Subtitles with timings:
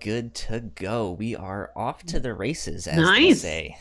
[0.00, 1.10] good to go.
[1.12, 3.18] We are off to the races, as Nice.
[3.20, 3.76] they say.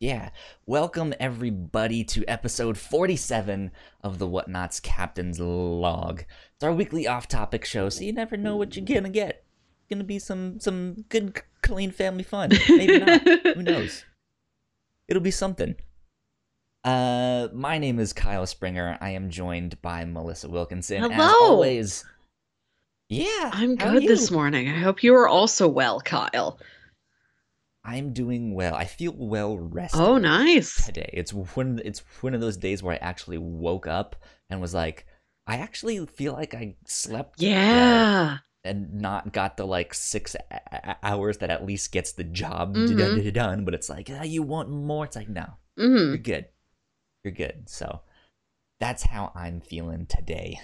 [0.00, 0.30] Yeah.
[0.66, 3.70] Welcome, everybody, to episode 47
[4.02, 6.24] of the Whatnauts Captain's Log.
[6.54, 9.44] It's our weekly off topic show, so you never know what you're gonna get.
[9.90, 12.50] Gonna be some some good, clean family fun.
[12.68, 13.22] Maybe not.
[13.54, 14.04] Who knows?
[15.08, 15.76] It'll be something.
[16.84, 18.96] Uh, my name is Kyle Springer.
[19.00, 21.04] I am joined by Melissa Wilkinson.
[21.04, 21.50] As Hello.
[21.52, 22.04] always.
[23.08, 23.50] Yeah.
[23.52, 24.68] I'm good this morning.
[24.68, 26.58] I hope you are also well, Kyle.
[27.84, 28.74] I'm doing well.
[28.74, 30.84] I feel well rested Oh, nice.
[30.84, 31.08] today.
[31.12, 31.80] It's one.
[31.84, 34.16] It's one of those days where I actually woke up
[34.50, 35.06] and was like,
[35.46, 37.40] I actually feel like I slept.
[37.40, 38.38] well Yeah.
[38.64, 42.74] and not got the like six a- a- hours that at least gets the job
[42.74, 43.32] d- Mhm.
[43.32, 43.64] done.
[43.64, 45.04] But it's like, ah, you want more?
[45.04, 46.46] It's like, no, hmm you're good.
[47.22, 47.68] You're good.
[47.68, 48.00] So
[48.80, 50.58] that's how I'm feeling today.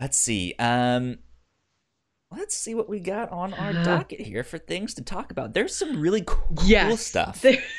[0.00, 0.54] Let's see.
[0.58, 1.18] Um
[2.36, 3.82] let's see what we got on our Uh.
[3.84, 5.54] docket here for things to talk about.
[5.54, 7.00] There's some really cool Yes.
[7.06, 7.40] stuff.
[7.42, 7.62] There-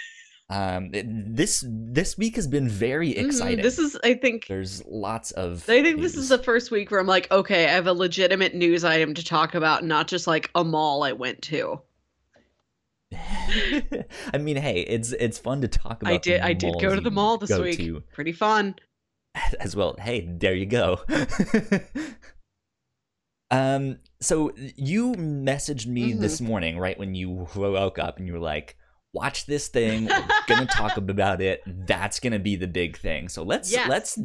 [0.49, 3.25] Um it- this this week has been very Mhm.
[3.25, 3.61] exciting.
[3.63, 7.01] This is, I think, There's lots of I think this is the first week where
[7.01, 10.49] I'm like, okay, I have a legitimate news item to talk about, not just like
[10.55, 11.81] a mall I went to.
[14.33, 16.13] I mean, hey, it's it's fun to talk about.
[16.13, 17.77] I did, I did go to the mall this week.
[17.79, 18.75] to Pretty fun.
[19.59, 19.95] as well.
[19.99, 20.99] Hey, there you go.
[23.51, 26.19] um, so you messaged me Mhm.
[26.19, 28.77] this morning, right when you woke up, and you were like,
[29.13, 30.05] "Watch this thing.
[30.07, 31.61] We're gonna talk about it.
[31.65, 33.87] That's gonna be the big thing." So let's Yes.
[33.89, 34.19] let's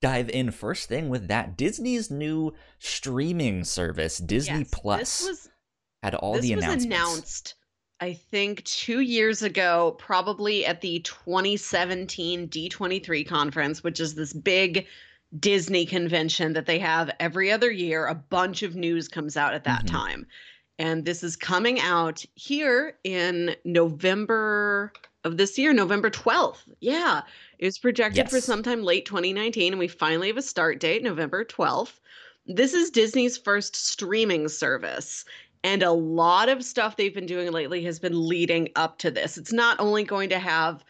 [0.00, 1.56] dive in first thing with that.
[1.56, 5.48] Disney's new streaming service, Disney Yes, Plus, This was
[6.02, 6.84] had all this the was announcements.
[6.86, 7.54] announced
[8.04, 14.86] i think two years ago probably at the 2017 d23 conference which is this big
[15.40, 19.64] disney convention that they have every other year a bunch of news comes out at
[19.64, 19.90] that Mhm.
[19.90, 20.26] time.
[20.78, 24.92] And this is coming out here in november
[25.24, 27.22] of this year november 12th yeah
[27.58, 31.44] it was projected for sometime late 2019 and we finally have a start date november
[31.44, 32.00] 12th
[32.46, 35.24] this is disney's first streaming service
[35.64, 39.38] and a lot of stuff they've been doing lately has been leading up to this.
[39.38, 40.84] It's not only going to have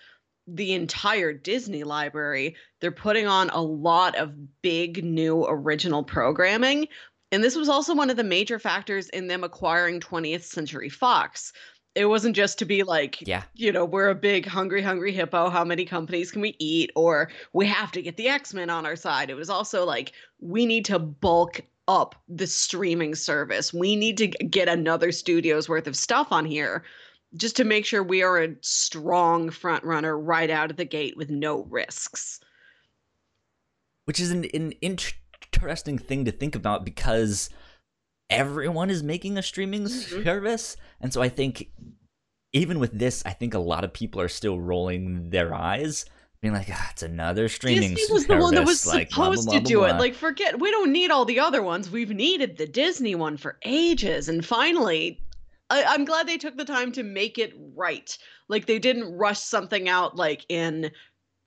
[0.47, 6.89] the entire Disney library, they're putting on a lot of big new original programming.
[7.33, 11.53] And this was also one of the major factors in them acquiring 20th Century Fox.
[11.95, 13.45] It wasn't just to be like, Yeah.
[13.55, 15.49] you know, we're a big hungry, hungry hippo.
[15.49, 16.91] How many companies can we eat?
[16.97, 19.31] Or we have to get the X Men on our side.
[19.31, 23.72] It was also like, we need to bulk up the streaming service.
[23.75, 26.84] We need to get another studio's worth of stuff on here
[27.37, 31.17] just to make sure we are a strong front runner right out of the gate
[31.17, 32.41] with no risks.
[34.06, 37.49] which is an, an interesting thing to think about because
[38.28, 40.23] everyone is making a streaming Mhm.
[40.25, 41.71] service and so i think
[42.53, 46.05] even with this i think a lot of people are still rolling their eyes
[46.44, 49.27] being like ah, it's another streaming Disney was the one that was service, like, blah,
[49.27, 49.94] blah, supposed blah, to do it.
[49.94, 51.91] Like, forget, we don't need all the other ones.
[51.91, 54.28] We've needed the Disney one for ages.
[54.28, 55.21] And finally,
[55.71, 58.16] I, I'm glad they took the time to make it right.
[58.49, 60.91] Like, they didn't rush something out like in,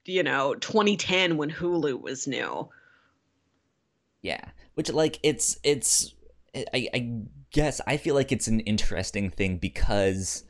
[0.06, 2.68] you know, 2010 when Hulu was new.
[4.22, 4.44] yeah
[4.76, 6.14] which like it's it's
[6.56, 7.12] I, I
[7.52, 10.44] guess i feel like it's an interesting thing because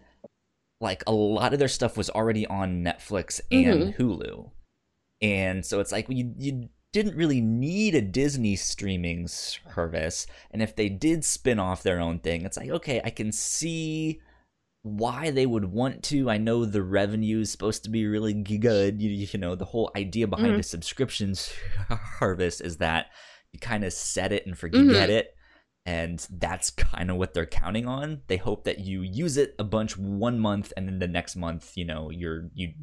[0.80, 4.52] like a lot of their stuff was already on netflix and hulu.
[5.22, 10.26] And so it's like you you didn't really need a disney streaming service.
[10.52, 14.22] And if they did spin off their own thing it's like okay i can see
[14.84, 16.30] why they would want to.
[16.30, 19.02] I know the revenue is supposed to be really good.
[19.02, 20.60] You, you know the whole idea behind Mhm.
[20.60, 21.34] a subscription
[22.20, 23.08] service is that
[23.52, 25.10] you kind of set it and forget Mhm.
[25.10, 25.34] it
[25.88, 28.22] and that's kind of what they're counting on.
[28.28, 31.72] They hope that you use it a bunch one month and then the next month
[31.78, 32.74] you know you're you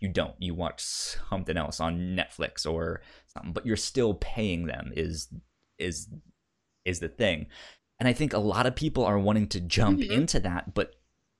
[0.00, 0.34] you don't.
[0.40, 3.02] You watch something else on netflix or
[3.32, 5.28] something but you're still paying them is
[5.78, 6.08] is
[6.84, 7.46] is the thing.
[8.00, 10.10] And i think a lot of people are wanting to jump Mhm.
[10.10, 10.94] into that but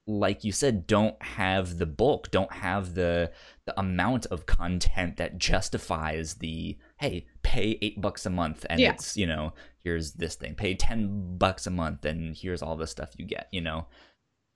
[0.06, 3.32] like you said don't have the bulk don't have the
[3.66, 8.92] the amount of content that justifies the hey pay eight bucks a month and Yeah.
[8.92, 9.52] it's you know
[9.82, 10.54] here's this thing.
[10.54, 13.86] Pay 10 bucks a month and here's all the stuff you get you know?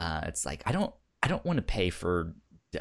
[0.00, 2.34] Uh it's like i don't i don't want to pay for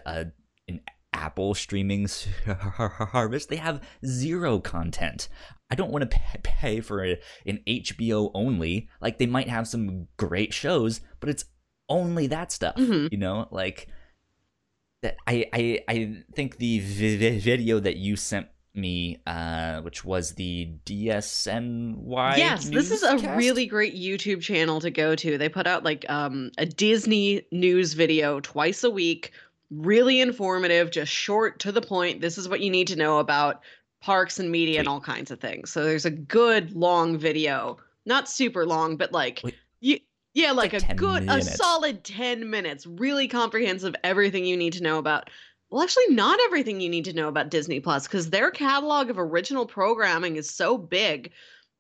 [0.06, 0.26] uh,
[0.68, 0.82] an
[1.14, 5.28] apple streaming service they have zero content.
[5.70, 8.88] I don't want to pay, for a, an hbo only.
[9.02, 11.46] Like they might have some great shows but it's
[11.90, 13.12] only that stuff Mhm.
[13.12, 13.48] you know?
[13.52, 13.88] Like
[15.02, 20.06] that I, I i think the vi- vi- video that you sent me, uh, which
[20.06, 22.38] was the DSNY.
[22.38, 23.38] Yes, this is a newscast?
[23.38, 25.38] really great YouTube channel to go to.
[25.38, 29.32] They put out like um, a Disney news video twice a week.
[29.70, 32.22] Really informative, just short to the point.
[32.22, 33.64] This is what you need to know about
[34.02, 35.72] parks and media and all kinds of things.
[35.72, 39.56] So there's a good long video, not super long, but like Wait.
[39.82, 40.00] you,
[40.34, 42.86] yeah, like, like a 10 good, a solid ten minutes.
[42.86, 45.30] Really comprehensive, everything you need to know about.
[45.70, 49.20] Well, actually, not everything you need to know about Disney Plus because their catalog of
[49.20, 51.32] original programming is so big.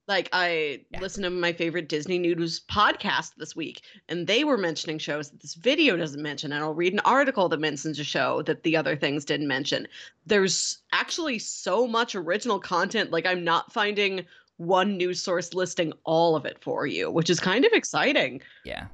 [0.10, 1.02] Like I Yeah.
[1.02, 5.42] listened to my favorite Disney News podcast this week, and they were mentioning shows that
[5.42, 6.52] this video doesn't mention.
[6.54, 9.88] And I'll read an article that mentions a show that the other things didn't mention.
[10.26, 13.12] There's actually so much original content.
[13.12, 14.26] Like I'm not finding
[14.58, 18.42] one news source listing all of it for you, which is kind of exciting.
[18.64, 18.88] Yeah.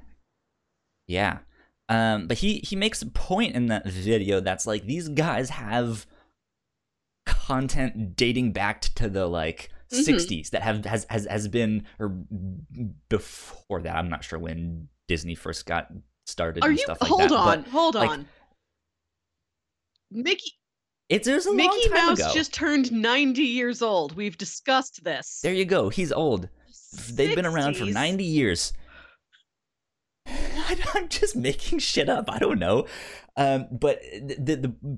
[1.08, 1.40] Yeah.
[1.90, 6.06] Um, but he he makes a point in that video that's like these guys have
[7.26, 10.06] content dating back to the like Mhm.
[10.06, 12.10] 60s that have has has has been or
[13.10, 13.96] before that.
[13.96, 15.90] I'm not sure when Disney first got
[16.26, 16.84] started Are and you?
[16.84, 17.32] stuff like hold that.
[17.34, 18.28] on, but hold like, on.
[20.12, 20.52] Mickey
[21.10, 22.32] it's there's a long Mickey time Mouse ago.
[22.34, 24.16] just turned 90 years old.
[24.16, 25.42] We've discussed this.
[25.44, 25.90] There you go.
[25.90, 26.48] He's old.
[27.12, 28.72] They've been around for 90 years.
[30.94, 32.26] I'm just making shit up.
[32.30, 32.86] I don't know.
[33.36, 34.98] Um, but the, the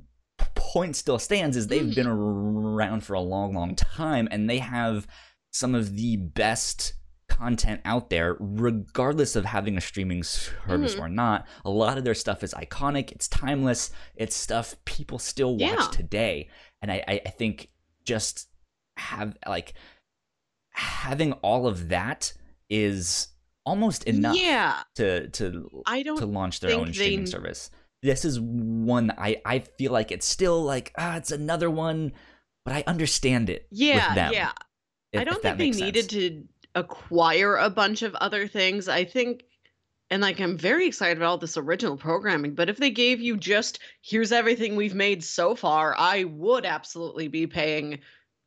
[0.56, 5.08] point still stands is they've been around for a long, long time, and they have
[5.52, 6.94] some of the best
[7.30, 11.00] content out there, regardless of having a streaming service Mhm.
[11.00, 11.48] or not.
[11.66, 13.12] A lot of their stuff is iconic.
[13.12, 13.92] It's timeless.
[14.16, 15.88] It's stuff people still watch Yeah.
[15.92, 16.50] today,
[16.82, 17.70] and I, I, I think
[18.04, 18.48] just
[18.98, 19.74] have like
[20.72, 22.34] having all of that
[22.70, 23.30] is
[23.66, 26.18] almost enough Yeah, to to I don't.
[26.18, 27.72] to launch their own they- streaming service.
[28.02, 32.12] This is one I I feel like it's still like ah it's another one,
[32.64, 33.68] but I understand it.
[33.72, 34.52] yeah, with them, yeah.
[35.12, 36.14] if- I don't think they needed sense.
[36.14, 36.44] to
[36.76, 38.88] acquire a bunch of other things.
[38.88, 39.44] I think,
[40.12, 42.54] and like I'm very excited about all this original programming.
[42.54, 47.28] But if they gave you just here's everything we've made so far, I would absolutely
[47.28, 48.00] be paying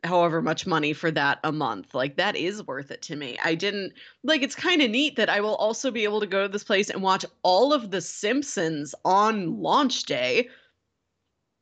[0.05, 1.95] however much money for that a month.
[1.95, 3.37] Like that is worth it to me.
[3.45, 3.93] I didn't
[4.23, 6.65] like it's kind of neat that I will also be able to go to this
[6.65, 10.49] place and watch all of the Simpsons on launch day.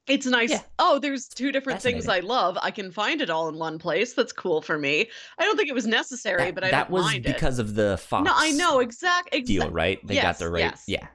[0.06, 0.50] It's nice.
[0.50, 0.60] Yeah.
[0.78, 2.56] Oh, there's two different things I love.
[2.62, 4.12] I can find it all in one place.
[4.14, 5.08] That's cool for me.
[5.38, 7.34] I don't think it was necessary, That, but I that don't was mind it.
[7.34, 9.98] because of the Fox No, I know exact deal, right?
[10.06, 10.60] They got the right.
[10.60, 10.84] yes.
[10.86, 11.08] Yeah,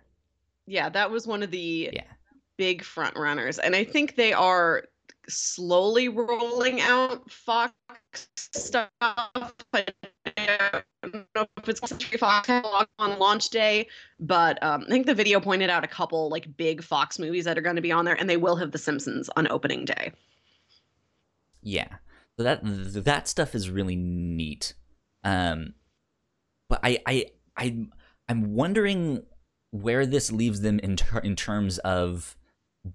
[0.65, 2.03] Yeah, that was one of the Yeah.
[2.57, 4.83] big front runners, and I think they are
[5.29, 7.73] slowly rolling out Fox
[8.13, 8.89] stuff.
[9.01, 9.45] I
[11.03, 11.79] don't know if it's
[12.17, 12.49] Fox
[12.99, 13.87] on launch day,
[14.19, 17.57] but um, I think the video pointed out a couple like big Fox movies that
[17.57, 20.11] are going to be on there, and they will have The Simpsons on opening day.
[21.61, 21.87] yeah.
[22.37, 24.73] So that that stuff is really neat.
[25.23, 25.75] Um,
[26.69, 27.25] but I I
[27.57, 27.85] I
[28.27, 29.23] I'm wondering
[29.71, 32.35] where this leaves them in ter- in terms of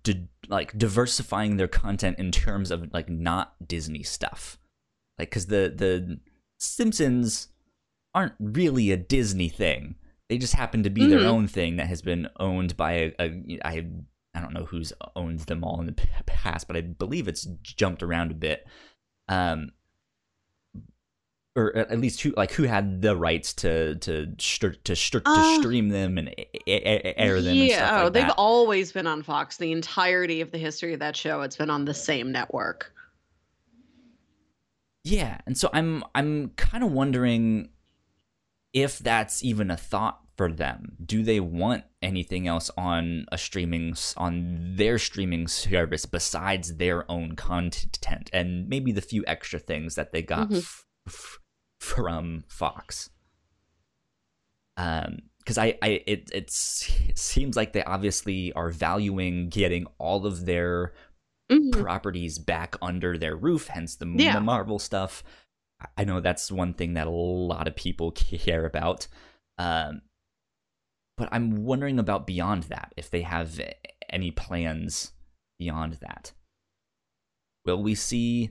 [0.03, 4.59] di- like diversifying their content in terms of like not Disney stuff.
[5.19, 6.21] Like cuz the the
[6.59, 7.49] Simpsons
[8.15, 9.97] aren't really a Disney thing.
[10.29, 11.27] They just happen to be their Mhm.
[11.27, 13.87] own thing that has been owned by a, a I
[14.35, 15.93] I don't know who's owned them all in the
[16.27, 18.67] past, but I believe it's jumped around a bit.
[19.29, 19.73] Um
[21.57, 24.69] or at least who like who had the rights to to to, str-
[25.19, 26.35] to Uh, stream them and
[26.67, 28.35] air them and yeah, oh, like they've that.
[28.37, 29.57] always been on Fox.
[29.57, 32.93] The entirety of the history of that show, it's been on the same network.
[35.05, 37.71] Yeah, and so I'm I'm kind of wondering
[38.73, 40.97] if that's even a thought for them.
[41.05, 47.37] Do they want anything else on a streaming on their streaming service besides their own
[47.37, 50.59] content and maybe the few extra things that they got Mhm.
[50.59, 51.39] f- f-
[51.87, 53.11] from Fox?
[54.77, 60.45] Um because I, I it it seems like they obviously are valuing getting all of
[60.45, 60.93] their
[61.51, 61.71] Mhm.
[61.71, 64.41] properties back under their roof, hence the Yeah.
[64.41, 65.23] Marvel stuff.
[65.81, 69.07] I- I know that's one thing that a lot of people care about.
[69.57, 70.03] Um,
[71.17, 73.61] but I'm wondering about beyond that, if they have
[74.11, 75.13] any plans
[75.61, 76.33] beyond that.
[77.65, 78.51] Will we see?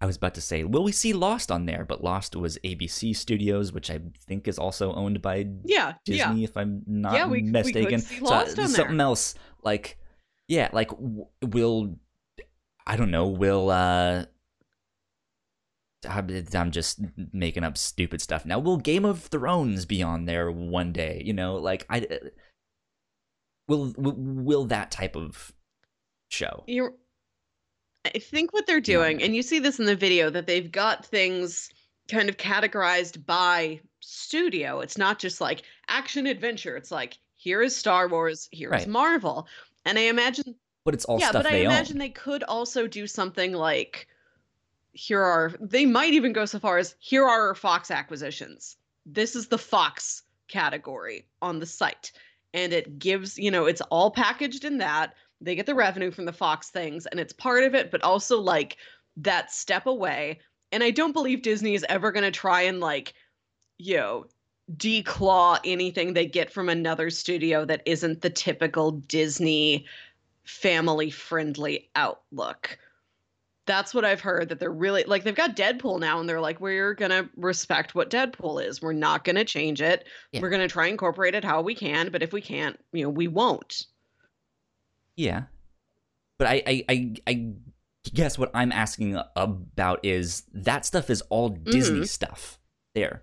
[0.00, 1.84] I was about to say, will we see Lost on there?
[1.84, 6.28] But Lost was ABC Studios, which I think is also owned by Yeah, yeah.
[6.28, 8.00] Disney, if I'm not Yeah, we- we could mistaken.
[8.00, 9.06] see So, Lost uh, something there.
[9.06, 9.98] else, like,
[10.46, 10.90] yeah, like,
[11.42, 11.98] will
[12.86, 14.24] I don't know, will uh,
[16.08, 17.00] I'm just
[17.32, 18.58] making up stupid stuff now.
[18.60, 21.20] Will Game of Thrones be on there one day?
[21.24, 22.06] You know, like I
[23.66, 25.52] will will, will that type of
[26.30, 26.62] show?
[26.68, 26.94] You're
[28.14, 31.04] I think what they're doing, and you see this in the video, that they've got
[31.04, 31.70] things
[32.08, 34.80] kind of categorized by studio.
[34.80, 36.76] It's not just like action adventure.
[36.76, 38.88] It's like here is Star Wars, here is Right.
[38.88, 39.46] Marvel.
[39.84, 42.00] And I imagine But it's all yeah, stuff but I imagine own.
[42.00, 44.08] they could also do something like
[44.92, 48.76] here are they might even go so far as here are our Fox acquisitions.
[49.06, 52.12] This is the Fox category on the site.
[52.54, 55.14] And it gives, you know, it's all packaged in that.
[55.40, 58.40] They get the revenue from the Fox things and it's part of it, but also
[58.40, 58.76] like
[59.18, 60.40] that step away.
[60.72, 63.14] And I don't believe Disney is ever going to try and like,
[63.78, 64.26] you know,
[64.76, 69.86] declaw anything they get from another studio that isn't the typical Disney
[70.44, 72.78] family friendly outlook.
[73.66, 76.58] That's what I've heard that they're really like they've got Deadpool now and they're like
[76.60, 78.80] we're going to respect what Deadpool is.
[78.80, 80.06] We're not going to change it.
[80.32, 80.40] Yeah.
[80.40, 83.04] We're going to try and incorporate it how we can, but if we can't, you
[83.04, 83.86] know, we won't.
[85.18, 85.42] Yeah.
[86.38, 87.52] But I, I, I, I
[88.14, 92.08] guess what I'm asking about is that stuff is all Disney Mhm.
[92.08, 92.58] stuff.
[92.94, 93.22] There.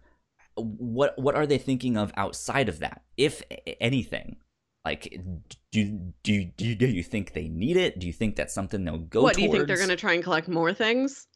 [0.57, 3.41] What what are they thinking of outside of that, if
[3.81, 4.37] anything?
[4.85, 5.19] Like,
[5.71, 7.97] do do do you, do you think they need it?
[7.99, 9.21] Do you think that's something they'll go?
[9.23, 11.27] what do you think they're going to try and collect more things?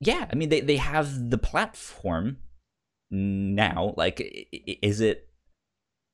[0.00, 2.38] Yeah, I mean they they have the platform
[3.10, 3.94] now.
[3.96, 4.20] Like,
[4.82, 5.28] is it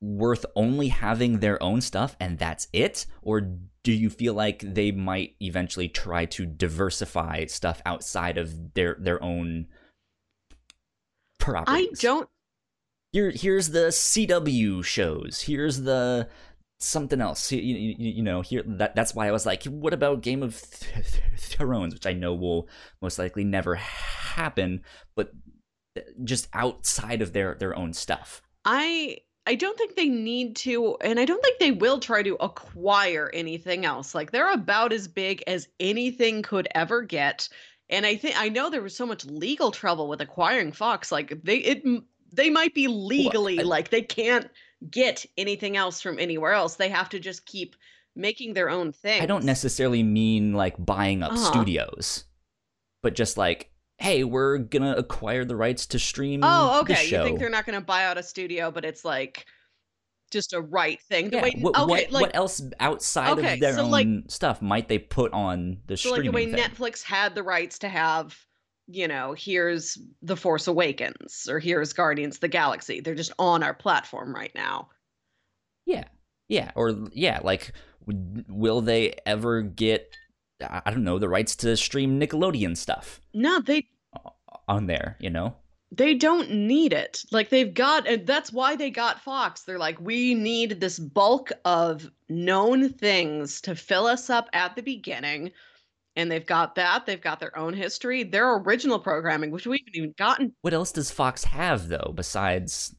[0.03, 3.41] worth only having their own stuff and that's it, or
[3.83, 9.23] do you feel like they might eventually try to diversify stuff outside of their their
[9.23, 9.67] own
[11.39, 11.99] properties?
[11.99, 12.29] I don't
[13.13, 15.41] Here, here's the CW shows.
[15.41, 16.27] Here's the
[16.79, 17.51] something else.
[17.51, 20.55] You, you, you know, here that that's why I was like, what about Game of
[20.55, 22.67] Thrones, which I know will
[23.01, 24.81] most likely never happen,
[25.15, 25.31] but
[25.97, 28.41] uh, just outside of their their own stuff.
[28.65, 32.35] I I don't think they need to, and I don't think they will try to
[32.35, 34.15] acquire anything else.
[34.15, 37.49] Like they're about as big as anything could ever get.
[37.89, 41.11] And I think I know there was so much legal trouble with acquiring Fox.
[41.11, 41.83] Like they it
[42.31, 44.49] they might be legally I- like they can't
[44.89, 46.75] get anything else from anywhere else.
[46.75, 47.75] They have to just keep
[48.15, 49.21] making their own thing.
[49.21, 51.51] I don't necessarily mean like buying up Uh-huh.
[51.51, 52.23] studios,
[53.01, 53.71] but just like,
[54.03, 56.41] hey, we're gonna acquire the rights to stream.
[56.43, 57.05] Oh, okay.
[57.05, 59.45] You think they're not going to buy out a studio, but it's like
[60.29, 61.29] just a right thing.
[61.29, 61.43] The Yeah.
[61.43, 64.61] way, what, okay, what, like what else outside Okay, of their so, own like- stuff
[64.61, 66.55] might they put on the So like the way thing?
[66.61, 68.37] Netflix had the rights to have,
[68.87, 72.99] you know, here's The Force Awakens or here's Guardians of the Galaxy.
[72.99, 74.89] They're just on our platform right now.
[75.85, 76.03] Yeah,
[76.49, 77.71] yeah, or yeah, like,
[78.05, 80.13] w- will they ever get?
[80.61, 83.85] I don't know the rights to stream Nickelodeon stuff No, they
[84.67, 85.17] on there.
[85.19, 85.55] You know,
[85.91, 87.23] they don't need it.
[87.31, 89.61] Like they've got and that's why they got Fox.
[89.61, 94.81] They're like we need this bulk of known things to fill us up at the
[94.81, 95.51] beginning.
[96.15, 97.05] And they've got that.
[97.05, 100.91] They've got their own history, their original programming, which we haven't even gotten what else
[100.91, 102.95] does Fox have though besides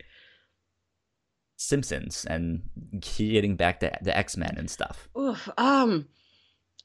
[1.57, 2.63] Simpsons and
[3.01, 5.09] getting back to the X Men and stuff?
[5.19, 6.07] Oof, um,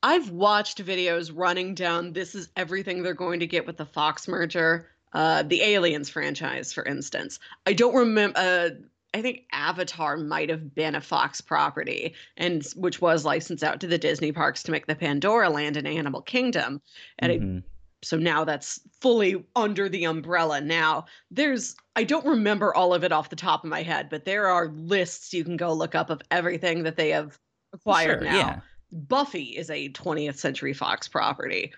[0.02, 2.14] I've watched videos running down.
[2.14, 4.90] This is everything they're going to get with the Fox merger.
[5.14, 7.40] Uh, the Aliens franchise, for instance.
[7.66, 8.38] I don't remember.
[8.38, 8.70] Uh,
[9.16, 13.88] I think Avatar might have been a Fox property, and which was licensed out to
[13.88, 16.80] the Disney parks to make the Pandora Land and Animal Kingdom.
[17.18, 17.64] And it, Mhm.
[18.04, 20.62] so now that's fully under the umbrella.
[20.62, 24.26] Now there's I don't remember all of it off the top of my head, but
[24.26, 27.38] there are lists you can go look up of everything that they have
[27.74, 28.38] acquired Sure, now.
[28.38, 28.60] yeah,
[28.92, 31.72] Buffy is a 20th Century Fox property.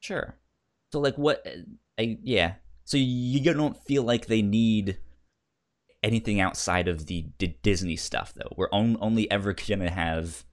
[0.00, 0.34] sure.
[0.92, 1.46] So like, what?
[1.98, 2.54] I yeah.
[2.84, 4.98] So you don't feel like they need
[6.02, 8.52] anything outside of the D- Disney stuff, though.
[8.56, 10.44] We're on- only ever gonna have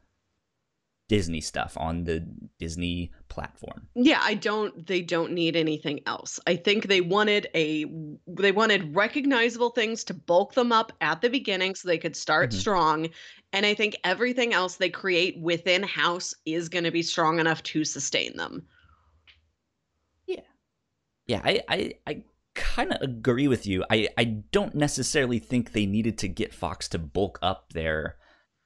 [1.08, 2.20] Disney stuff on the
[2.60, 3.88] Disney platform.
[3.96, 6.40] Yeah, I don't they don't need anything else.
[6.48, 7.86] I think they wanted a
[8.28, 12.52] they wanted recognizable things to bulk them up at the beginning so they could start
[12.52, 12.60] Mhm.
[12.60, 13.10] strong.
[13.54, 17.64] And I think everything else they create within house is going to be strong enough
[17.64, 18.68] to sustain them.
[20.28, 20.42] Yeah.
[21.28, 22.24] Yeah, I I, I
[22.56, 23.84] kind of agree with you.
[23.90, 28.18] I I don't necessarily think they needed to get Fox to bulk up their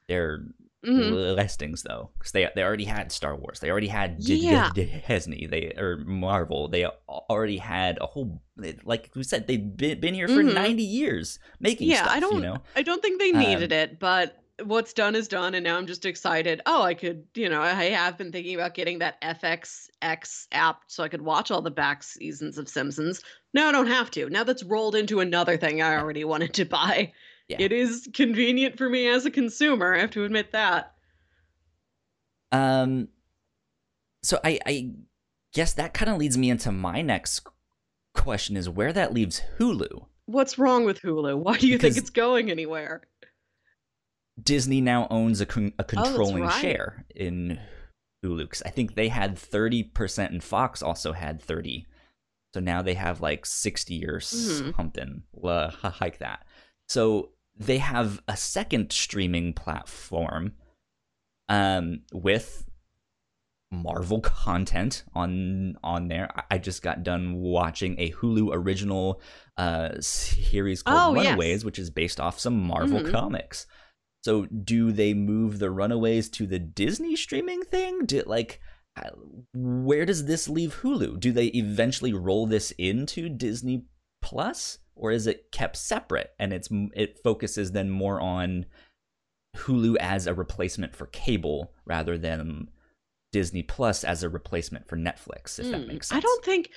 [0.08, 0.46] their
[0.86, 1.36] Mhm.
[1.36, 4.72] listings though, because they they already had Star Wars, they already had D- D- Yeah.
[5.08, 8.42] Disney, they or Marvel, they already had a whole
[8.84, 10.54] like we said they've been been here for Mhm.
[10.56, 12.16] ninety years making Yeah, stuff.
[12.16, 15.28] I don't you know, I don't think they Um, needed it, but what's done is
[15.28, 16.62] done and now I'm just excited.
[16.68, 21.04] Oh, I could, you know, I have been thinking about getting that FXX app so
[21.04, 23.22] I could watch all the back seasons of Simpsons.
[23.54, 24.30] No, I don't have to.
[24.30, 27.12] Now that's rolled into another thing I already wanted to buy.
[27.48, 27.58] Yeah.
[27.60, 30.94] It is convenient for me as a consumer, I have to admit that.
[32.52, 33.08] Um,
[34.24, 34.92] so I, I
[35.54, 37.46] guess that kind of leads me into my next
[38.14, 40.06] question: is where that leaves Hulu.
[40.26, 41.38] What's wrong with Hulu?
[41.40, 43.02] Why do you Because- think it's going anywhere?
[44.42, 46.62] Disney now owns a, con- a Oh, controlling right.
[46.62, 47.60] share in
[48.24, 51.86] Hulu 'cause I think they had 30% and Fox also had 30.
[52.54, 54.76] So now they have like 60 or Mhm.
[54.76, 56.46] something la- like that.
[56.92, 60.54] So they have a second streaming platform
[61.48, 62.66] um with
[63.72, 66.30] Marvel content on on there.
[66.50, 69.22] I- just got done watching a Hulu original
[69.58, 71.30] uh series called Oh, yes.
[71.32, 73.12] Runaways, which is based off some Marvel Mhm.
[73.12, 73.66] comics.
[74.26, 78.06] So do they move the Runaways to the Disney streaming thing?
[78.06, 78.60] Do like
[78.98, 79.12] uh,
[79.54, 81.18] where does this leave Hulu?
[81.22, 83.86] Do they eventually roll this into Disney
[84.22, 88.66] Plus or is it kept separate and it's it focuses then more on
[89.58, 92.70] Hulu as a replacement for cable rather than
[93.34, 96.18] Disney Plus as a replacement for Netflix if that Hmm, makes sense.
[96.18, 96.70] I don't think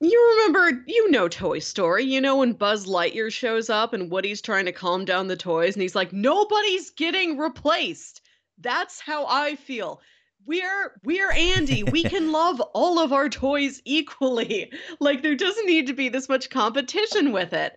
[0.00, 2.04] you remember, you know Toy Story.
[2.04, 5.74] You know when Buzz Lightyear shows up and Woody's trying to calm down the toys
[5.74, 8.20] and he's like, "Nobody's getting replaced."
[8.58, 10.00] That's how I feel.
[10.46, 11.82] We're we're Andy.
[11.82, 14.72] We can love all of our toys equally.
[15.00, 17.76] Like there doesn't need to be this much competition with it.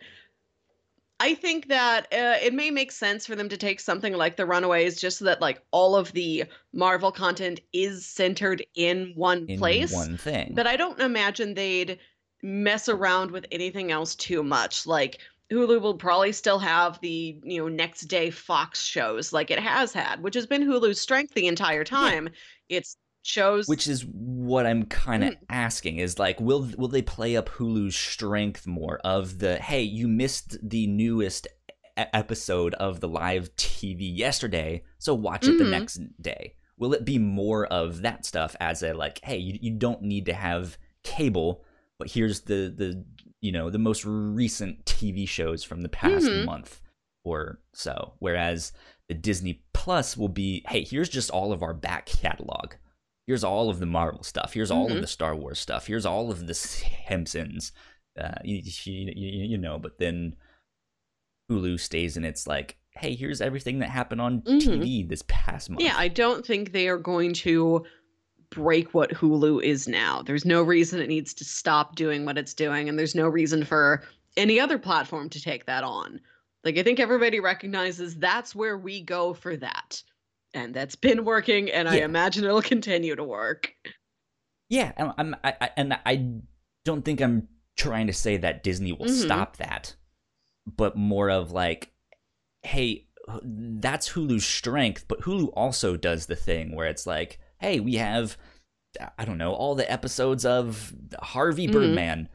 [1.22, 4.46] I think that uh, it may make sense for them to take something like The
[4.48, 9.60] Runaways just so that like all of the Marvel content is centered in one in
[9.60, 9.94] place.
[9.94, 10.53] one thing.
[10.56, 12.00] But I don't imagine they'd
[12.41, 14.88] mess around with anything else too much.
[14.88, 15.20] Like
[15.51, 19.91] Hulu will probably still have the, you know, next day Fox shows like it has
[19.93, 22.29] had, which has been Hulu's strength the entire time.
[22.70, 25.38] It's shows which is what I'm kind of Mm.
[25.50, 30.08] asking is like will will they play up Hulu's strength more of the hey you
[30.08, 31.48] missed the newest
[31.96, 35.70] episode of the live TV yesterday so watch it the Mhm.
[35.70, 39.72] next day will it be more of that stuff as a like hey you, you
[39.72, 41.64] don't need to have cable
[42.00, 43.05] but here's the the
[43.42, 46.46] you know the most recent TV shows from the past Mhm.
[46.46, 46.82] month
[47.24, 48.72] or so whereas
[49.10, 52.74] the Disney Plus will be hey here's just all of our back catalog
[53.27, 54.51] here's all of the Marvel stuff.
[54.54, 54.96] Here's all Mhm.
[54.96, 55.86] of the Star Wars stuff.
[55.88, 56.54] Here's all of the
[57.08, 57.72] Simpsons.
[58.20, 60.36] Uh, you, you, you, know, but then
[61.50, 64.60] Hulu stays and it's like, hey, here's everything that happened on Mhm.
[64.62, 65.82] TV this past month.
[65.82, 67.86] Yeah, I don't think they are going to
[68.51, 70.22] break what Hulu is now.
[70.22, 73.66] There's no reason it needs to stop doing what it's doing, and there's no reason
[73.66, 74.03] for
[74.37, 76.20] any other platform to take that on.
[76.64, 80.03] Like, I think everybody recognizes that's where we go for that.
[80.53, 83.74] And that's been working, and I imagine it'll continue to work.
[84.70, 86.31] yeah, and I'm, I, I, and I
[86.85, 89.24] don't think I'm trying to say that Disney will Mhm.
[89.24, 89.96] stop that,
[90.68, 91.92] but more of like,
[92.64, 93.07] hey,
[93.44, 98.37] that's Hulu's strength, but Hulu also does the thing where it's like, hey, we have,
[99.17, 101.71] I don't know, all the episodes of Harvey Mhm.
[101.71, 102.29] Birdman,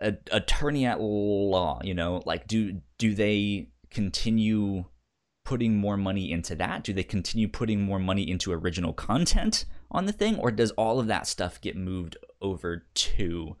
[0.00, 1.80] a, attorney at law.
[1.84, 4.86] You know, like do do they continue
[5.44, 6.82] putting more money into that?
[6.84, 10.98] Do they continue putting more money into original content on the thing, or does all
[10.98, 13.56] of that stuff get moved over to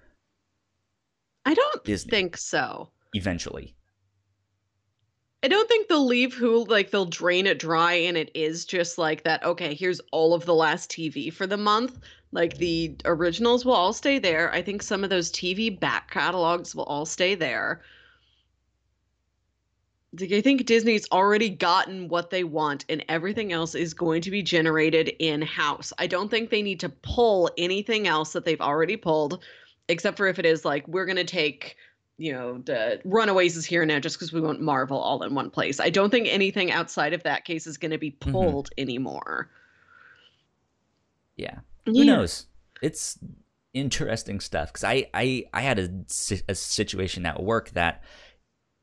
[1.44, 2.10] I don't Disney.
[2.10, 2.90] think so.
[3.14, 3.74] eventually?
[5.44, 8.96] I don't think they'll leave who like they'll drain it dry and it is just
[8.96, 9.42] like that.
[9.44, 11.98] Okay, here's all of the last TV for the month.
[12.30, 14.52] Like the originals will all stay there.
[14.52, 17.82] I think some of those TV back catalogs will all stay there.
[20.18, 24.30] Like, I think Disney's already gotten what they want and everything else is going to
[24.30, 25.92] be generated in house.
[25.98, 29.42] I don't think they need to pull anything else that they've already pulled,
[29.88, 31.76] except for if it is like, we're going to take
[32.18, 35.50] you know, the Runaways is here now just because we want Marvel all in one
[35.50, 35.80] place.
[35.80, 38.32] I don't think anything outside of that case is going to be Mhm.
[38.32, 39.50] pulled anymore.
[41.36, 41.60] Yeah.
[41.86, 42.46] Who knows?
[42.82, 43.18] It's
[43.74, 45.88] interesting stuff because I, I I had a,
[46.48, 48.02] a situation at work that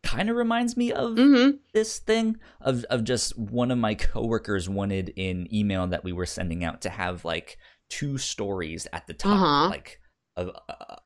[0.01, 1.57] kind of reminds me of Mm-hmm.
[1.73, 6.25] this thing of of just one of my coworkers wanted an email that we were
[6.25, 7.57] sending out to have like
[7.89, 9.69] two stories at the top, Uh-huh.
[9.69, 9.99] like
[10.47, 10.55] of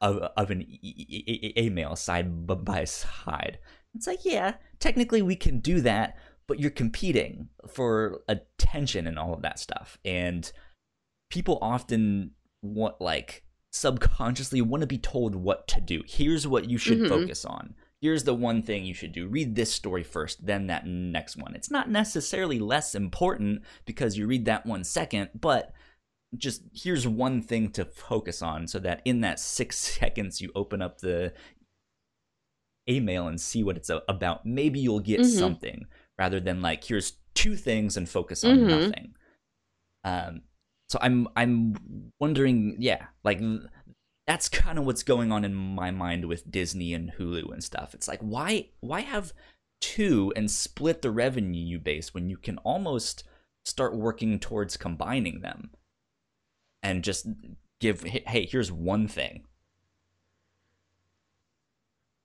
[0.02, 3.60] of, of an e- email side by side.
[3.96, 6.18] It's like, yeah, technically we can do that,
[6.48, 10.52] but you're competing for attention and all of that stuff, and
[11.30, 16.04] people often want like subconsciously want to be told what to do.
[16.08, 17.10] Here's what you should Mhm.
[17.10, 17.74] focus on.
[18.02, 19.28] Here's the one thing you should do.
[19.28, 21.56] Read this story first, then that next one.
[21.56, 25.74] It's not necessarily less important because you read that one second, but
[26.38, 30.82] just here's one thing to focus on so that in that six seconds you open
[30.82, 31.34] up the
[32.90, 34.46] email and see what it's about.
[34.46, 35.26] Maybe you'll get Mhm.
[35.40, 35.86] something
[36.18, 38.68] rather than like, here's two things and focus on Mhm.
[38.68, 39.16] nothing.
[40.04, 40.42] Um,
[40.90, 43.40] so I'm I'm wondering, yeah, like
[44.28, 47.94] that's kind of what's going on in my mind with Disney and Hulu and stuff.
[47.94, 49.34] It's like why why have
[49.82, 53.24] two and split the revenue you base when you can almost
[53.66, 55.72] start working towards combining them
[56.84, 57.28] and just
[57.80, 59.44] give hey here's one thing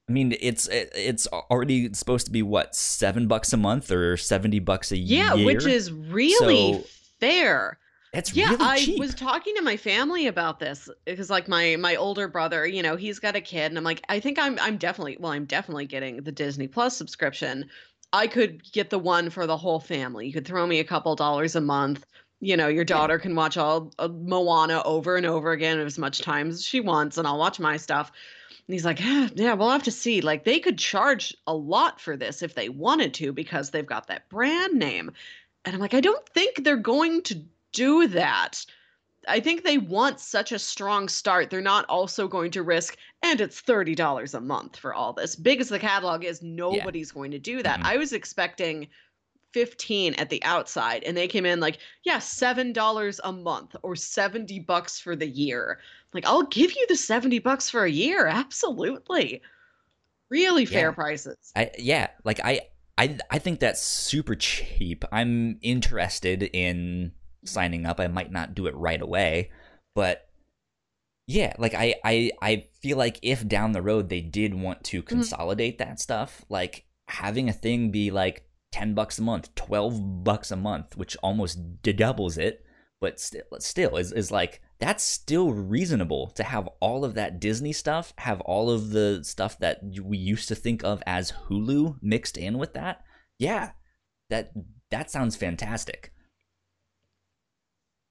[0.09, 4.59] I mean, it's it's already supposed to be what seven bucks a month or seventy
[4.59, 5.40] bucks a yeah, year.
[5.40, 6.85] Yeah, which is really so,
[7.21, 7.79] fair.
[8.14, 11.94] It's yeah, really I was talking to my family about this because like my my
[11.97, 14.79] older brother, you know, he's got a kid and I'm like, I think I'm I'm
[14.79, 17.68] definitely well, I'm definitely getting the Disney Plus subscription.
[18.14, 20.27] I could get the one for the whole family.
[20.27, 22.07] You could throw me a couple dollars a month.
[22.40, 26.20] You know, your daughter can watch all uh, Moana over and over again as much
[26.20, 28.12] time as she wants, and I'll watch my stuff.
[28.68, 30.20] And he's like, yeah, yeah, we'll have to see.
[30.20, 34.07] Like they could charge a lot for this if they wanted to because they've got
[34.09, 35.11] that brand name.
[35.64, 38.64] And I'm like, I don't think they're going to do that.
[39.27, 41.51] I think they want such a strong start.
[41.51, 45.37] They're not also going to risk, and it's $30 a month for all this.
[45.37, 47.14] Big as the catalog is, nobody's yeah.
[47.14, 47.81] going to do that.
[47.81, 47.88] Mm-hmm.
[47.88, 48.88] I was expecting
[49.52, 54.61] 15 at the outside, and they came in like, yeah, $7 a month or 70
[54.61, 55.80] bucks for the year.
[56.12, 58.26] Like, I'll give you the 70 bucks for a year.
[58.26, 59.42] Absolutely.
[60.30, 60.94] Really fair yeah.
[60.94, 61.37] prices.
[61.56, 62.08] I, yeah.
[62.24, 62.61] Like, I,
[62.96, 65.04] I, I think that's super cheap.
[65.12, 67.12] I'm interested in
[67.44, 68.00] signing up.
[68.00, 69.50] I might not do it right away,
[69.94, 70.28] but
[71.28, 75.00] yeah, like I I I feel like if down the road they did want to
[75.00, 75.08] mm-hmm.
[75.08, 75.90] consolidate mm-hmm.
[75.90, 80.57] that stuff, like having a thing be like 10 bucks a month, 12 bucks a
[80.57, 82.64] month, which almost doubles it,
[83.00, 87.72] but still still is is like that's still reasonable to have all of that Disney
[87.72, 92.37] stuff, have all of the stuff that we used to think of as Hulu mixed
[92.37, 93.02] in with that.
[93.38, 93.72] Yeah.
[94.31, 94.52] That
[94.90, 96.12] that sounds fantastic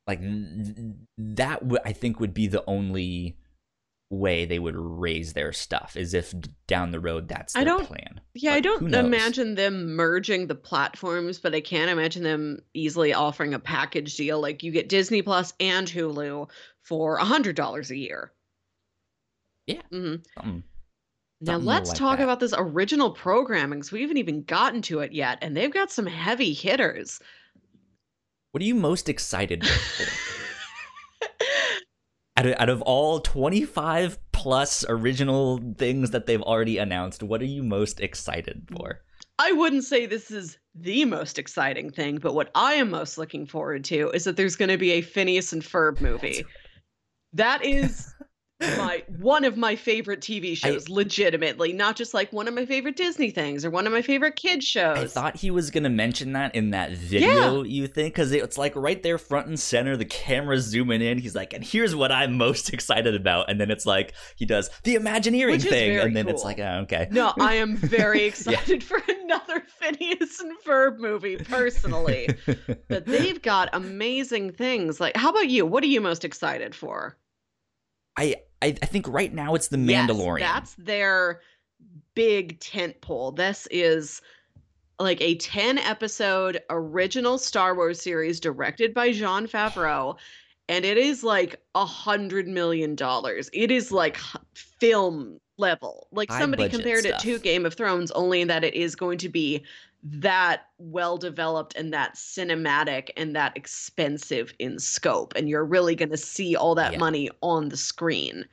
[0.08, 0.22] like
[1.18, 3.38] that I think would be the only
[4.10, 6.34] way they would raise their stuff is if
[6.68, 8.22] down the road that's their I don't, plan.
[8.34, 13.14] Yeah, but I don't imagine them merging the platforms, but I can't imagine them easily
[13.14, 16.50] offering a package deal like you get Disney Plus and Hulu
[16.84, 18.32] for a hundred dollars a year.
[19.66, 19.82] Yeah.
[19.92, 20.24] Mm-hmm.
[20.36, 20.64] Something,
[21.42, 22.24] now something let's like talk that.
[22.24, 25.92] about this original programming because we haven't even gotten to it yet, and they've got
[25.92, 27.20] some heavy hitters.
[28.52, 30.37] What are you most excited for?
[32.38, 37.46] out, of, out of all 25 plus original things that they've already announced, what are
[37.46, 39.02] you most excited for?
[39.40, 43.46] I wouldn't say this is the most exciting thing, but what I am most looking
[43.46, 46.46] forward to is that there's going to be a Phineas and Ferb movie.
[47.34, 48.14] That is
[48.60, 52.66] my one of my favorite TV shows, I, legitimately, not just like one of my
[52.66, 54.98] favorite Disney things or one of my favorite kid shows.
[54.98, 57.64] I thought he was gonna mention that in that video.
[57.64, 57.70] Yeah.
[57.70, 59.96] You think because it's like right there, front and center.
[59.96, 61.20] The camera's zooming in.
[61.20, 63.50] He's like, and here's what I'm most excited about.
[63.50, 66.34] And then it's like he does the Imagineering thing, and then cool.
[66.34, 67.08] it's like, oh, okay.
[67.12, 68.88] No, I am very excited yeah.
[68.88, 72.30] for another Phineas and Ferb movie personally.
[72.88, 75.00] but they've got amazing things.
[75.00, 75.66] Like, how about you?
[75.66, 77.18] What are you most excited for?
[78.18, 80.40] I I, I think right now it's the Mandalorian.
[80.40, 81.42] Yes, that's their
[82.16, 83.32] big tent pole.
[83.32, 84.22] This is
[85.00, 90.18] like a 10 episode original Star Wars series directed by Jon Favreau.
[90.70, 93.50] And it is like a hundred million dollars.
[93.54, 94.18] It is like
[94.54, 96.08] film level.
[96.12, 99.30] Like High somebody compared it to Game of Thrones, only that it is going to
[99.30, 99.64] be
[100.04, 106.10] that well developed and that cinematic and that expensive in scope and you're really going
[106.10, 107.00] to see all that Yeah.
[107.00, 108.46] money on the screen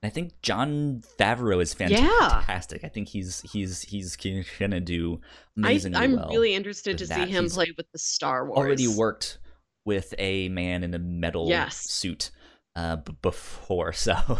[0.00, 1.88] I think Jon Favreau is Yeah.
[2.28, 2.84] fantastic.
[2.84, 6.28] I think he's he's he's gonna do I, amazingly i'm well.
[6.28, 7.14] really interested to that.
[7.26, 9.38] see him He's play with the star wars already worked
[9.84, 11.76] with a man in a metal Yes.
[11.90, 12.30] suit
[12.76, 14.14] uh, b- before, so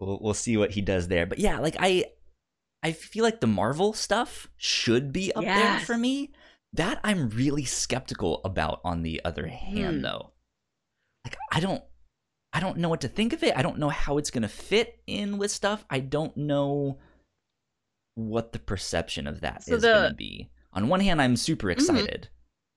[0.00, 1.26] we'll we'll see what he does there.
[1.26, 2.06] But yeah, like I
[2.82, 6.32] I feel like the Marvel stuff should be up there for me.
[6.72, 8.80] That I'm really skeptical about.
[8.84, 10.02] On the other hand, Hmm.
[10.02, 10.32] though,
[11.24, 11.82] like I don't
[12.54, 13.56] I don't know what to think of it.
[13.56, 15.84] I don't know how it's gonna fit in with stuff.
[15.88, 16.98] I don't know
[18.14, 20.02] what the perception of that is So the- Mm-hmm.
[20.04, 20.50] gonna be.
[20.74, 22.28] On one hand, I'm super excited.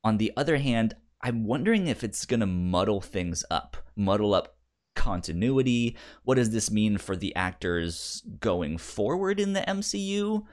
[0.04, 4.55] On the other hand, I'm wondering if it's gonna muddle things up, muddle up
[4.96, 5.96] continuity.
[6.24, 10.46] What does this mean for the actors going forward in the MCU?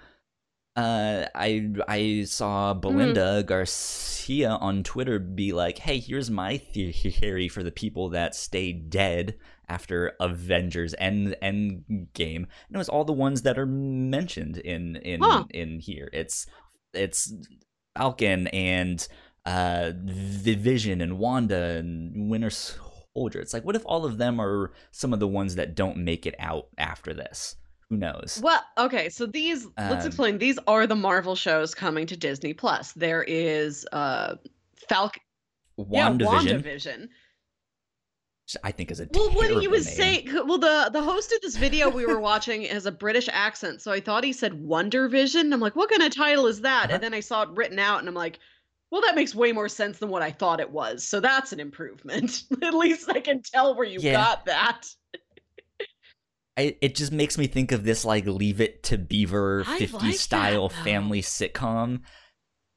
[0.75, 7.63] Uh, I I saw Belinda Garcia on Twitter be like, "Hey, here's my theory for
[7.63, 9.37] the people that stay dead
[9.69, 14.97] after Avengers End End Game." And it was all the ones that are mentioned in
[14.97, 15.45] in Huh.
[15.51, 16.09] in here.
[16.13, 16.47] It's
[16.95, 17.31] it's
[17.95, 19.07] Falcon and
[19.45, 22.49] uh, Vision and Wanda and Winter
[23.17, 23.41] Soldier.
[23.41, 26.27] It's like, what if all of them are some of the ones that don't make
[26.27, 27.57] it out after this?
[27.91, 28.41] Who knows?
[28.43, 30.39] Well, okay, so these let's Um, explain.
[30.39, 32.93] These are the Marvel shows coming to Disney Plus.
[32.93, 34.37] There is uh
[34.89, 35.23] Falcon
[35.77, 37.01] yeah, WandaVision, WandaVision.
[37.03, 39.95] which I think is a Well, What he was name.
[39.95, 43.83] saying, well, the the host of this video we were watching has a British accent,
[43.83, 45.53] so I thought he said Wonder Vision.
[45.53, 46.87] I'm like, what kind of title is that?
[46.87, 46.95] Uh-huh.
[46.95, 48.39] And then I saw it written out, and I'm like,
[48.93, 51.03] well, that makes way more sense than what I thought it was.
[51.03, 52.43] So that's an improvement.
[52.63, 54.13] At least I can tell where you Yeah.
[54.13, 54.87] got that.
[56.59, 60.15] I, it just makes me think of this like Leave It to Beaver 50 like
[60.17, 60.75] style though.
[60.85, 62.01] family sitcom,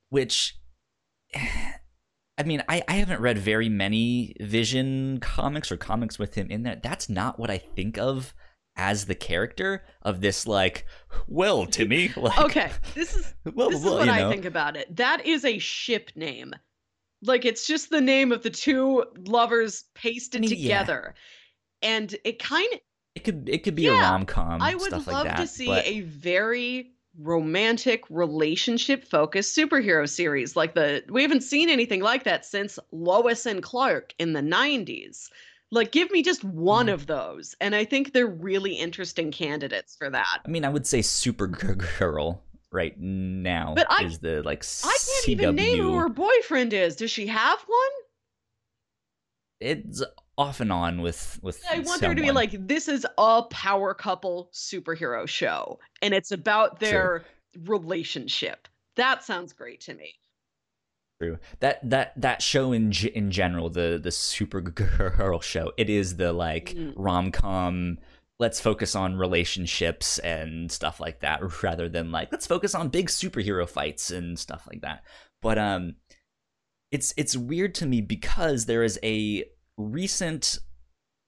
[0.09, 0.57] which
[1.35, 6.63] I mean, I, I haven't read very many Vision comics or comics with him in
[6.63, 6.79] there.
[6.81, 8.33] That's not what I think of
[8.77, 10.85] as the character of this like,
[11.27, 14.29] well, Timmy, like Okay, this is well, this is well, what I know.
[14.29, 14.95] think about it.
[14.95, 16.53] That is a ship name.
[17.21, 20.83] Like it's just the name of the two lovers pasted I mean, yeah.
[20.85, 21.15] together.
[21.81, 22.79] And it kind of
[23.15, 24.61] It could it could be Yeah, a rom com.
[24.61, 30.55] I would love like that, to see but a very romantic relationship focused superhero series
[30.57, 35.29] like the we haven't seen anything like that since Lois and Clark in the 90s.
[35.75, 36.93] Like give me just one Mm.
[36.93, 40.39] of those and I think they're really interesting candidates for that.
[40.45, 42.39] I mean, I would say Supergirl
[42.71, 46.95] right now But I- is the like I can't even name who her boyfriend is.
[46.95, 47.91] Does she have one?
[49.61, 50.03] It's
[50.37, 51.63] off and on with with.
[51.71, 56.31] I want there to be like this is a power couple superhero show and it's
[56.31, 57.23] about their
[57.63, 58.67] relationship.
[58.95, 60.13] That sounds great to me.
[61.21, 61.37] True.
[61.61, 66.33] That that that show in g- in general, the the Supergirl show, it is the
[66.33, 66.93] like Mm.
[66.95, 67.97] rom com.
[68.37, 73.07] Let's focus on relationships and stuff like that, rather than like let's focus on big
[73.07, 75.03] superhero fights and stuff like that.
[75.41, 75.95] But um,
[76.91, 79.45] it's it's weird to me because there is a
[79.77, 80.59] recent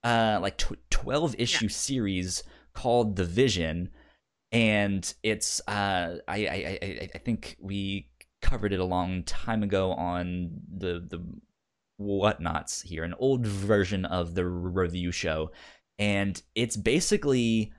[0.04, 3.90] uh like tw- 12 issue series called The Vision
[4.52, 8.10] and it's uh I, I I I think we
[8.42, 11.24] covered it a long time ago on the the
[12.00, 15.52] Whatnauts here an old version of the review show
[15.98, 17.72] and it's basically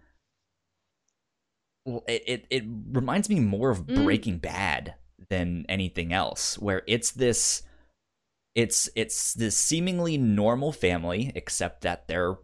[1.87, 4.05] it, it it reminds me more of Mm.
[4.05, 4.94] Breaking Bad
[5.31, 7.62] than anything else where it's this
[8.55, 12.37] it's it's this seemingly normal family except that they're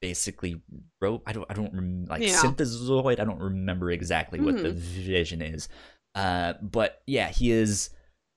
[0.00, 0.60] basically
[1.00, 2.36] ro- I don't I don't rem- like Yeah.
[2.42, 4.74] synthezoid I don't remember exactly what the Mhm.
[4.74, 5.68] vision is
[6.14, 7.90] uh but yeah he is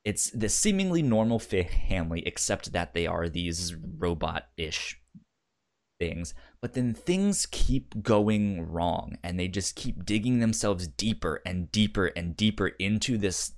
[0.03, 5.01] it's the seemingly normal family except that they are these robot-ish
[5.99, 6.33] things.
[6.61, 12.07] But then things keep going wrong and they just keep digging themselves deeper and deeper
[12.15, 13.53] and deeper into this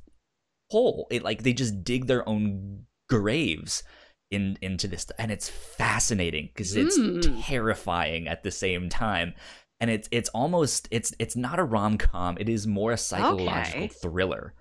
[0.71, 1.08] hole.
[1.12, 3.84] It like they just dig their own graves
[4.32, 7.43] in into this and it's fascinating because it's Mm.
[7.45, 9.34] terrifying at the same time
[9.80, 13.88] and it's it's almost it's it's not a rom-com it is more a psychological Okay.
[13.88, 14.54] thriller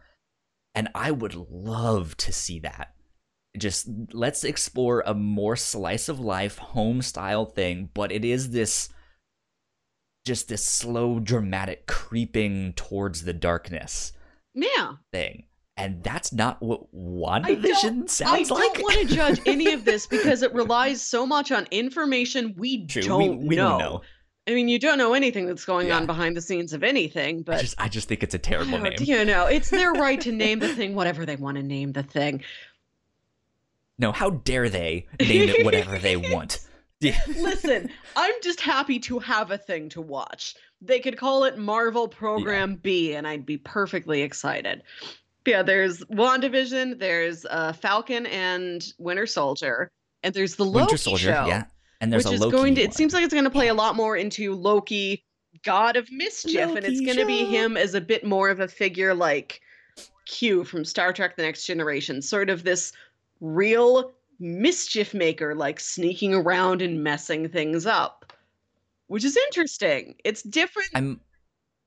[0.75, 2.93] and i would love to see that
[3.57, 8.91] just let's explore a more slice of life home style thing but it is this
[10.27, 14.13] just this slow dramatic creeping towards the darkness
[14.55, 14.95] Yeah.
[15.13, 15.45] thing
[15.79, 18.63] and that's not what WandaVision sounds like.
[18.63, 22.55] I don't want to judge any of this because it relies so much on information
[22.57, 23.69] we True, don't we, we know.
[23.69, 24.01] don't know
[24.49, 25.97] I mean, you don't know anything that's going Yeah.
[25.97, 28.79] on behind the scenes of anything, I but just I just think it's a terrible
[28.79, 28.95] name.
[29.01, 32.03] you know, it's their right to name the thing whatever they want to name the
[32.05, 32.43] thing.
[33.99, 36.61] No, how dare they name it whatever they want?
[37.01, 40.55] Listen, I'm just happy to have a thing to watch.
[40.81, 44.83] They could call it Marvel Program B, and I'd be perfectly excited.
[45.45, 49.91] But yeah, there's WandaVision, there's uh, Falcon and Winter Soldier,
[50.23, 51.65] and there's the Loki Winter Soldier, show, yeah.
[52.01, 52.83] And there's which a is Loki going to.
[52.83, 55.25] It seems like it's going to play a lot more into Loki,
[55.63, 58.69] God of Mischief, and it's going to be him as a bit more of a
[58.69, 59.61] figure like
[60.27, 62.93] Q from Star Trek: The Next Generation, sort of this
[63.41, 68.33] real mischief maker, like sneaking around and messing things up,
[69.07, 70.17] which is interesting.
[70.25, 70.91] It's different.
[70.95, 71.21] I'm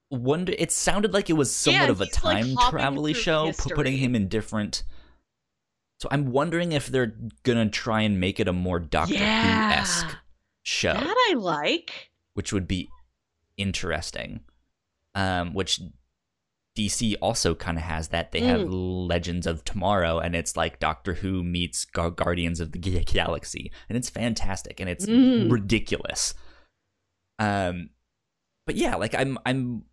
[0.09, 0.53] wonder.
[0.57, 3.51] It sounded like it was somewhat Yeah, of a he's, like, time hopping travel show,
[3.55, 4.83] pu- putting him in different.
[5.99, 10.15] So I'm wondering if they're gonna try and make it a more Doctor Who esque
[10.63, 12.11] show, that I like.
[12.33, 12.89] which would be
[13.57, 14.41] interesting.
[15.15, 15.81] Um, which
[16.77, 18.31] DC also kind of has that.
[18.31, 19.09] They have Mm.
[19.09, 23.71] Legends of Tomorrow, and it's like Doctor Who meets Gar- Guardians of the Ga- Galaxy,
[23.89, 25.51] and it's fantastic and it's Mm.
[25.51, 26.33] ridiculous.
[27.39, 27.89] Um,
[28.65, 29.83] but yeah, like I'm, I'm,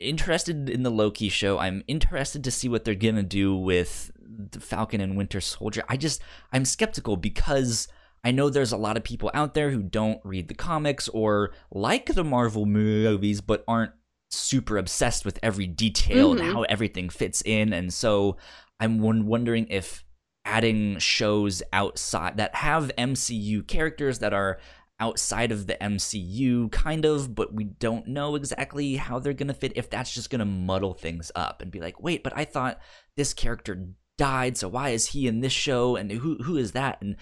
[0.00, 1.58] interested in the Loki show.
[1.58, 4.10] I'm interested to see what they're gonna do with
[4.50, 5.82] the Falcon and Winter Soldier.
[5.88, 7.88] I just I'm skeptical because
[8.22, 11.52] I know there's a lot of people out there who don't read the comics or
[11.70, 13.92] like the Marvel movies but aren't
[14.30, 16.40] super obsessed with every detail Mhm.
[16.40, 18.36] and how everything fits in and so
[18.80, 20.04] I'm wondering if
[20.44, 24.58] adding shows outside that have MCU characters that are
[25.00, 29.72] outside of the MCU, kind of, but we don't know exactly how they're gonna fit.
[29.76, 32.78] If that's just gonna muddle things up and be like, wait, but I thought
[33.16, 35.96] this character died, so why is he in this show?
[35.96, 37.00] And who who is that?
[37.02, 37.16] And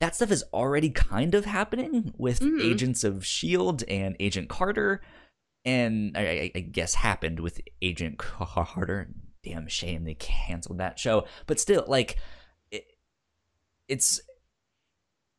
[0.00, 2.62] that stuff is already kind of happening with Mhm.
[2.62, 5.00] Agents of Shield and Agent Carter,
[5.64, 9.08] and I, I, I guess happened with Agent Carter.
[9.42, 12.18] Damn shame they canceled that show, but still, like,
[12.70, 12.84] it,
[13.88, 14.20] it's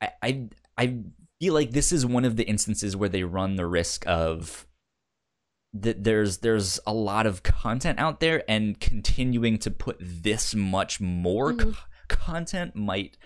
[0.01, 0.97] I, I I
[1.39, 4.65] feel like this is one of the instances where they run the risk of
[5.73, 10.99] that there's there's a lot of content out there and continuing to put this much
[10.99, 11.73] more Mhm.
[11.75, 13.17] co- content might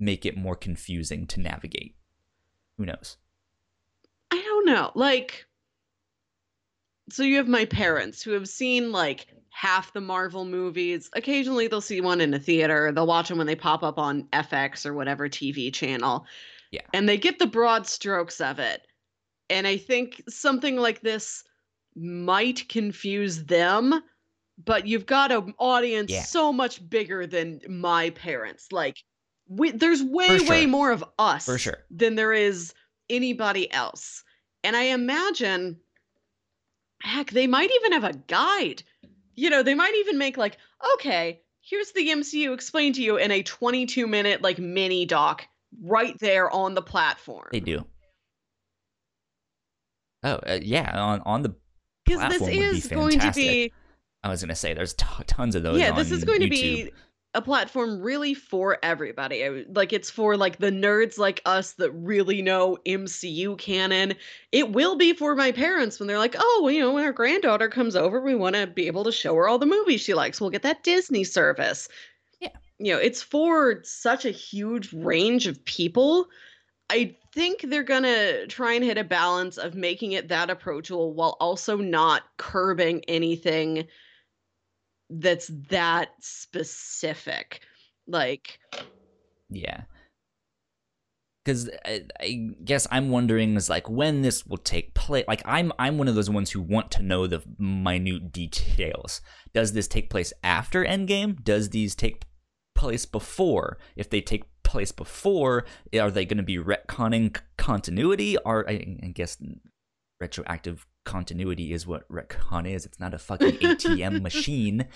[0.00, 1.94] make it more confusing to navigate
[2.76, 3.16] who knows
[4.32, 4.90] I don't know.
[4.94, 5.46] Like,
[7.10, 11.10] so you have my parents who have seen like half the Marvel movies.
[11.14, 12.90] Occasionally they'll see one in a theater.
[12.92, 16.24] They'll watch them when they pop up on FX or whatever TV channel.
[16.70, 16.80] Yeah.
[16.94, 18.86] And they get the broad strokes of it.
[19.50, 21.44] And I think something like this
[21.96, 24.02] might confuse them,
[24.64, 26.22] but you've got an audience Yeah.
[26.22, 28.68] so much bigger than my parents.
[28.72, 28.98] Like,
[29.48, 31.78] we, there's way, For way more of us For sure.
[31.90, 32.72] than there is
[33.10, 34.24] anybody else.
[34.64, 35.80] And I imagine,
[37.02, 38.82] heck, they might even have a guide.
[39.34, 40.56] You know, they might even make like,
[40.94, 45.46] okay, here's the MCU explained to you in a 22 minute like mini doc
[45.82, 47.48] right there on the platform.
[47.50, 47.84] they do
[50.22, 51.54] oh uh, yeah on on the
[52.04, 53.72] Because this platform would be is going to be
[54.24, 56.90] i was gonna say there's t- tons of those yeah, this is going to be
[57.34, 59.42] a platform really for everybody.
[59.42, 64.12] I- Like it's for like the nerds like us that really know MCU canon.
[64.52, 67.12] It will be for my parents when they're like, "Oh, well, you know, when our
[67.12, 70.12] granddaughter comes over, we want to be able to show her all the movies she
[70.12, 70.42] likes.
[70.42, 71.88] We'll get that Disney service."
[72.40, 72.50] Yeah.
[72.78, 76.26] You know, it's for such a huge range of people.
[76.90, 81.14] I think they're going to try and hit a balance of making it that approachable
[81.14, 83.86] while also not curbing anything
[85.08, 87.60] that's that specific.
[88.06, 88.58] Like,
[89.50, 89.82] Yeah.
[91.44, 95.24] Because I, I guess I'm wondering is like when this will take place.
[95.26, 99.20] Like I'm I'm one of those ones who want to know the minute details.
[99.52, 101.42] Does this take place after Endgame?
[101.42, 102.22] Does these take
[102.76, 103.78] place before?
[103.96, 105.64] If they take place before,
[105.98, 108.36] are they going to be retconning continuity?
[108.38, 109.38] Or I, I guess
[110.20, 112.84] retroactive continuity is what retcon is.
[112.86, 114.86] It's not a fucking ATM machine.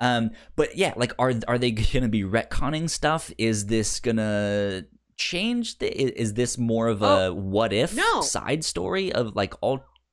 [0.00, 3.32] Um, but yeah, like, are are they gonna be retconning stuff?
[3.36, 4.84] Is this gonna
[5.16, 5.78] change?
[5.78, 5.88] The,
[6.20, 8.20] is this more of a Oh, what if no.
[8.20, 9.54] side story of like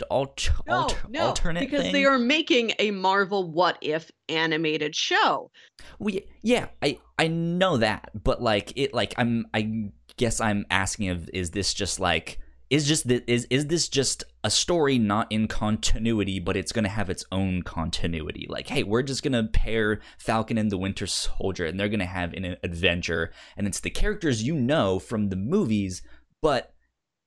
[0.10, 1.94] alt alt, no, alter, no, alternate because thing?
[1.94, 5.52] they are making a Marvel What If animated show.
[6.00, 11.10] We yeah, I I know that, but like it like I'm I guess I'm asking
[11.10, 15.32] of is this just like is just th- is is this just a story not
[15.32, 18.48] in continuity, but it's gonna have its own continuity?
[18.50, 22.34] Like, hey, we're just gonna pair Falcon and the Winter Soldier, and they're gonna have
[22.34, 26.02] an adventure, and it's the characters you know from the movies,
[26.42, 26.75] but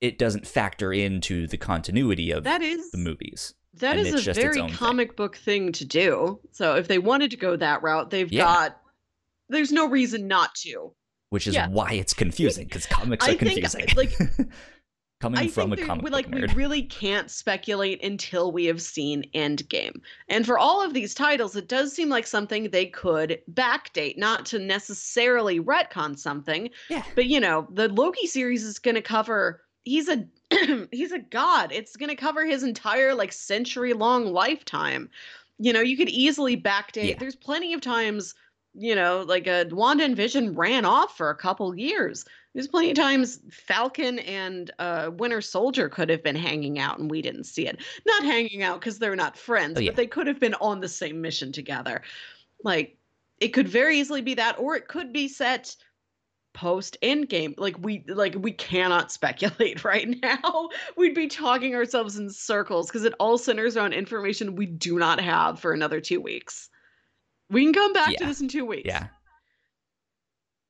[0.00, 3.54] it doesn't factor into the continuity of That is the movies.
[3.74, 4.76] that and is a very own thing.
[4.76, 6.40] comic book thing to do.
[6.52, 8.44] So if they wanted to go that route, they've Yeah.
[8.44, 8.80] got
[9.50, 10.92] there's no reason not to.
[11.30, 11.68] which is Yeah.
[11.68, 13.86] why it's confusing because comics I are think, confusing.
[13.96, 14.16] like,
[15.20, 18.80] coming I from a comic we, book like we really can't speculate until we have
[18.80, 19.96] seen Endgame.
[20.28, 24.46] And for all of these titles, it does seem like something they could backdate, not
[24.46, 29.62] to necessarily retcon something, yeah, but you know, the Loki series is going to cover
[29.88, 30.24] he's a
[30.92, 31.72] he's a god.
[31.72, 35.10] It's going to cover his entire like century long lifetime.
[35.58, 37.08] You know, you could easily backdate.
[37.10, 37.16] Yeah.
[37.18, 38.34] There's plenty of times,
[38.74, 42.24] you know, like a Wanda and Vision ran off for a couple years.
[42.54, 47.10] There's plenty of times Falcon and uh, Winter Soldier could have been hanging out and
[47.10, 47.80] we didn't see it.
[48.06, 49.90] Not hanging out because they're not friends, Oh, yeah.
[49.90, 52.02] but they could have been on the same mission together.
[52.64, 52.96] Like
[53.40, 55.76] it could very easily be that, or it could be set
[56.58, 57.54] post endgame.
[57.56, 60.68] Like we like we cannot speculate right now.
[60.96, 65.20] We'd be talking ourselves in circles because it all centers around information we do not
[65.20, 66.68] have for another two weeks.
[67.50, 68.86] We can come back to this in two weeks.
[68.86, 69.06] yeah.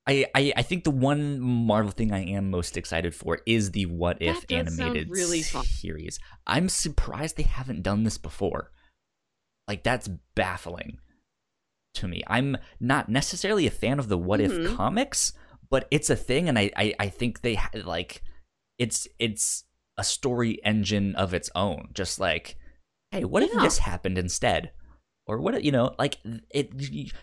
[0.06, 3.84] I, I, I think the one Marvel thing I am most excited for is the
[3.84, 6.18] What If animated really series.
[6.46, 8.70] I'm surprised they haven't done this before.
[9.66, 10.98] like that's baffling
[11.94, 12.22] to me.
[12.26, 14.76] I'm not necessarily a fan of the what if Mhm.
[14.76, 15.34] comics,
[15.70, 18.22] but it's a thing, and I I, I think they like
[18.78, 19.64] it's it's
[19.96, 21.88] a story engine of its own.
[21.92, 22.56] Just like,
[23.10, 24.70] hey, what if this happened instead,
[25.26, 26.18] or what you know, like
[26.50, 26.70] it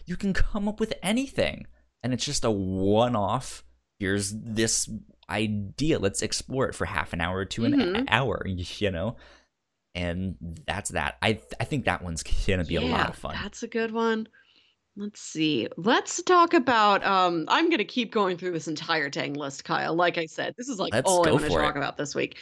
[0.06, 1.66] you, can come up with anything,
[2.04, 3.64] and it's just a one off.
[4.00, 4.90] Here's this
[5.30, 6.00] idea.
[6.00, 8.06] Let's explore it for half an hour to an Mhm.
[8.10, 8.46] hour.
[8.80, 9.16] You know.
[9.98, 10.36] And
[10.68, 11.16] that's that.
[11.22, 13.34] I I think that one's gonna be a lot of fun.
[13.42, 14.28] That's a good one.
[14.98, 15.68] Let's see.
[15.78, 17.06] Let's talk about.
[17.06, 19.94] Um, I'm gonna keep going through this entire dang list, Kyle.
[19.94, 21.78] Like I said, this is like Let's all I want to talk it.
[21.78, 22.38] about this week.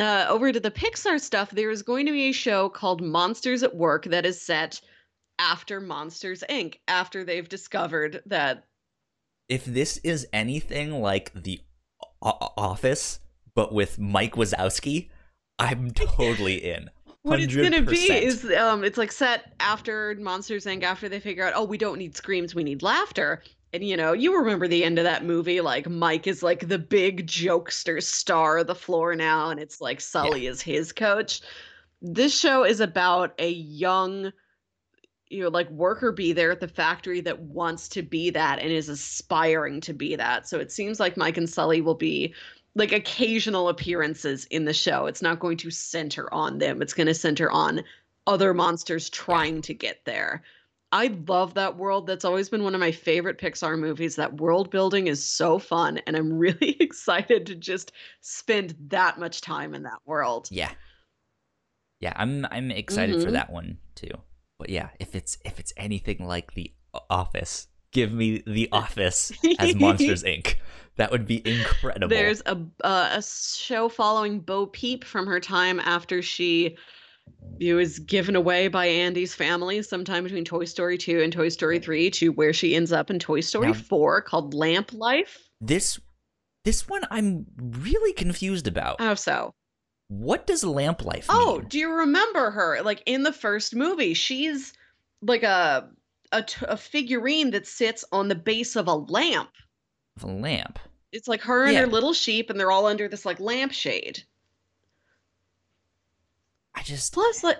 [0.00, 3.62] Uh, over to the Pixar stuff, there is going to be a show called Monsters
[3.62, 4.80] at Work that is set
[5.38, 6.76] after Monsters Inc.
[6.88, 8.64] After they've discovered that
[9.50, 11.60] if this is anything like the
[12.22, 13.20] O- Office,
[13.54, 15.10] but with Mike Wazowski,
[15.58, 16.88] I'm totally in.
[17.22, 20.82] What it's gonna be is um it's like set after Monsters Inc.
[20.82, 23.42] after they figure out oh we don't need screams we need laughter
[23.72, 26.78] and you know you remember the end of that movie like Mike is like the
[26.78, 31.40] big jokester star of the floor now and it's like Sully is his coach.
[32.02, 34.32] This show is about a young
[35.28, 38.72] you know like worker bee there at the factory that wants to be that and
[38.72, 40.48] is aspiring to be that.
[40.48, 42.34] So it seems like Mike and Sully will be
[42.74, 45.06] like occasional appearances in the show.
[45.06, 46.82] It's not going to center on them.
[46.82, 47.82] It's going to center on
[48.26, 50.42] other monsters trying to get there.
[50.92, 52.06] I love that world.
[52.06, 54.16] That's always been one of my favorite Pixar movies.
[54.16, 59.40] That world building is so fun, and I'm really excited to just spend that much
[59.40, 60.48] time in that world.
[60.50, 60.72] yeah,
[62.00, 62.12] yeah.
[62.16, 63.32] I'm I'm excited for Mhm.
[63.32, 64.10] that one too.
[64.58, 66.72] But yeah, if it's if it's anything like the
[67.08, 70.54] Office, give me the Office as Monsters Inc.
[70.96, 72.08] That would be incredible.
[72.08, 76.76] There's a uh, a show following Bo Peep from her time after she
[77.60, 82.10] was given away by Andy's family sometime between Toy Story 2 and Toy Story 3
[82.10, 85.38] to where she ends up in Toy Story Now- 4 called Lamp Life.
[85.60, 85.98] this
[86.64, 89.00] this one I'm really confused about.
[89.00, 89.52] How so?
[90.08, 91.68] what does Lamp Life Oh, mean?
[91.68, 92.82] do you remember her?
[92.82, 94.72] Like in the first movie, she's
[95.22, 95.88] like a
[96.32, 99.50] a, t- a figurine that sits on the base of a lamp.
[100.16, 100.78] Of a lamp.
[101.12, 101.80] It's like her and Yeah.
[101.80, 104.22] her little sheep, and they're all under this like lampshade.
[106.74, 107.58] I just Plus, like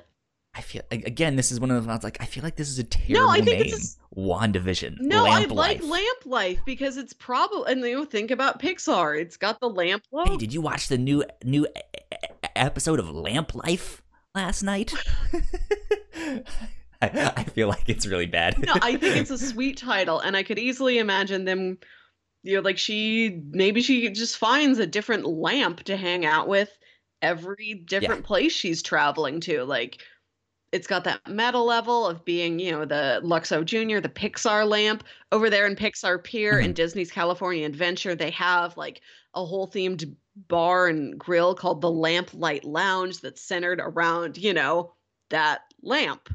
[0.55, 2.69] I feel like, again, this is one of the ones like I feel like this
[2.69, 3.63] is a terrible No, I think name.
[3.63, 4.97] it's a s- WandaVision.
[5.01, 5.91] No, Lamp I like Life.
[5.91, 9.21] Lamp Life because it's probably and you know think about Pixar.
[9.21, 11.67] It's got the lamp Hey, did you watch the new new
[12.57, 14.03] episode of Lamp Life
[14.35, 14.93] last night?
[17.03, 18.59] I, I feel like it's really bad.
[18.59, 21.79] no, I think it's a sweet title, and I could easily imagine them.
[22.43, 26.71] You know, like she maybe she just finds a different lamp to hang out with
[27.21, 29.63] every different place she's traveling to.
[29.65, 30.01] Like
[30.73, 35.05] it's got that meta level of being, you know, the Luxo Junior, the Pixar lamp
[35.33, 36.65] over there in Pixar Pier Mm-hmm.
[36.65, 38.15] and Disney's California Adventure.
[38.15, 39.03] They have like
[39.35, 40.15] a whole themed
[40.49, 44.95] bar and grill called the Lamp Light Lounge that's centered around, you know,
[45.31, 46.29] that lamp.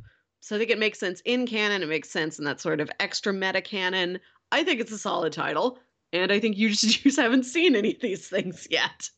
[0.45, 1.81] So I think it makes sense in canon.
[1.81, 4.19] It makes sense in that sort of extra meta canon.
[4.51, 5.79] I think it's a solid title.
[6.13, 9.09] And I think you just, you just haven't seen any of these things yet.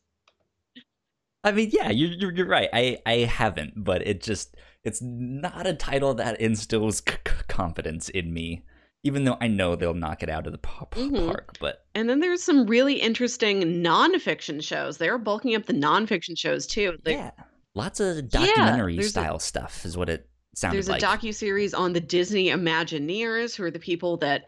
[1.44, 2.70] I mean, yeah, you're, you're you're right.
[2.72, 8.08] I I haven't, but it just it's not a title that instills c- c- confidence
[8.08, 8.64] in me.
[9.04, 11.26] Even though I know they'll knock it out of the Mhm.
[11.26, 14.96] park, but And then there's some really interesting nonfiction shows.
[14.96, 16.96] They're bulking up the nonfiction shows too.
[17.04, 17.32] They- yeah,
[17.74, 20.28] lots of documentary a- style stuff is what it
[20.60, 21.02] There's a like.
[21.02, 24.46] docu series on the Disney Imagineers, who are the people that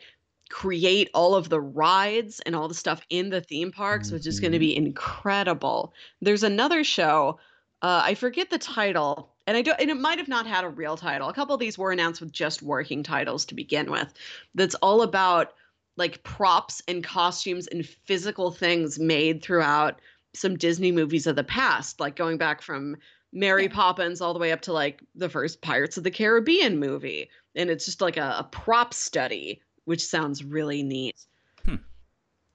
[0.48, 4.40] create all of the rides and all the stuff in the theme parks, which is
[4.40, 4.60] going to Mhm.
[4.60, 5.94] be incredible.
[6.20, 7.38] There's another show.
[7.82, 9.80] Uh, I forget the title, and I don't.
[9.80, 11.28] And it might have not had a real title.
[11.28, 14.12] A couple of these were announced with just working titles to begin with.
[14.54, 15.54] That's all about
[15.96, 20.00] like props and costumes and physical things made throughout
[20.34, 22.96] some Disney movies of the past, like going back from
[23.32, 23.68] Mary Yeah.
[23.72, 27.28] Poppins all the way up to like the first Pirates of the Caribbean movie.
[27.54, 31.16] And it's just like a, a prop study, which sounds really neat.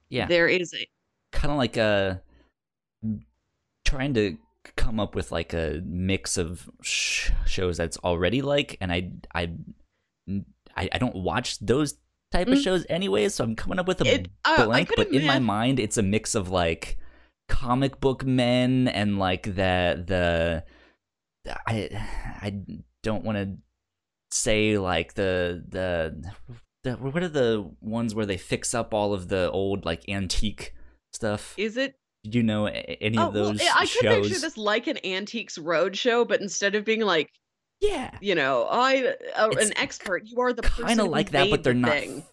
[0.10, 0.88] yeah, There is a
[1.32, 2.22] kind of like a
[3.84, 4.38] trying to
[4.76, 9.52] come up with like a mix of sh- shows that's already like, and I I
[10.76, 11.96] I, I don't watch those
[12.32, 12.64] type of Mm.
[12.64, 14.92] shows anyways, so I'm coming up with a It- uh, blank.
[14.96, 16.98] But in my mind, it's a mix of like
[17.48, 20.64] comic book men and like the
[21.46, 21.90] the I
[22.42, 22.62] I
[23.04, 23.58] don't want to
[24.32, 26.32] say like the the
[26.84, 30.74] the what are the ones where they fix up all of the old like antique
[31.14, 31.54] stuff?
[31.58, 34.28] is it Did you know any oh of those well I could shows?
[34.28, 37.30] picture this like an antiques roadshow, but instead of being like
[37.80, 38.12] Yeah.
[38.22, 40.24] You know, I uh, an expert.
[40.26, 41.92] You are the person Kind of like that, but they're the not.
[41.92, 42.24] thing.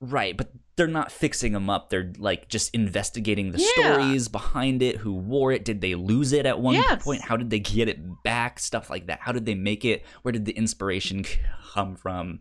[0.00, 1.90] Right, but they're not fixing them up.
[1.90, 3.94] They're like just investigating the Yeah.
[3.94, 4.96] stories behind it.
[4.98, 5.64] Who wore it?
[5.64, 7.02] Did they lose it at one Yes.
[7.04, 7.20] point?
[7.22, 8.58] How did they get it back?
[8.58, 9.20] Stuff like that.
[9.20, 10.04] How did they make it?
[10.22, 11.24] Where did the inspiration
[11.74, 12.40] come from?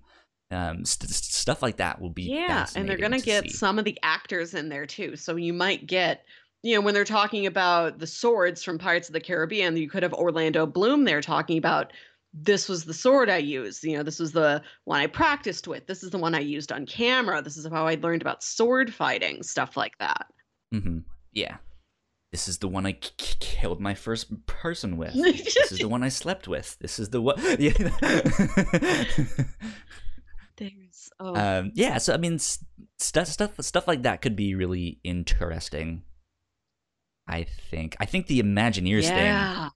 [0.50, 3.50] Um, st- st- stuff like that will be Yeah, and they're gonna to get see.
[3.52, 5.16] some of the actors in there too.
[5.16, 6.26] So you might get,
[6.62, 10.04] you know, when they're talking about the swords from Pirates of the Caribbean, you could
[10.04, 11.94] have Orlando Bloom there talking about
[12.34, 13.84] this was the sword I used.
[13.84, 15.86] You know, this was the one I practiced with.
[15.88, 17.42] This is the one I used on camera.
[17.42, 20.28] This is how I learned about sword fighting, stuff like that.
[20.72, 21.00] hmm
[21.34, 21.58] Yeah.
[22.32, 25.14] This is the one I k- k- killed my first person with.
[25.16, 26.78] this is the one I slept with.
[26.80, 27.36] This is the one.
[27.60, 27.74] Yeah.
[30.58, 31.98] There's oh um, yeah.
[31.98, 32.64] So I mean, s-
[33.00, 36.04] stuff, stuff, stuff like that could be really interesting.
[37.28, 37.96] I think.
[38.00, 39.70] I think the Imagineers thing yeah.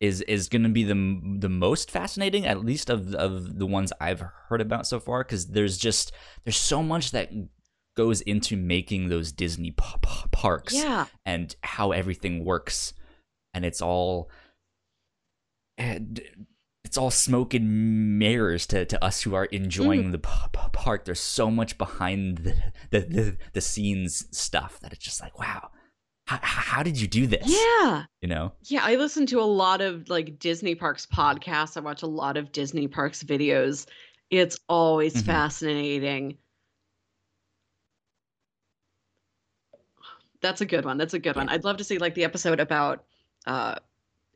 [0.00, 3.92] Is is going to be the the most fascinating, at least of of the ones
[4.00, 6.12] I've heard about so far, because there's just
[6.44, 7.30] there's so much that
[7.96, 11.06] goes into making those Disney p- p- parks Yeah.
[11.24, 12.92] and how everything works,
[13.54, 14.30] and it's all
[15.78, 20.12] it's all smoke and mirrors to, to us who are enjoying mm.
[20.12, 21.04] the p- p- park.
[21.04, 22.54] There's so much behind the
[22.90, 25.70] the, the the scenes stuff that it's just like wow.
[26.26, 27.42] How, how did you do this?
[27.46, 28.04] Yeah.
[28.20, 28.52] You know?
[28.64, 31.76] Yeah, I listen to a lot of like Disney Parks podcasts.
[31.76, 33.86] I watch a lot of Disney Parks videos.
[34.30, 35.24] It's always Mhm.
[35.26, 36.36] fascinating.
[40.40, 40.98] That's a good one.
[40.98, 41.48] That's a good one.
[41.48, 43.04] I'd love to see like the episode about
[43.46, 43.76] uh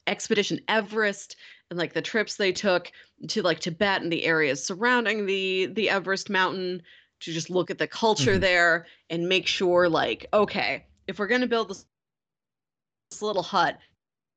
[0.07, 1.37] Expedition Everest
[1.71, 2.91] and like the trips they took
[3.29, 6.83] to like Tibet and the areas surrounding the the Everest mountain
[7.21, 8.41] to just look at the culture Mhm.
[8.41, 11.85] there and make sure like okay, if we're going to build this
[13.11, 13.79] this little hut,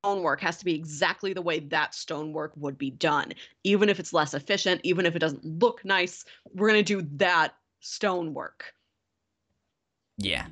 [0.04, 3.32] stonework has to be exactly the way that stonework would be done.
[3.64, 7.08] Even if it's less efficient, even if it doesn't look nice, we're going to do
[7.18, 8.74] that stonework.
[10.18, 10.48] Yeah.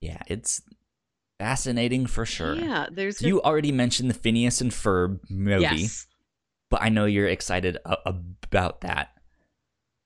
[0.00, 0.62] Yeah, it's
[1.38, 2.54] fascinating for sure.
[2.54, 6.06] Yeah, there's So you already mentioned the Phineas and Ferb movie, yes.
[6.70, 9.10] but I know you're excited a- about that.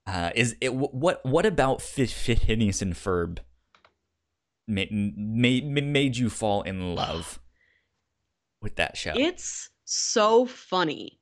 [0.07, 1.25] Uh, is it wh- what?
[1.25, 3.39] What about Phi- Phineas and Ferb
[4.67, 7.39] made, made made you fall in love
[8.61, 9.13] with that show?
[9.15, 11.19] It's so funny.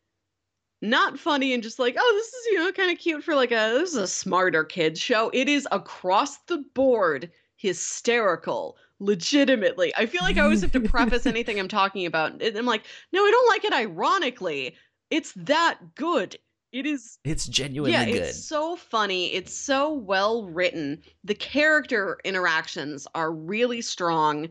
[0.81, 3.51] Not funny and just like, oh, this is, you know, kind of cute for like
[3.51, 5.29] a this is a smarter kids show.
[5.33, 8.77] It is across the board hysterical.
[8.99, 9.93] Legitimately.
[9.97, 12.41] I feel like I always have to preface anything I'm talking about.
[12.41, 14.75] I'm like, no, I don't like it ironically.
[15.09, 16.37] It's that good.
[16.73, 18.15] It is it's genuinely yeah, good.
[18.15, 19.31] it's so funny.
[19.33, 21.01] It's so well written.
[21.23, 24.49] The character interactions are really strong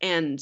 [0.00, 0.40] and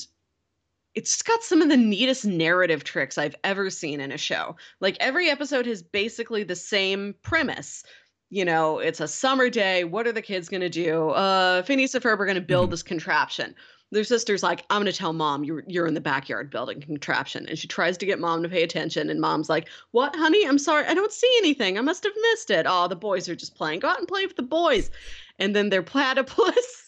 [0.94, 4.56] it's got some of the neatest narrative tricks I've ever seen in a show.
[4.80, 7.82] Like every episode has basically the same premise.
[8.30, 9.84] You know, it's a summer day.
[9.84, 11.10] What are the kids going to do?
[11.10, 12.72] Uh, Phineas and Ferb are going to build Mhm.
[12.72, 13.54] this contraption.
[13.90, 17.58] Their sister's like, I'm to tell mom you're you're in the backyard building contraption, and
[17.58, 20.46] she tries to get mom to pay attention, and mom's like, "What, honey?
[20.46, 21.78] I'm sorry, I don't see anything.
[21.78, 22.66] I must have missed it.
[22.68, 23.80] Oh, the boys are just playing.
[23.80, 24.90] Go out and play with the boys."
[25.38, 26.87] And then their platypus,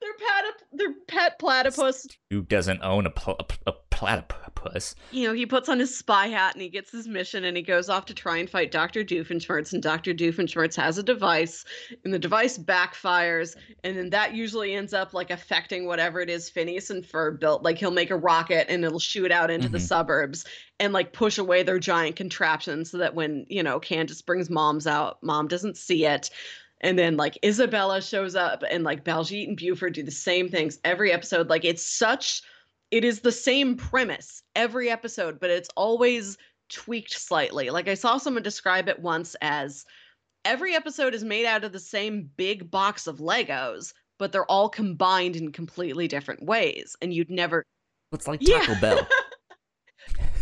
[0.00, 4.94] their platyp- their pet platypus Who doesn't own a, pl- a, platypus?
[5.10, 7.62] you know, he puts on his spy hat and he gets his mission and he
[7.62, 9.04] goes off to try and fight Dr.
[9.04, 9.72] Doofenshmirtz.
[9.72, 10.12] And Dr.
[10.12, 11.64] Doofenshmirtz has a device,
[12.04, 16.50] and the device backfires, and then that usually ends up like affecting whatever it is
[16.50, 17.62] Phineas and Ferb built.
[17.62, 19.88] Like he'll make a rocket and it'll shoot out into the Mhm.
[19.88, 20.44] suburbs
[20.78, 24.86] and like push away their giant contraption so that when, you know, Candace brings moms
[24.86, 26.28] out, mom doesn't see it.
[26.80, 30.78] And then like Isabella shows up and like Baljeet and Buford do the same things
[30.84, 31.48] every episode.
[31.48, 32.42] Like it's such
[32.90, 36.36] it is the same premise every episode, but it's always
[36.68, 37.70] tweaked slightly.
[37.70, 39.84] Like I saw someone describe it once as
[40.44, 44.68] every episode is made out of the same big box of Legos, but they're all
[44.68, 46.94] combined in completely different ways.
[47.02, 47.64] And you'd never
[48.12, 48.60] It's like Yeah.
[48.60, 49.08] Taco Bell.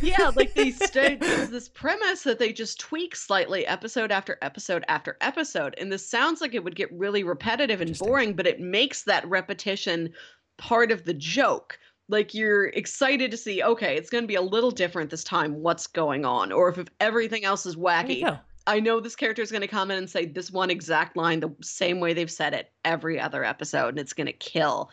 [0.01, 4.84] yeah, like they stay there's this premise that they just tweak slightly episode after episode
[4.88, 5.74] after episode.
[5.78, 9.28] And this sounds like it would get really repetitive and boring, but it makes that
[9.28, 10.12] repetition
[10.57, 11.78] part of the joke.
[12.09, 15.62] Like you're excited to see, okay, it's going to be a little different this time.
[15.62, 16.53] What's going on?
[16.53, 18.38] Or if, if everything else is wacky.
[18.66, 21.40] I know this character is going to come in and say this one exact line
[21.40, 24.90] the same way they've said it every other episode, and it's going to kill.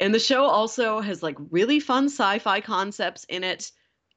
[0.00, 3.70] And the show also has like really fun sci fi concepts in it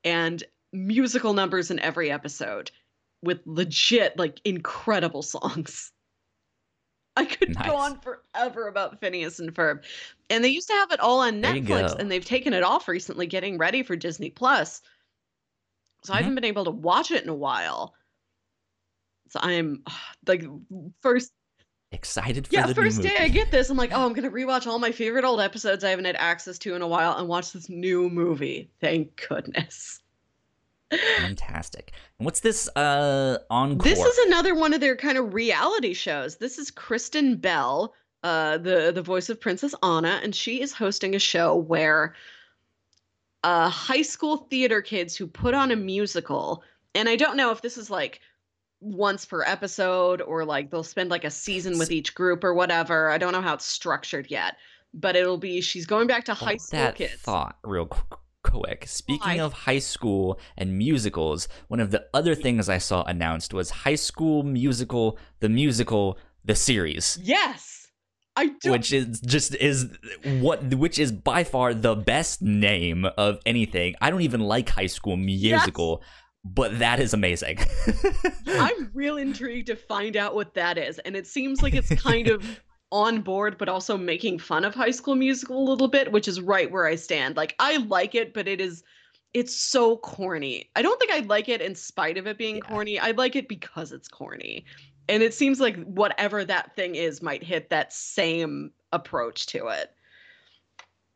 [0.04, 2.72] and musical numbers in every episode
[3.22, 5.92] with legit, like incredible songs.
[7.16, 7.68] I could Nice.
[7.68, 9.84] go on forever about Phineas and Ferb.
[10.32, 12.88] And they used to have it all on There Netflix, and they've taken it off
[12.88, 14.82] recently, getting ready for Disney Plus.
[16.04, 16.36] So I haven't mm-hmm.
[16.36, 17.94] been able to watch it in a while.
[19.30, 19.84] So I'm
[20.28, 20.44] like
[21.02, 21.32] first
[21.94, 23.16] Excited for yeah, the first day.
[23.20, 25.92] I get this, I'm like, oh, I'm gonna rewatch all my favorite old episodes I
[25.92, 28.72] haven't had access to in a while and watch this new movie.
[28.82, 30.02] Thank goodness.
[31.18, 31.94] Fantastic.
[32.18, 33.84] And what's this uh encore?
[33.84, 36.38] This is another one of their kind of reality shows.
[36.38, 41.16] This is Kristen Bell, uh, the the voice of Princess Anna, and she is hosting
[41.16, 42.16] a show where
[43.44, 46.64] uh, high school theater kids who put on a musical,
[46.96, 48.20] and I don't know if this is like
[48.84, 53.10] once per episode or like they'll spend like a season with each group or whatever.
[53.10, 54.58] I don't know how it's structured yet,
[54.94, 57.14] but it'll be she's going back to oh, high school that kids.
[57.14, 58.86] thought real qu- quick.
[58.88, 59.40] Speaking Why?
[59.40, 63.96] of high school and musicals, one of the other things I saw announced was High
[63.96, 67.18] School Musical, the musical, the series.
[67.22, 67.88] Yes,
[68.36, 68.72] I do.
[68.72, 69.98] which is just is
[70.42, 73.96] what which is by far the best name of anything.
[74.02, 76.04] I don't even like High School Musical,
[76.44, 77.60] but that is amazing.
[78.48, 81.00] I'm real intrigued to find out what that is.
[81.00, 82.60] And it seems like it's kind of
[82.92, 86.42] on board, but also making fun of High School Musical a little bit, which is
[86.42, 87.38] right where I stand.
[87.38, 88.84] Like, I like it, but it is.
[89.34, 90.70] It's so corny.
[90.76, 92.62] I don't think I like it in spite of it being Yeah.
[92.70, 93.00] corny.
[93.00, 94.64] I like it because it's corny.
[95.10, 99.90] And it seems like whatever that thing is might hit that same approach to it.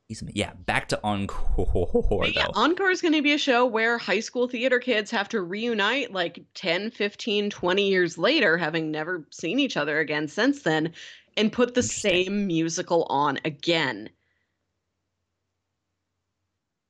[0.10, 2.52] Yeah, back to Encore But yeah, though.
[2.56, 6.14] Encore is going to be a show where high school theater kids have to reunite
[6.14, 10.94] like 10, 15, 20 years later, having never seen each other again since then,
[11.36, 14.10] and put the same musical on again.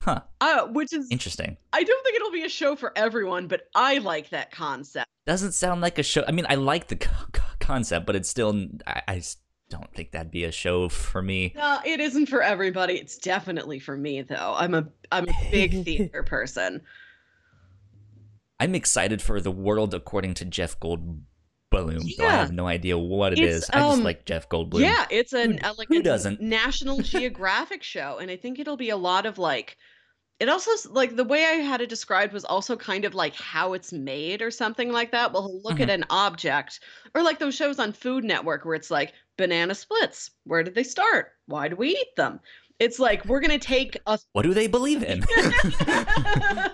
[0.03, 0.21] Huh.
[0.39, 1.57] Uh, which is, Interesting.
[1.73, 5.07] I don't think it'll be a show for everyone, but I like that concept.
[5.25, 6.23] Doesn't sound like a show.
[6.25, 8.67] I mean, I like the co- co- concept, but it's still.
[8.85, 9.21] I, I
[9.69, 11.53] don't think that'd be a show for me.
[11.55, 12.93] No, it isn't for everybody.
[12.95, 14.53] It's definitely for me, though.
[14.57, 16.81] I'm a I'm a big theater person.
[18.59, 21.21] I'm excited for the world according to Jeff Goldblum.
[21.71, 23.69] Though I have no idea what it It's, is.
[23.69, 24.79] I just um, like Jeff Goldblum.
[24.79, 26.41] Yeah, it's an Who- like who doesn't?
[26.41, 29.77] National Geographic show, and I think it'll be a lot of like.
[30.39, 33.73] It also like the way I had it described was also kind of like how
[33.73, 35.33] it's made or something like that.
[35.33, 35.89] Well, he'll look at Mm-hmm.
[35.89, 36.79] an object,
[37.15, 40.29] or like those shows on Food Network where it's like banana splits.
[40.43, 41.33] Where did they start?
[41.47, 42.39] Why do we eat them?
[42.79, 44.19] It's like we're gonna take a.
[44.33, 45.23] What do they believe in?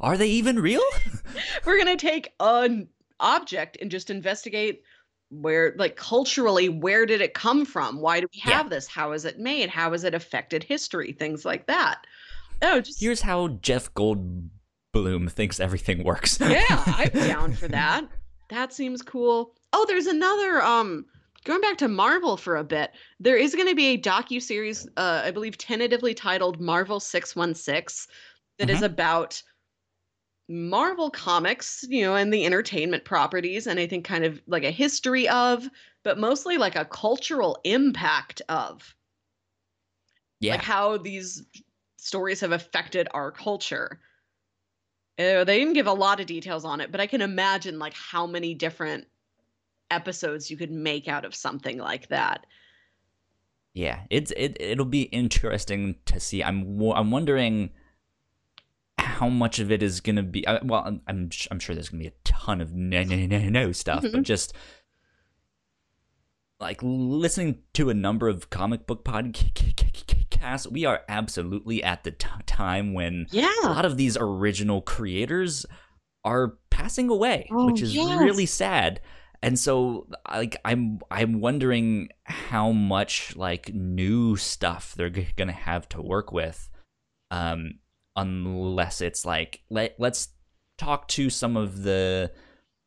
[0.00, 0.82] Are they even real?
[1.66, 2.88] we're gonna take an
[3.20, 4.82] object and just investigate
[5.30, 8.52] where like culturally where did it come from why do we Yeah.
[8.52, 12.06] have this how is it made how has it affected history things like that
[12.62, 16.38] oh just Here's how Jeff Goldblum thinks everything works.
[16.40, 18.06] yeah i'm down for that
[18.50, 21.04] that seems cool oh there's another um
[21.44, 22.90] going back to marvel for a bit
[23.20, 28.10] there is going to be a docu-series uh i believe tentatively titled marvel 616
[28.58, 28.84] that is Mhm.
[28.86, 29.42] about
[30.48, 34.70] marvel comics you know and the entertainment properties and i think kind of like a
[34.70, 35.68] history of
[36.04, 38.94] but mostly like a cultural impact of
[40.40, 40.52] yeah.
[40.52, 41.42] like how these
[41.96, 44.00] stories have affected our culture.
[45.18, 47.94] Uh, they didn't give a lot of details on it, but I can imagine like
[47.94, 49.06] how many different
[49.90, 52.44] episodes you could make out of something like that.
[53.72, 56.42] Yeah, it's it it'll be interesting to see.
[56.42, 57.70] I'm I'm wondering
[58.98, 60.46] how much of it is gonna be.
[60.46, 63.48] Uh, well, I'm I'm, I'm sure there's gonna be a ton of no no no
[63.48, 64.22] no stuff, but Mhm.
[64.22, 64.54] just
[66.58, 70.15] like listening to a number of comic book podcasts,
[70.70, 73.26] we are absolutely at the t- time when
[73.64, 75.66] a lot of these original creators
[76.24, 78.18] are passing away, Oh, which is yes.
[78.20, 79.00] really sad.
[79.42, 85.54] And so like I'm I'm wondering how much like new stuff they're g- going to
[85.54, 86.68] have to work with
[87.30, 87.72] um
[88.16, 90.28] unless it's like let let's
[90.78, 92.30] talk to some of the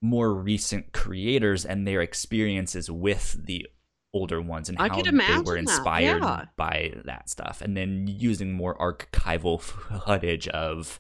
[0.01, 3.67] more recent creators and their experiences with the
[4.13, 6.45] older ones and I how could they were that, inspired yeah.
[6.57, 9.61] by that stuff and then using more archival
[10.05, 10.99] footage of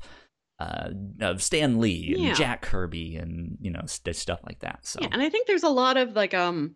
[0.59, 0.89] uh,
[1.21, 2.33] of Stan Lee and Yeah.
[2.33, 4.79] Jack Kirby and you know st- stuff like that.
[4.85, 6.75] So Yeah, and I think there's a lot of like um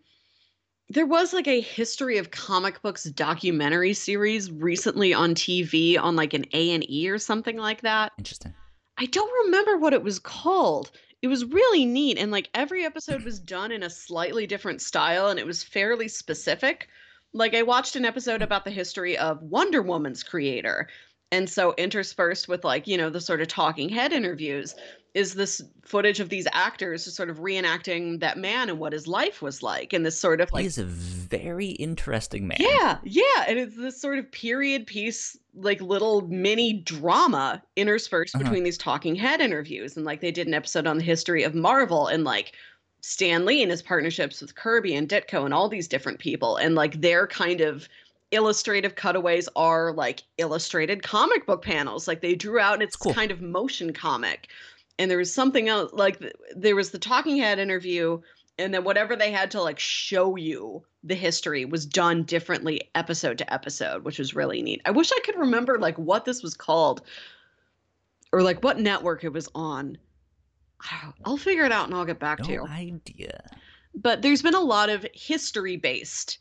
[0.88, 6.34] there was like a history of comic books documentary series recently on TV on like
[6.34, 8.12] an A&E or something like that.
[8.18, 8.54] interesting.
[8.98, 10.90] I don't remember what it was called.
[11.24, 15.28] It was really neat and like every episode was done in a slightly different style
[15.28, 16.90] and it was fairly specific.
[17.32, 20.86] Like I watched an episode about the history of Wonder Woman's creator
[21.34, 24.74] And so interspersed with like, you know, the sort of talking head interviews
[25.14, 29.40] is this footage of these actors sort of reenacting that man and what his life
[29.42, 32.56] was like and this sort of like He's a very interesting man.
[32.60, 38.42] yeah yeah and it's this sort of period piece like little mini drama interspersed Uh-huh.
[38.44, 41.54] between these talking head interviews and like they did an episode on the history of
[41.54, 42.52] marvel and like
[43.00, 46.74] stan lee and his partnerships with kirby and ditko and all these different people and
[46.74, 47.88] like their kind of
[48.30, 52.08] illustrative cutaways are like illustrated comic book panels.
[52.08, 53.14] Like they drew out and it's Cool.
[53.14, 54.48] kind of motion comic.
[54.98, 56.20] And there was something else like
[56.56, 58.20] there was the talking head interview
[58.58, 63.36] and then whatever they had to like show you the history was done differently episode
[63.38, 64.80] to episode which was really neat.
[64.84, 67.02] I wish i could remember like what this was called
[68.32, 69.98] or like what network it was on.
[71.24, 72.58] I'll figure it out and i'll get back to you.
[72.58, 73.48] No idea.
[73.94, 76.38] but there's been a lot of history based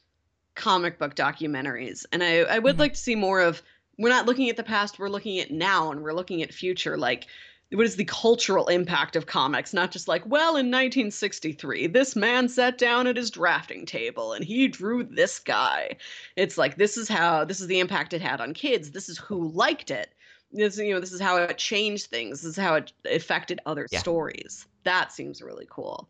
[0.56, 2.06] comic book documentaries.
[2.12, 2.80] And i, I would Mhm.
[2.80, 3.62] like to see more of
[3.98, 6.98] we're not looking at the past we're looking at now and we're looking at future
[6.98, 7.28] like
[7.72, 9.74] what is the cultural impact of comics?
[9.74, 14.46] Not just like well in 1963 this man sat down at his drafting table and
[14.46, 15.98] he drew this guy.
[16.36, 18.92] It's like this is how this is the impact it had on kids.
[18.92, 20.14] This is who liked it.
[20.52, 22.42] This you know this is how it changed things.
[22.42, 24.00] This is how it affected other Yeah.
[24.00, 24.68] stories.
[24.84, 26.08] That seems really cool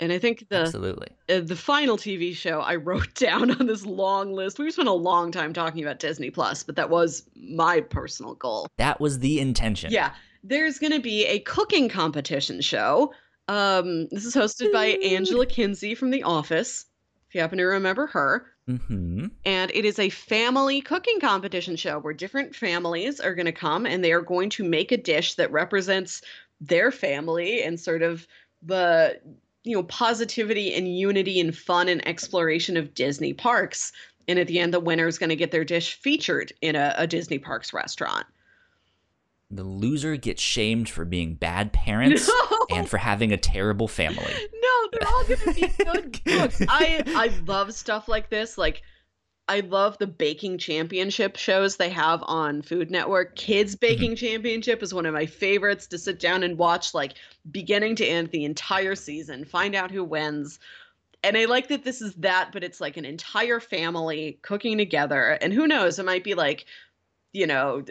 [0.00, 1.08] and i think the Absolutely.
[1.28, 4.58] uh, the final TV show I wrote down on this long list.
[4.58, 8.68] We spent a long time talking about Disney Plus, but that was my personal goal.
[8.76, 9.92] That was the intention.
[9.92, 13.12] Yeah, there's going to be a cooking competition show.
[13.48, 16.84] Um, this is hosted by Angela Kinsey from The Office,
[17.28, 18.46] if you happen to remember her.
[18.66, 23.52] hmm And it is a family cooking competition show where different families are going to
[23.52, 26.22] come and they are going to make a dish that represents
[26.60, 28.26] their family and sort of
[28.62, 29.20] the
[29.64, 33.92] you know positivity and unity and fun and exploration of Disney parks.
[34.26, 36.94] And at the end, the winner is going to get their dish featured in a,
[36.98, 38.26] a Disney parks restaurant.
[39.50, 42.66] The loser gets shamed for being bad parents No!
[42.76, 44.34] and for having a terrible family.
[44.52, 46.62] No, they're all gonna be good cooks.
[46.68, 48.58] I I love stuff like this.
[48.58, 48.82] Like
[49.48, 53.34] I love the baking championship shows they have on Food Network.
[53.34, 53.86] Kids mm-hmm.
[53.86, 57.14] Baking Championship is one of my favorites to sit down and watch, like
[57.50, 60.58] beginning to end the entire season, find out who wins.
[61.22, 65.38] And I like that this is that, but it's like an entire family cooking together.
[65.40, 66.66] And who knows, it might be like,
[67.32, 67.84] you know,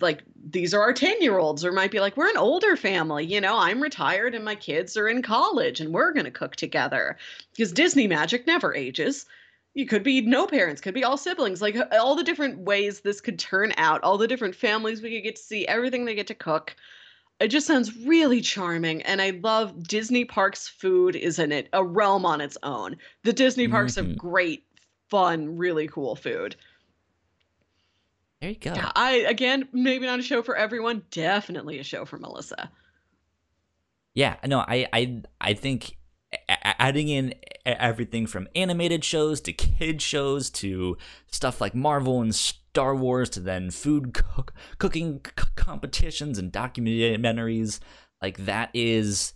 [0.00, 3.24] like these are our 10 year olds, or might be like, we're an older family.
[3.24, 6.56] You know, I'm retired and my kids are in college and we're going to cook
[6.56, 7.18] together.
[7.52, 9.26] Because Disney magic never ages.
[9.74, 13.20] You could be no parents, could be all siblings, like all the different ways this
[13.20, 16.28] could turn out, all the different families we could get to see, everything they get
[16.28, 16.76] to cook.
[17.40, 21.84] It just sounds really charming, and I love Disney Parks food is in it, a
[21.84, 22.96] realm on its own.
[23.24, 24.16] The Disney Parks have Mhm.
[24.16, 24.64] great,
[25.10, 26.54] fun, really cool food.
[28.40, 28.74] There you go.
[28.74, 32.70] Yeah, I again, maybe not a show for everyone, definitely a show for Melissa.
[34.14, 35.96] Yeah, no, I, I, I think
[36.48, 37.34] adding in
[37.64, 40.96] everything from animated shows to kid shows to
[41.30, 45.20] stuff like Marvel and Star Wars to then food cook, cooking
[45.56, 47.80] competitions and documentaries,
[48.20, 49.32] like that is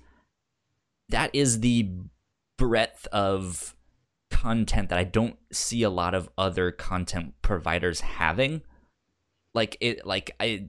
[1.09, 1.91] that is the
[2.57, 3.75] breadth of
[4.31, 8.63] content that I don't see a lot of other content providers having.
[9.55, 10.67] Like it, like I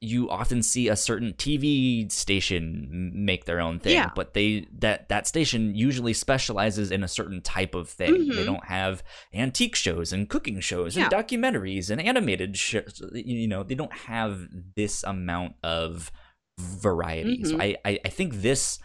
[0.00, 4.10] you often see a certain TV station make their own thing, Yeah.
[4.14, 8.28] but they that that station usually specializes in a certain type of thing.
[8.28, 8.44] They Mhm.
[8.44, 13.02] don't have antique shows and cooking shows and documentaries and animated shows.
[13.14, 16.12] You know, they don't have this amount of
[16.60, 17.44] variety.
[17.44, 17.62] So Mhm.
[17.62, 18.78] I, I I think this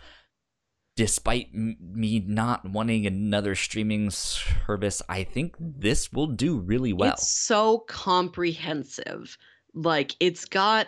[0.98, 7.14] despite m- me not wanting another streaming service, I think this will do really well.
[7.14, 9.38] It's so comprehensive.
[9.74, 10.88] Like it's got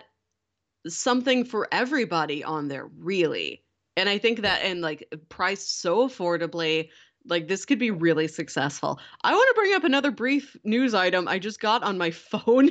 [0.88, 3.64] something for everybody on there, really.
[3.96, 6.90] And I think that and like priced so affordably,
[7.26, 9.00] like this could be really successful.
[9.24, 12.70] I want to bring up another brief news item I just got on my phone.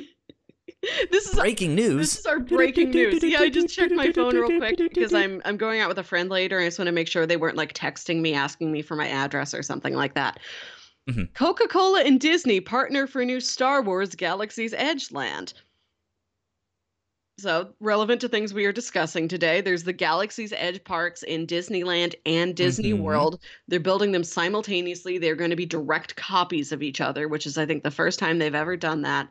[1.10, 2.00] this is Breaking this news.
[2.00, 3.22] This is our breaking news.
[3.22, 6.04] Yeah, I just checked my phone real quick because I'm I'm going out with a
[6.04, 6.56] friend later.
[6.58, 8.96] And I just want to make sure they weren't like texting me asking me for
[8.96, 10.40] my address or something like that.
[11.08, 11.34] Mhm.
[11.34, 15.52] Coca-Cola and Disney partner for new Star Wars Galaxy's Edge land.
[17.38, 22.14] So, relevant to things we are discussing today, there's the Galaxy's Edge parks in Disneyland
[22.26, 23.00] and Disney Mhm.
[23.00, 23.42] World.
[23.66, 25.16] They're building them simultaneously.
[25.18, 28.18] They're going to be direct copies of each other, which is, I think, the first
[28.18, 29.28] time they've ever done that.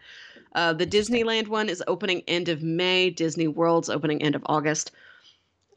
[0.55, 3.11] Uh, the Disneyland one is opening end of May.
[3.11, 4.91] Disney World's opening end of August.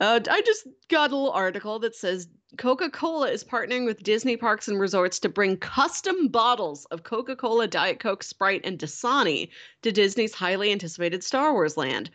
[0.01, 2.27] Uh, I just got a little article that says
[2.57, 7.35] Coca Cola is partnering with Disney Parks and Resorts to bring custom bottles of Coca
[7.35, 9.51] Cola, Diet Coke, Sprite, and Dasani
[9.83, 12.11] to Disney's highly anticipated Star Wars land.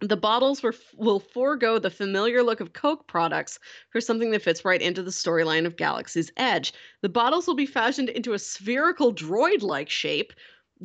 [0.00, 3.58] The bottles were, will forego the familiar look of Coke products
[3.90, 6.74] for something that fits right into the storyline of Galaxy's Edge.
[7.00, 10.32] The bottles will be fashioned into a spherical droid like shape.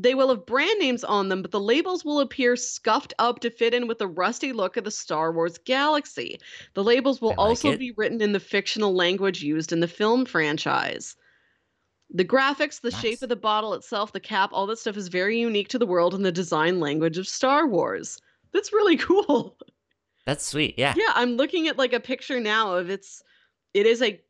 [0.01, 3.49] They will have brand names on them, but the labels will appear scuffed up to
[3.49, 6.39] fit in with the rusty look of the Star Wars galaxy.
[6.73, 7.79] The labels will like also it.
[7.79, 11.17] be written in the fictional language used in the film franchise.
[12.11, 15.39] The graphics, the shape of the bottle itself, the cap, all that stuff is very
[15.39, 18.19] unique to the world and the design language of Star Wars.
[18.53, 19.57] That's really cool.
[20.25, 20.75] That's sweet.
[20.77, 20.93] Yeah.
[20.95, 23.21] Yeah, I'm looking at like a picture now of it's
[23.73, 24.21] it is a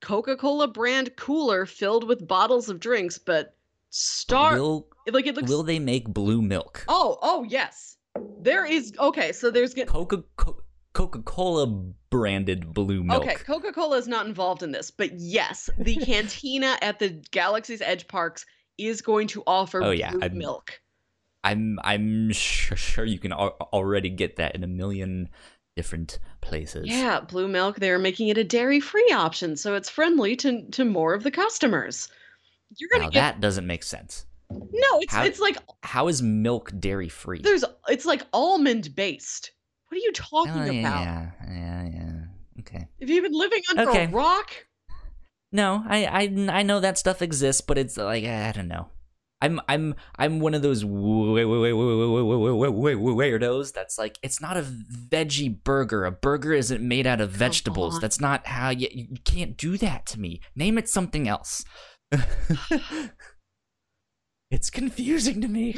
[0.00, 3.56] Coca-Cola brand cooler filled with bottles of drinks, but
[3.90, 6.84] Star Will like it looks Will they make blue milk?
[6.88, 7.96] Oh, oh yes.
[8.40, 10.22] There is okay, so there's get Coca
[10.92, 11.66] Coca Cola
[12.10, 13.22] branded blue milk.
[13.22, 18.08] Okay, Coca-Cola is not involved in this, but yes, the cantina at the Galaxy's Edge
[18.08, 18.44] parks
[18.78, 20.80] is going to offer Oh, yeah, blue I'm- milk.
[21.44, 25.28] I'm I'm sure, sure you can al- already get that in a million
[25.76, 26.88] different places.
[26.88, 27.76] Yeah, blue milk.
[27.76, 32.08] They're making it a dairy-free option, so it's friendly to to more of the customers.
[32.76, 34.26] You're gonna Now get that doesn't make sense.
[34.50, 35.00] no.
[35.00, 37.40] It's How- it's like How is milk dairy free?
[37.42, 39.52] there's it's like almond based.
[39.88, 41.00] What are you talking Oh, yeah, about?
[41.02, 42.12] yeah, yeah, yeah.
[42.60, 42.88] Okay.
[43.00, 44.04] Have you been living under Okay.
[44.04, 44.50] a rock?
[45.50, 46.22] No, I, I
[46.58, 48.88] I know that stuff exists, but it's like I don't know.
[49.40, 50.84] I'm I'm I'm one of those
[52.78, 56.04] weirdos that's like it's not a veggie burger.
[56.04, 58.00] A burger isn't made out of vegetables.
[58.00, 60.40] That's not how you you can't do that to me.
[60.54, 61.64] Name it something else.
[64.50, 65.76] it's confusing to me.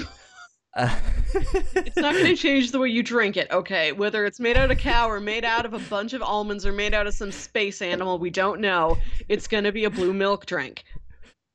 [0.76, 0.96] Uh,
[1.74, 3.92] It's not going to change the way you drink it, okay?
[3.92, 6.72] Whether it's made out of cow or made out of a bunch of almonds or
[6.72, 8.96] made out of some space animal, we don't know.
[9.28, 10.84] It's going to be a blue milk drink.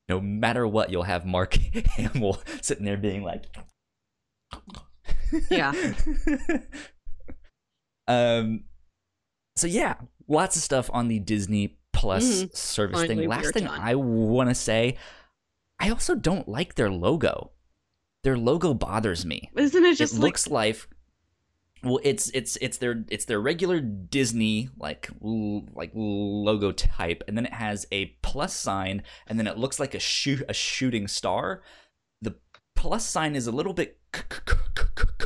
[0.10, 1.54] no matter what, you'll have Mark
[1.98, 3.44] Hamill sitting there being like,
[5.50, 5.74] Yeah.
[8.08, 8.64] um.
[9.58, 9.96] So yeah,
[10.28, 12.56] lots of stuff on the Disney Plus Mhm.
[12.56, 13.30] service Finally, thing.
[13.30, 13.68] Last thing.
[13.68, 14.98] I want to say,
[15.80, 17.52] I also don't like their logo.
[18.24, 19.50] Their logo bothers me.
[19.56, 20.88] Isn't it just it like looks like
[21.84, 27.38] well it's it's it's their it's their regular disney like l- like logo type and
[27.38, 31.08] then it has a plus sign and then it looks like a shoot a shooting
[31.08, 31.62] star
[32.24, 32.34] the
[32.76, 35.26] plus sign is a little bit c- c- c-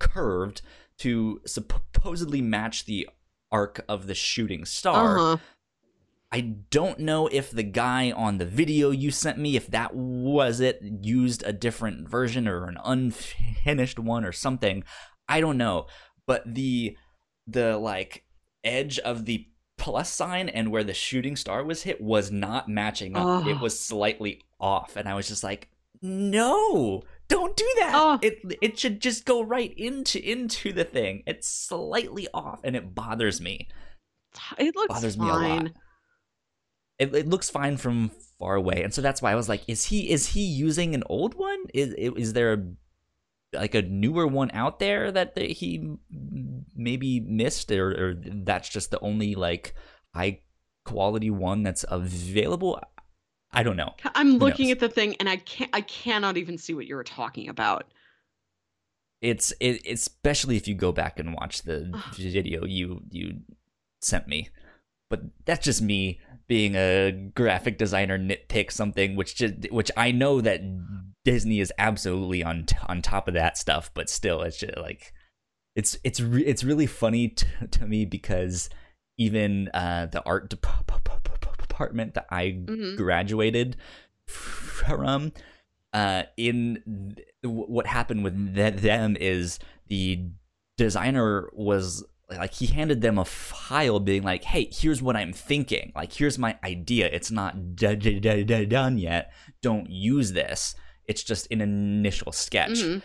[0.00, 0.62] curved
[0.98, 3.08] to supposedly match the
[3.52, 5.36] arc of the shooting star uh-huh.
[6.32, 10.60] I don't know if the guy on the video you sent me, if that was
[10.60, 14.84] it, used a different version or an unfinished one or something.
[15.28, 15.86] I don't know.
[16.26, 16.96] But the
[17.46, 18.24] the like
[18.62, 23.16] edge of the plus sign and where the shooting star was hit was not matching
[23.16, 23.46] up.
[23.46, 23.62] It Oh.
[23.62, 24.94] was slightly off.
[24.94, 25.68] And I was just like,
[26.02, 27.92] no, don't do that.
[27.94, 28.18] Oh.
[28.22, 31.24] It it should just go right into into the thing.
[31.26, 33.68] It's slightly off and it bothers me
[34.58, 35.70] It looks bothers me a lot.
[37.00, 39.86] It, it looks fine from far away, and so that's why I was like, "Is
[39.86, 41.64] he is he using an old one?
[41.72, 45.96] Is is there a, like a newer one out there that he
[46.76, 49.74] maybe missed, or, or that's just the only like
[50.14, 50.40] high
[50.84, 52.78] quality one that's available?
[53.52, 53.94] I don't know.
[54.14, 57.04] I'm looking at the thing and I can't I cannot even see what you were
[57.04, 57.86] talking about.
[59.20, 63.40] It's it, especially if you go back and watch the video you you
[64.00, 64.50] sent me.
[65.08, 66.20] But that's just me
[66.50, 70.60] being a graphic designer nitpick something which just which I know that
[71.24, 75.12] Disney is absolutely on on top of that stuff, but still it's just like
[75.76, 78.68] it's it's re- it's really funny t- to me because
[79.16, 80.66] even uh, the art dep-
[81.58, 82.96] department that I Mhm.
[82.96, 83.76] graduated
[84.26, 85.32] from
[85.92, 90.24] uh, in th- what happened with th- them is the
[90.76, 92.04] designer was
[92.38, 95.92] like he handed them a file being like hey here's what i'm thinking.
[95.94, 97.06] Like here's my idea.
[97.12, 99.32] It's not done yet.
[99.62, 100.74] Don't use this.
[101.06, 102.78] It's just an initial sketch.
[102.82, 103.02] Mhm.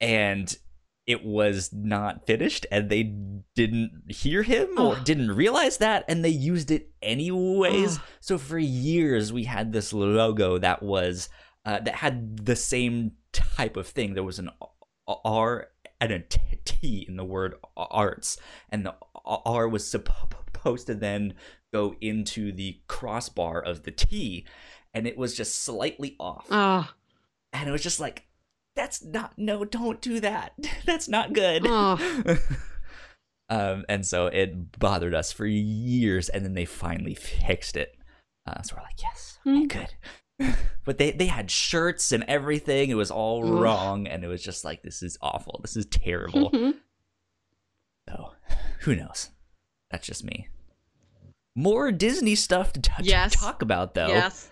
[0.00, 0.56] and
[1.06, 3.04] it was not finished and they
[3.54, 7.96] didn't hear him or didn't realize that and they used it anyways.
[7.98, 8.02] Ugh.
[8.20, 11.28] so for years we had this logo that was
[11.64, 14.14] uh, that had the same type of thing.
[14.14, 14.50] There was an
[15.06, 15.68] r
[16.00, 16.20] and a
[16.64, 18.38] T in the word arts
[18.70, 18.94] and the
[19.24, 21.34] r was supposed to then
[21.72, 24.44] go into the crossbar of the t
[24.94, 26.88] and it was just slightly off Oh,
[27.52, 28.26] and it was just like
[28.74, 30.52] that's not no don't do that
[30.86, 31.98] that's not good Oh.
[33.48, 37.96] Um, and so it bothered us for years, and then they finally fixed it.
[38.44, 39.66] Uh, so we're like, yes, okay, Hmm.
[39.66, 39.94] good.
[40.84, 42.90] but they they had shirts and everything.
[42.90, 45.60] It was all wrong, and it was just like, this is awful.
[45.62, 46.50] This is terrible.
[48.08, 48.32] so
[48.80, 49.30] who knows?
[49.90, 50.48] That's just me.
[51.54, 54.08] More Disney stuff to, t- to talk about, though.
[54.08, 54.50] yes.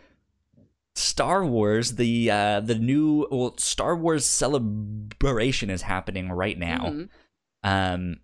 [0.97, 6.85] Star Wars, the uh, the new well, Star Wars celebration is happening right now.
[6.87, 7.09] Mhm.
[7.64, 8.16] Um,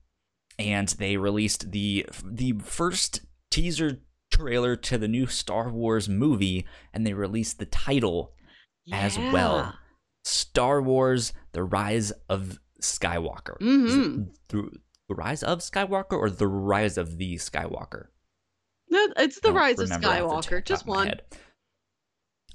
[0.59, 4.01] and they released the the first teaser
[4.41, 8.33] trailer to the new Star Wars movie, and they released the title
[8.93, 9.75] as well.
[10.25, 13.59] Star Wars: The Rise of Skywalker.
[13.61, 14.29] Mhm.
[14.49, 14.71] The,
[15.09, 18.07] the Rise of Skywalker or the Rise of the Skywalker?
[18.89, 20.65] No, it's the rise of remember off the Skywalker.
[20.65, 21.15] Just one.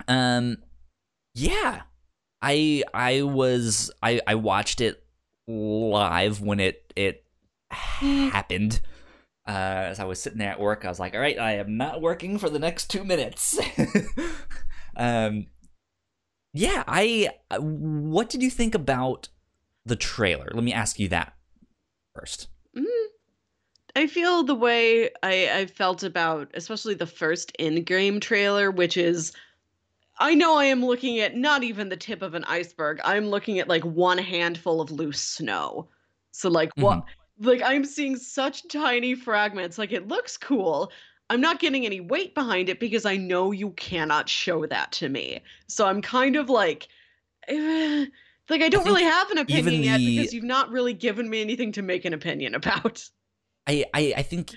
[0.07, 0.57] Um,
[1.33, 1.83] yeah,
[2.41, 5.01] I I was I I watched it
[5.47, 7.23] live when it it
[7.71, 8.81] happened.
[9.47, 11.77] Uh, as I was sitting there at work, I was like, "All right, I am
[11.77, 13.59] not working for the next two minutes."
[14.97, 15.47] um,
[16.53, 17.29] yeah, I.
[17.59, 19.29] What did you think about
[19.85, 20.49] the trailer?
[20.53, 21.33] Let me ask you that
[22.15, 22.47] first.
[22.75, 22.85] Mm.
[23.95, 29.31] I feel the way I, I felt about, especially the first in-game trailer, which is,
[30.19, 32.99] I know I am looking at not even the tip of an iceberg.
[33.05, 35.87] I'm looking at like one handful of loose snow.
[36.31, 37.05] So like what?
[37.39, 39.77] Like I'm seeing such tiny fragments.
[39.77, 40.91] Like it looks cool.
[41.29, 45.09] I'm not getting any weight behind it because I know you cannot show that to
[45.09, 45.41] me.
[45.67, 46.87] So I'm kind of like,
[47.47, 48.05] eh,
[48.49, 51.29] like I don't think really have an opinion yet the- because you've not really given
[51.29, 53.09] me anything to make an opinion about.
[53.67, 54.51] I, I I think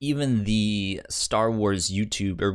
[0.00, 2.52] even the Star Wars YouTube or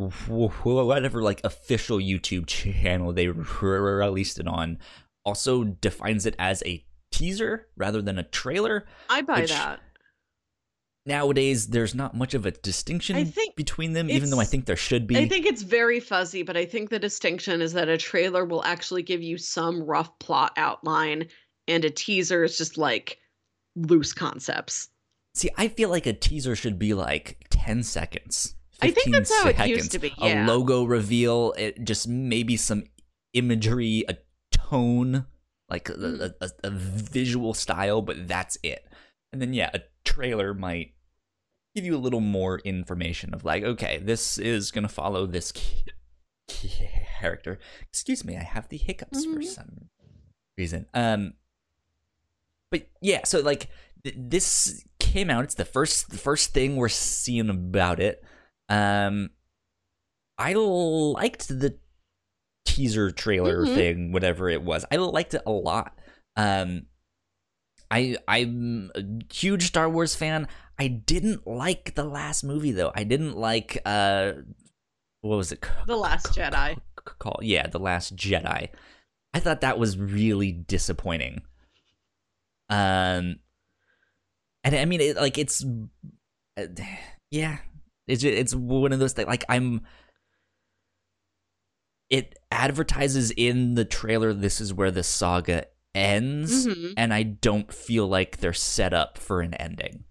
[0.85, 4.77] whatever like official YouTube channel they released it on
[5.25, 6.85] also defines it as a
[7.17, 8.85] teaser rather than a trailer.
[9.09, 9.79] I buy that.
[11.05, 15.07] Nowadays, there's not much of a distinction between them, even though I think there should
[15.07, 15.17] be.
[15.17, 18.63] I think it's very fuzzy, but I think the distinction is that a trailer will
[18.65, 21.27] actually give you some rough plot outline,
[21.67, 23.19] and a teaser is just like
[23.77, 24.89] loose concepts.
[25.33, 28.55] See, I feel like a teaser should be like 10 seconds.
[28.81, 29.69] I think 15 that's how it seconds.
[29.77, 32.83] used to be, A logo reveal, it just maybe some
[33.33, 34.17] imagery, a
[34.51, 35.25] tone,
[35.69, 36.33] like a, Mm.
[36.41, 38.87] a, a visual style, but that's it.
[39.33, 40.93] And then, yeah, a trailer might
[41.75, 45.51] give you a little more information of like, okay, this is going to follow this
[46.47, 47.59] character.
[47.89, 49.45] Excuse me, I have the hiccups for Mhm.
[49.45, 49.89] some
[50.57, 50.85] reason.
[50.93, 51.33] Um,
[52.71, 53.69] but yeah, so like
[54.03, 55.43] th- this came out.
[55.43, 58.23] It's the first the first thing we're seeing about it.
[58.69, 59.31] Um,
[60.37, 61.77] I liked the
[62.77, 63.73] teaser trailer Mhm.
[63.75, 64.85] thing, whatever it was.
[64.91, 65.97] I liked it a lot.
[66.35, 66.85] Um,
[67.89, 69.01] I I'm a
[69.33, 70.47] huge Star Wars fan.
[70.77, 72.91] I didn't like the last movie though.
[72.93, 74.33] I didn't like uh,
[75.21, 75.65] what was it?
[75.87, 76.75] The Last c- Jedi.
[76.75, 76.81] c-
[77.19, 78.69] Call yeah, the Last Jedi.
[79.33, 81.41] I thought that was really disappointing.
[82.69, 83.39] Um,
[84.63, 85.65] and I mean, it, like it's,
[86.57, 86.65] uh,
[87.31, 87.57] yeah,
[88.07, 89.27] it's it's one of those things.
[89.27, 89.81] Like I'm,
[92.09, 94.33] it advertises in the trailer.
[94.33, 96.93] This is where the saga ends, Mhm.
[96.95, 100.03] and I don't feel like they're set up for an ending.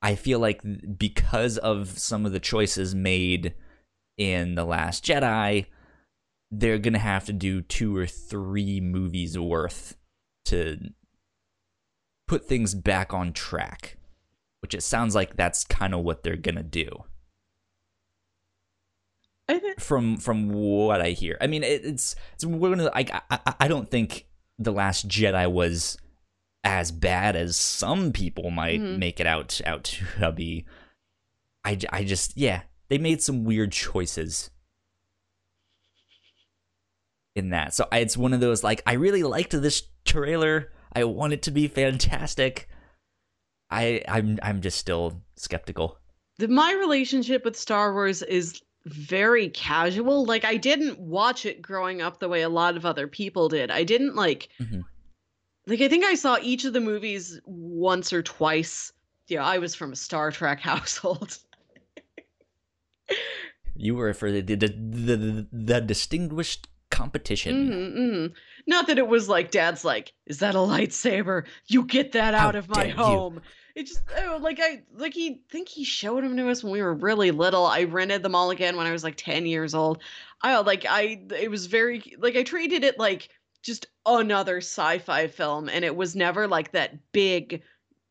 [0.00, 0.60] I feel like
[0.98, 3.54] because of some of the choices made
[4.16, 5.66] in the Last Jedi,
[6.50, 9.96] they're gonna have to do two or three movies worth
[10.46, 10.78] to
[12.26, 13.96] put things back on track.
[14.60, 17.04] Which it sounds like that's kind of what they're gonna do
[19.78, 21.36] from from what I hear.
[21.40, 24.26] I mean, it, it's it's one of the, like I, I I don't think
[24.58, 25.96] the Last Jedi was
[26.64, 28.98] as bad as some people might Mhm.
[28.98, 29.84] make it out out
[30.18, 30.66] to be.
[31.64, 34.50] I I just yeah they made some weird choices
[37.34, 37.74] in that.
[37.74, 40.72] So I, it's one of those like I really liked this trailer.
[40.92, 42.68] I want it to be fantastic.
[43.70, 45.98] I I'm I'm just still skeptical.
[46.38, 50.24] the, my relationship with Star Wars is very casual.
[50.24, 53.70] Like I didn't watch it growing up the way a lot of other people did.
[53.70, 54.84] I didn't like Mhm.
[55.66, 58.92] like I think I saw each of the movies once or twice.
[59.26, 61.38] Yeah, I was from a Star Trek household.
[63.76, 67.70] You were for the the the, the distinguished competition.
[67.70, 68.32] Mhm, mhm.
[68.66, 71.44] Not that it was like dad's like, is that a lightsaber?
[71.66, 73.34] You get that How out of my home.
[73.36, 73.42] you."
[73.78, 76.82] It just oh, like I like he think he showed them to us when we
[76.82, 77.64] were really little.
[77.64, 80.02] I rented them all again when I was like 10 years old.
[80.42, 83.28] I like I it was very like I treated it like
[83.62, 87.62] just another sci-fi film and it was never like that big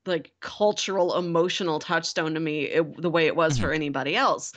[0.05, 3.61] like cultural emotional touchstone to me it, the way it was Mhm.
[3.61, 4.53] for anybody else.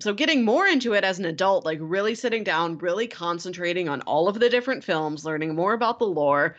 [0.00, 4.02] So getting more into it as an adult, like really sitting down, really concentrating on
[4.02, 6.54] all of the different films, learning more about the lore.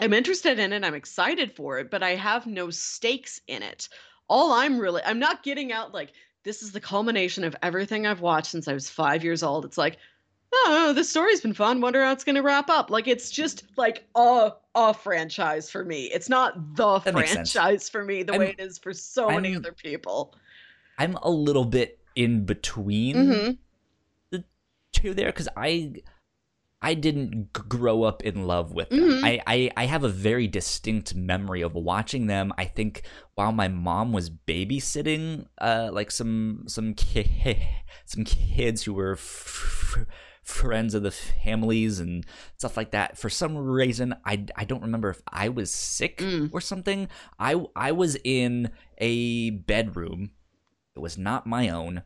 [0.00, 0.84] I'm interested in it.
[0.84, 3.88] I'm excited for it, but I have no stakes in it.
[4.28, 8.20] All I'm really I'm not getting out like this is the culmination of everything I've
[8.20, 9.64] watched since I was 5 years old.
[9.64, 9.96] It's like,
[10.52, 11.80] oh, this story's been fun.
[11.80, 12.90] Wonder how it's going to wrap up.
[12.90, 16.04] Like it's just like a a franchise for me.
[16.06, 19.50] It's not the That franchise for me the way I'm- it is for so many
[19.50, 20.34] I'm- other people.
[20.98, 23.58] I'm a little bit in between
[24.32, 24.44] Mhm.
[24.92, 25.92] two there because I
[26.90, 29.00] I didn't g- grow up in love with them.
[29.00, 29.24] Mhm.
[29.24, 32.52] I, I I have a very distinct memory of watching them.
[32.58, 33.02] I think
[33.34, 37.58] while my mom was babysitting, uh, like some some ki-
[38.04, 40.06] some kids who were f- f-
[40.42, 42.26] friends of the families and
[42.58, 43.16] stuff like that.
[43.16, 46.50] For some reason, I I don't remember if I was sick Mm.
[46.52, 47.08] or something.
[47.38, 50.30] I I was in a bedroom.
[50.94, 52.02] It was not my own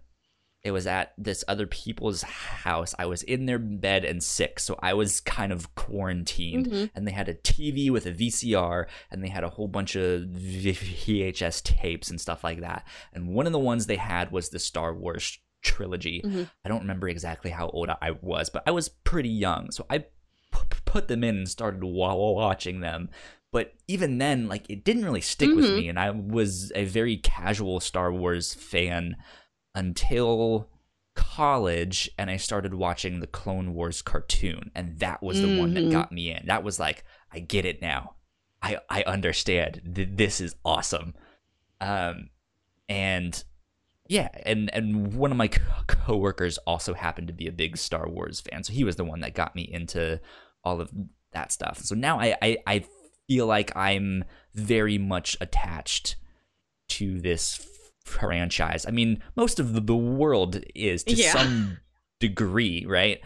[0.64, 2.94] it was at this other people's house.
[2.98, 6.66] I was in their bed and sick, so I was kind of quarantined.
[6.66, 6.90] Mhm.
[6.94, 10.22] And they had a TV with a VCR, and they had a whole bunch of
[10.22, 12.86] VHS tapes and stuff like that.
[13.12, 16.22] And one of the ones they had was the Star Wars trilogy.
[16.24, 16.50] Mhm.
[16.64, 19.98] I don't remember exactly how old I was, but I was pretty young, so I
[19.98, 20.06] p-
[20.84, 23.10] put them in and started wa- watching them.
[23.50, 25.76] But even then, like it didn't really stick with Mhm.
[25.76, 29.16] me, and I was a very casual Star Wars fan
[29.78, 30.68] until
[31.14, 35.84] college and I started watching the Clone Wars cartoon and that was the one that
[35.84, 35.90] Mhm.
[35.90, 36.46] got me in.
[36.46, 38.14] That was like I get it now.
[38.62, 39.80] I I understand.
[39.94, 41.14] Th- This is awesome.
[41.80, 42.30] Um
[42.88, 43.42] and
[44.08, 48.08] yeah, and and one of my co- coworkers also happened to be a big Star
[48.08, 48.64] Wars fan.
[48.64, 50.20] So he was the one that got me into
[50.64, 50.90] all of
[51.32, 51.78] that stuff.
[51.80, 52.84] So now I I, I
[53.28, 54.24] feel like I'm
[54.54, 56.16] very much attached
[56.88, 57.56] to this
[58.08, 58.84] franchise.
[58.86, 61.32] I mean, most of the, the world is to Yeah.
[61.32, 61.78] some
[62.20, 63.20] degree, right?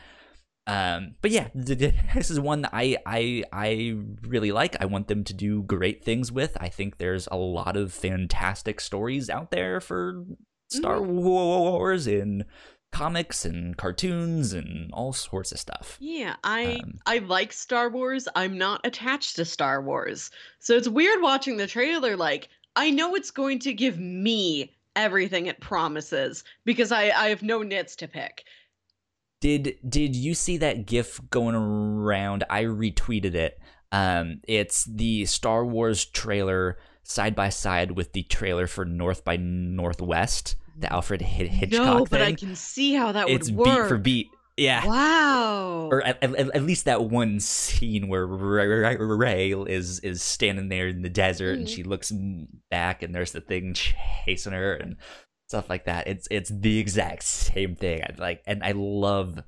[0.66, 4.76] Um, but yeah, th- th- this is one that I I I really like.
[4.80, 6.56] I want them to do great things with.
[6.60, 10.24] I think there's a lot of fantastic stories out there for
[10.70, 12.44] Star Wars in
[12.92, 15.96] comics and cartoons and all sorts of stuff.
[15.98, 18.28] Yeah, I Um, I like Star Wars.
[18.36, 20.30] I'm not attached to Star Wars.
[20.60, 25.46] So it's weird watching the trailer like I know it's going to give me everything
[25.46, 28.44] it promises because I I have no nits to pick.
[29.40, 32.44] Did did you see that GIF going around?
[32.48, 33.58] I retweeted it.
[33.90, 39.36] Um, it's the Star Wars trailer side by side with the trailer for North by
[39.36, 42.06] Northwest, the Alfred Hi- Hitchcock no, thing.
[42.10, 43.48] but I can see how that works.
[43.48, 44.28] it's would beat for beat.
[44.56, 44.84] Yeah.
[44.86, 45.88] Wow.
[45.90, 50.88] Or at, at, at least that one scene where Rey, Rey is is standing there
[50.88, 51.74] in the desert and Mhm.
[51.74, 52.12] she looks
[52.70, 54.96] back and there's the thing chasing her and
[55.48, 56.06] stuff like that.
[56.06, 58.02] It's it's the exact same thing.
[58.02, 59.40] I like and I love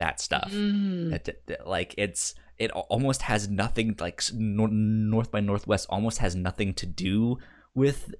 [0.00, 0.50] that stuff.
[0.52, 1.10] Mm.
[1.10, 6.18] That, that- that, like it's it almost has nothing like Nor- North by Northwest almost
[6.18, 7.36] has nothing to do
[7.74, 8.14] with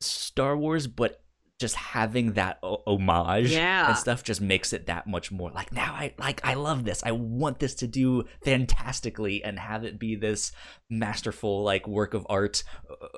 [0.00, 1.20] Star Wars, but
[1.58, 3.88] just having that o- homage Yeah.
[3.88, 7.02] and stuff just makes it that much more like now I like I love this.
[7.04, 10.52] I want this to do fantastically and have it be this
[10.88, 13.08] masterful like work of art uh,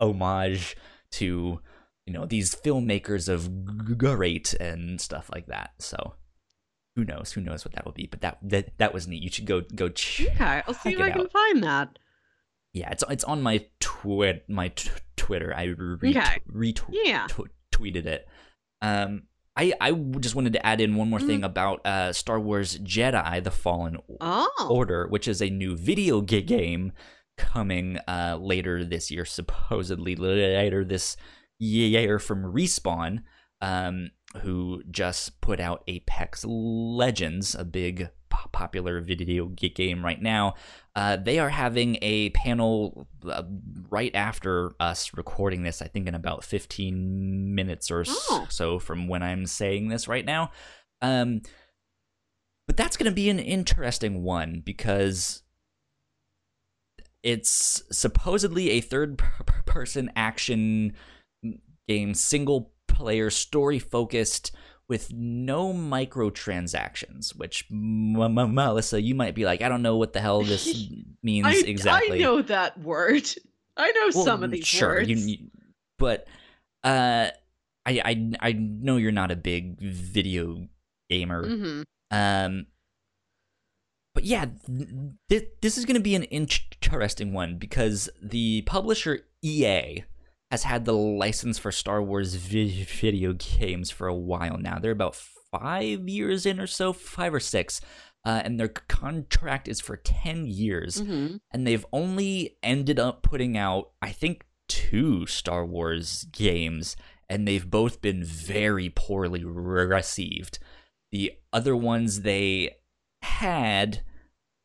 [0.00, 0.76] homage
[1.12, 1.60] to
[2.06, 5.70] you know these filmmakers of great and stuff like that.
[5.78, 6.14] So
[6.94, 7.32] who knows?
[7.32, 8.06] Who knows what that will be?
[8.10, 9.22] But that that, that was neat.
[9.22, 10.28] You should go go check.
[10.34, 11.32] Okay, I'll see if I can out.
[11.32, 11.98] find that.
[12.72, 15.52] Yeah, it's it's on my twit my t- Twitter.
[15.54, 16.40] I re- Okay.
[16.50, 17.26] retweet Yeah.
[17.28, 18.26] tw- tweeted it.
[18.82, 19.24] Um,
[19.56, 23.42] I I just wanted to add in one more thing about uh Star Wars Jedi:
[23.42, 24.68] The Fallen Oh.
[24.70, 26.92] Order, which is a new video game
[27.38, 31.16] coming uh later this year, supposedly later this
[31.58, 33.22] year from Respawn,
[33.60, 34.10] um,
[34.42, 38.10] who just put out Apex Legends, a big
[38.52, 40.54] popular video game right now.
[40.94, 43.42] Uh, they are having a panel uh,
[43.90, 45.82] right after us recording this.
[45.82, 48.46] I think in about 15 minutes or Oh.
[48.48, 50.50] so from when I'm saying this right now.
[51.02, 51.42] Um,
[52.66, 55.42] but that's going to be an interesting one because
[57.22, 60.94] it's supposedly a third per- per- person action
[61.88, 64.52] game, single player, story focused
[64.88, 67.36] with no microtransactions.
[67.36, 70.88] Which, M- M- Melissa, you might be like, I don't know what the hell this
[71.22, 72.18] means I, exactly.
[72.18, 73.28] I know that word.
[73.76, 75.08] I know Well, some of these sure, words.
[75.08, 75.50] you- you-
[75.98, 76.26] but
[76.84, 77.28] uh,
[77.86, 80.66] I, I I know you're not a big video
[81.10, 81.46] gamer.
[81.46, 82.66] hmm Um,
[84.14, 84.46] but yeah,
[85.28, 90.04] th- this is going to be an interesting one because the publisher EA
[90.50, 94.78] has had the license for Star Wars vi- video games for a while now.
[94.78, 95.16] They're about
[95.50, 97.80] five years in or so, five or six.
[98.24, 101.00] Uh, and their contract is for 10 years.
[101.00, 101.36] Mm-hmm.
[101.52, 106.96] And they've only ended up putting out, I think, two Star Wars games.
[107.28, 110.58] And they've both been very poorly received.
[111.12, 112.76] The other ones they
[113.22, 114.02] had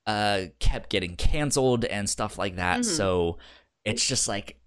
[0.07, 2.81] uh, kept getting canceled and stuff like that.
[2.81, 2.85] Mhm.
[2.85, 3.37] So
[3.85, 4.57] it's just like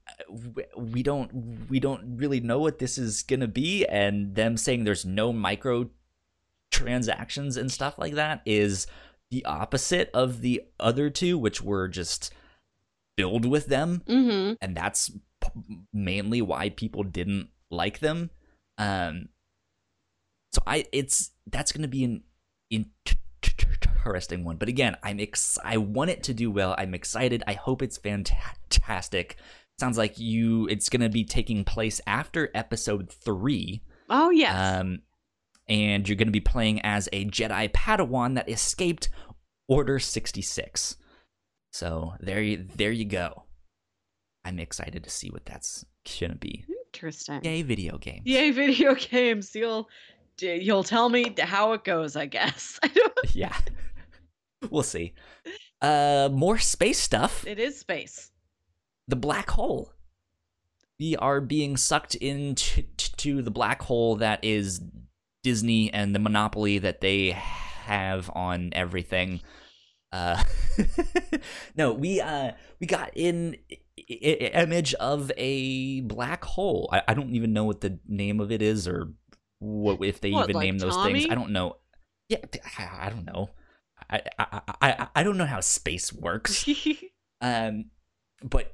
[0.77, 5.05] we don't we don't really know what this is gonna be, and them saying there's
[5.05, 5.91] no micro
[6.71, 8.87] transactions and stuff like that is
[9.31, 12.33] the opposite of the other two, which were just
[13.17, 14.55] filled with them Mm-hmm.
[14.61, 15.09] and that's
[15.41, 18.31] p- mainly why people didn't like them.
[18.77, 19.29] Um,
[20.53, 22.23] so I, it's that's going to be an
[22.71, 24.57] interesting one.
[24.57, 26.75] But again, I'm ex- I want it to do well.
[26.77, 27.43] I'm excited.
[27.47, 29.37] I hope it's fantastic.
[29.79, 30.67] Sounds like you.
[30.69, 33.83] It's going to be taking place after episode three.
[34.09, 34.81] Oh yes.
[34.81, 35.01] Um,
[35.69, 39.09] and you're going to be playing as a Jedi Padawan that escaped
[39.67, 40.97] Order 66.
[41.73, 43.45] So there you there you go.
[44.45, 45.85] I'm excited to see what that's
[46.21, 46.65] gonna be.
[46.93, 47.43] Interesting.
[47.43, 48.23] Yay, video games.
[48.27, 49.55] Yay, video games.
[49.55, 49.89] You'll
[50.39, 52.79] you'll tell me how it goes, I guess.
[53.33, 53.57] Yeah.
[54.71, 55.15] we'll see.
[55.83, 57.45] Uh, more space stuff.
[57.47, 58.31] it is space.
[59.09, 59.93] The black hole.
[60.99, 62.83] We are being sucked into
[63.17, 64.81] to the black hole that is
[65.43, 69.41] Disney and the monopoly that they have on everything.
[70.13, 70.43] Uh,
[71.77, 73.77] no, we uh we got in i-
[74.11, 76.89] i- image of a black hole.
[76.93, 79.13] I, I don't even know what the name of it is or
[79.59, 81.27] what if they What, even like name those things.
[81.29, 81.77] I don't know.
[82.29, 82.39] Yeah,
[82.79, 83.51] I, I don't know.
[84.09, 86.69] I, I I I I don't know how space works.
[87.41, 87.87] Um,
[88.43, 88.74] but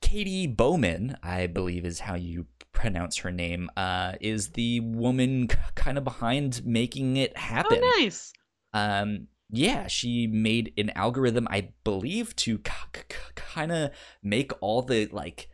[0.00, 5.98] Katie Bouman, I believe is how you pronounce her name, uh, is the woman kind
[5.98, 7.80] of behind making it happen.
[7.82, 8.32] oh, nice.
[8.72, 13.90] Um, yeah, she made an algorithm, I believe, to kind of
[14.22, 15.48] make all the like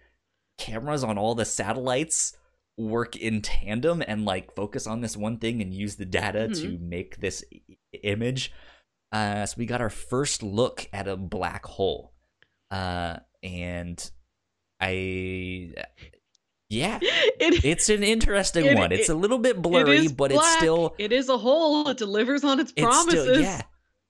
[0.58, 2.36] cameras on all the satellites
[2.78, 6.78] work in tandem and like focus on this one thing and use the data to
[6.78, 8.52] make this i- image.
[9.12, 12.14] Uh, so we got our first look at a black hole,
[12.70, 14.10] uh, and
[14.80, 15.74] I,
[16.68, 18.92] yeah, It, it's an interesting It- one.
[18.92, 21.88] It's it- a little bit blurry, but it's still it is a whole.
[21.88, 23.22] It delivers on its it's promises.
[23.22, 23.62] still yeah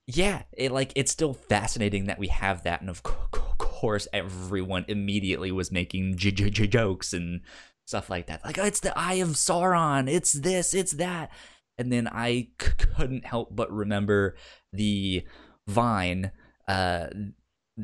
[0.07, 4.09] yeah it like it's still fascinating that we have that and of co- co- course
[4.12, 7.43] everyone immediately was making j- j- j- jokes and
[7.86, 11.31] stuff like that like oh, it's the eye of sauron it's this it's that
[11.78, 14.35] and then i c- couldn't help but remember
[14.73, 15.23] the
[15.69, 16.32] vine
[16.66, 17.07] uh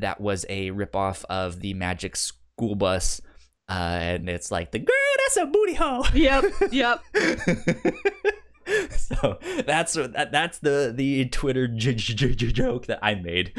[0.01, 3.21] that was a ripoff of the magic school bus
[3.69, 4.95] uh and it's like the girl
[5.25, 6.43] that's a booty hole Yep.
[6.71, 7.03] Yep.
[8.91, 13.53] so that's that, that's the the Twitter j- j- j- joke that I made.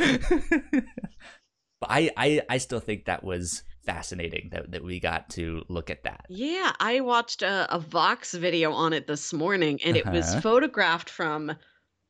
[1.81, 5.89] but I, I I still think that was fascinating that that we got to look
[5.91, 6.27] at that.
[6.29, 10.41] Yeah, I watched a, a Vox video on it this morning, and it was Uh-huh.
[10.43, 11.53] photographed from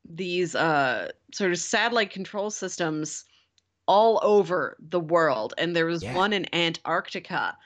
[0.08, 3.24] these uh, sort of satellite control systems
[3.88, 5.54] all over the world.
[5.58, 6.14] And there was Yeah.
[6.14, 7.56] one in Antarctica,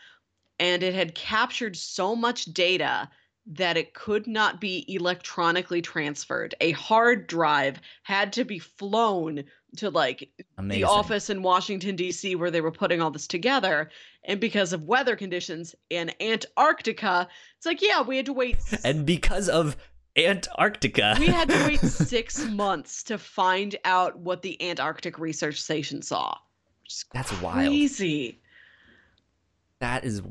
[0.58, 3.10] and it had captured so much data
[3.44, 6.54] that it could not be electronically transferred.
[6.60, 9.42] A hard drive had to be flown
[9.78, 10.80] to like Amazing.
[10.82, 12.36] the office in Washington D.C.
[12.36, 13.90] where they were putting all this together,
[14.24, 17.26] and because of weather conditions in Antarctica,
[17.56, 18.58] it's like yeah, we had to wait.
[18.84, 19.76] and because of
[20.16, 26.02] Antarctica, we had to wait six months to find out what the Antarctic Research Station
[26.02, 26.36] saw.
[27.12, 27.68] That's wild.
[27.68, 28.40] crazy.
[29.80, 30.22] That is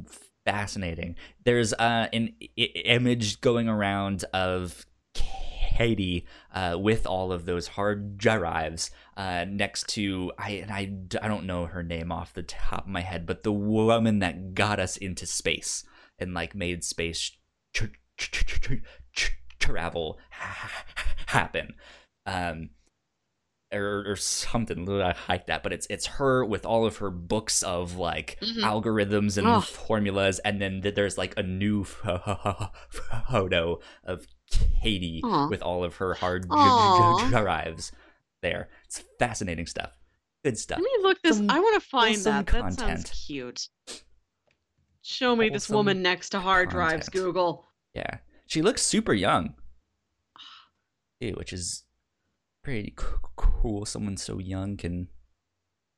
[0.45, 1.16] fascinating.
[1.44, 8.18] There's uh, an I- image going around of Katie uh, with all of those hard
[8.18, 10.94] drives uh, next to I and I,
[11.26, 14.53] I don't know her name off the top of my head, but the woman that
[14.53, 15.84] got us into space
[16.20, 17.32] and like made space
[17.74, 17.86] tr-
[18.18, 18.76] tr-
[19.14, 19.26] tr-
[19.62, 20.84] travel ha-
[21.28, 21.76] happen.
[22.26, 22.72] Um,
[23.74, 25.64] or, or something I like that.
[25.64, 28.64] But it's it's her with all of her books of like Mhm.
[28.64, 31.84] algorithms and formulas, and then th- there's like a new
[33.30, 34.28] photo of
[34.82, 35.48] Katie Aw.
[35.50, 37.92] with all of her hard drives
[38.42, 38.68] there.
[38.86, 39.92] It's fascinating stuff.
[40.44, 40.80] Good stuff.
[40.80, 41.38] Let me look this.
[41.38, 42.46] Some I want to find wholesome that.
[42.48, 43.08] That content.
[43.08, 43.70] sounds cute.
[45.04, 47.10] Show me this woman next to hard drives.
[47.10, 47.66] Google.
[47.94, 48.18] Yeah,
[48.52, 49.53] she looks super young,
[51.22, 51.86] which is
[52.65, 52.94] pretty
[53.38, 55.07] cool someone so young can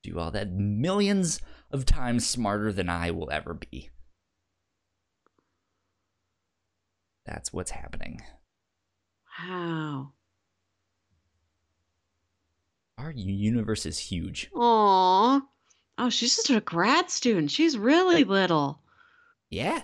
[0.03, 0.51] do all that.
[0.51, 1.39] Millions
[1.71, 3.89] of times smarter than I will ever be.
[7.25, 8.21] That's what's happening.
[9.41, 10.11] Wow.
[12.99, 14.51] Our universe is huge.
[14.53, 15.41] Aw.
[15.97, 17.49] Oh, she's just a grad student.
[17.49, 18.79] She's really little.
[19.49, 19.81] Yeah.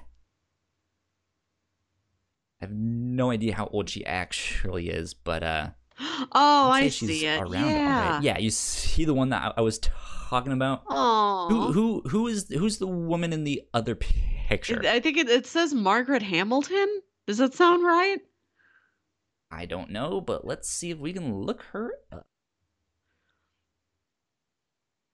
[2.62, 5.70] I have no idea how old she actually is, but uh
[6.32, 7.42] Oh, I see it.
[7.42, 8.06] around yeah.
[8.06, 8.24] alright.
[8.24, 10.84] Yeah, you see the one that I, I was talking about?
[10.90, 11.48] Oh.
[11.50, 14.82] Who who who is who's the woman in the other picture?
[14.86, 17.02] I think it, it says Margaret Hamilton.
[17.28, 18.20] Does that sound right?
[19.52, 22.28] I don't know, but let's see if we can look her up.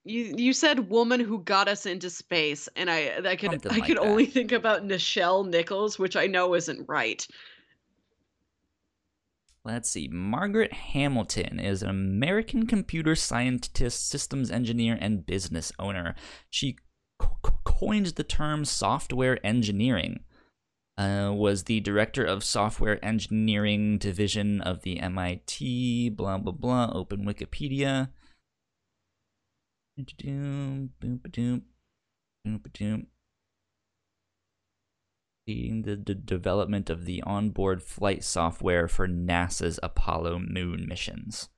[0.05, 3.79] You you said woman who got us into space, and I I could Something I
[3.79, 4.03] like could that.
[4.03, 7.25] only think about Nichelle Nichols, which I know isn't right.
[9.63, 10.07] Let's see.
[10.07, 16.13] Margaret Hamilton is an American computer scientist, systems engineer, and business owner.
[16.51, 16.77] She
[17.17, 20.23] co- co- coined the term software engineering.
[20.97, 26.09] Uh, was the director of software engineering division of the MIT.
[26.09, 26.91] Blah blah blah.
[26.93, 28.09] Open Wikipedia.
[35.47, 41.49] Leading the, development of the onboard flight software for NASA's Apollo moon missions.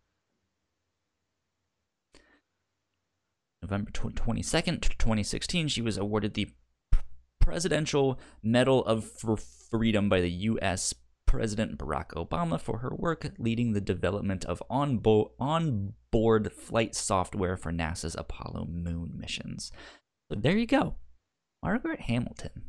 [3.61, 6.49] November tw- 22nd, 2016, she was awarded the
[7.39, 10.93] Presidential Medal of Freedom by the U.S.
[11.27, 17.71] President Barack Obama for her work leading the development of onbo- onboard flight software for
[17.71, 19.71] NASA's Apollo moon missions.
[20.31, 20.95] So there you go.
[21.61, 22.63] Margaret Hamilton.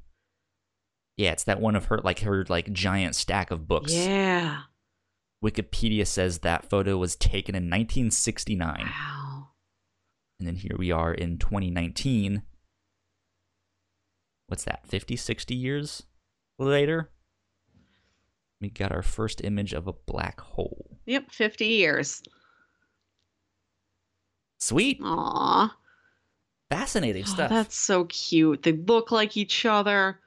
[1.16, 3.94] Yeah, it's that one of her like her like giant stack of books.
[3.94, 4.62] Yeah.
[5.43, 8.85] Wikipedia says that photo was taken in 1969.
[8.85, 9.48] Wow.
[10.39, 12.43] And then here we are in 2019.
[14.48, 14.86] What's that?
[14.86, 16.05] 50, 60 years
[16.59, 17.10] later?
[18.60, 20.98] We got our first image of a black hole.
[21.06, 22.22] Yep, 50 years.
[24.59, 24.98] Sweet.
[25.02, 25.74] Aw.
[26.70, 27.51] Fascinating Oh, stuff.
[27.51, 28.62] that's so cute.
[28.64, 30.18] They look like each other.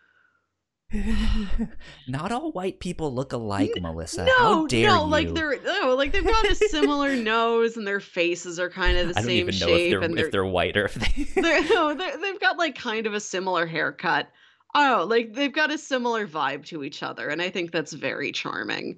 [2.08, 4.26] Not all white people look alike, Melissa.
[4.26, 4.91] no, no, you?
[5.06, 9.08] like they're no, like they've got a similar nose and their faces are kind of
[9.10, 10.95] the I don't same even know shape if they're, and if they're white or if
[10.95, 11.24] they.
[11.41, 14.28] they're, no, they're, they've got like kind of a similar haircut.
[14.73, 18.31] Oh, like they've got a similar vibe to each other, and I think that's very
[18.31, 18.98] charming.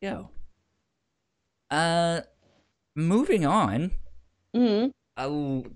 [0.00, 0.30] Yo.
[1.70, 2.20] Uh,
[2.94, 3.92] moving on.
[4.54, 4.90] Mm.
[5.18, 5.68] uh,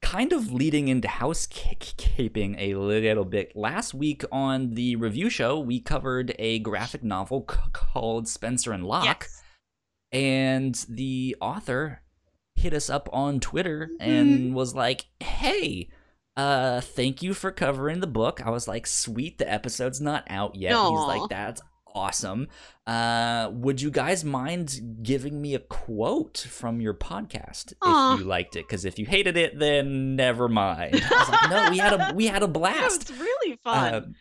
[0.00, 3.56] kind of leading into housekeeping a little bit.
[3.56, 8.84] Last week on the review show, we covered a graphic novel c- called Spencer and
[8.86, 9.42] Locke, Yes.
[10.12, 12.02] and the author
[12.54, 14.10] hit us up on Twitter Mm-hmm.
[14.10, 15.88] and was like, "Hey."
[16.36, 18.44] Uh, thank you for covering the book.
[18.44, 20.72] I was like, sweet, the episode's not out yet.
[20.72, 21.62] He's like, that's
[21.94, 22.48] awesome.
[22.86, 28.14] Uh, would you guys mind giving me a quote from your podcast Aw.
[28.14, 28.66] if you liked it?
[28.68, 30.94] Because if you hated it, then never mind.
[31.02, 33.10] I was like, no, we had a we had a It blast.
[33.10, 33.94] was really fun.
[33.94, 34.14] Um,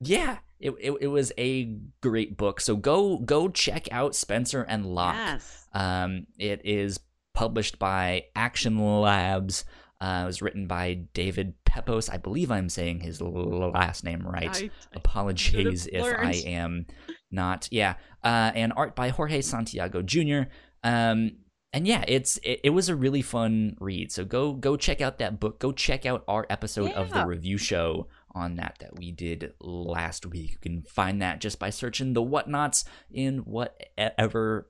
[0.00, 1.64] yeah, it, it it was a
[2.00, 2.60] great book.
[2.60, 5.14] So go go check out Spencer and Locke.
[5.16, 5.66] yes.
[5.72, 7.00] Um, it is
[7.34, 9.64] published by Action Labs.
[10.00, 12.08] Uh, it was written by David Pepose.
[12.10, 14.54] I believe I'm saying his l- last name right.
[14.64, 16.86] I- Apologies if I am
[17.30, 17.68] not.
[17.70, 17.94] Yeah.
[18.22, 20.42] Uh, and art by Jorge Santiago Jr.
[20.84, 21.32] Um,
[21.72, 24.12] and yeah, it's it, it was a really fun read.
[24.12, 25.58] So go go check out that book.
[25.58, 30.26] Go check out our episode of the review show on that that we did last
[30.26, 30.52] week.
[30.52, 34.68] You can find that just by searching the Whatnauts in whatever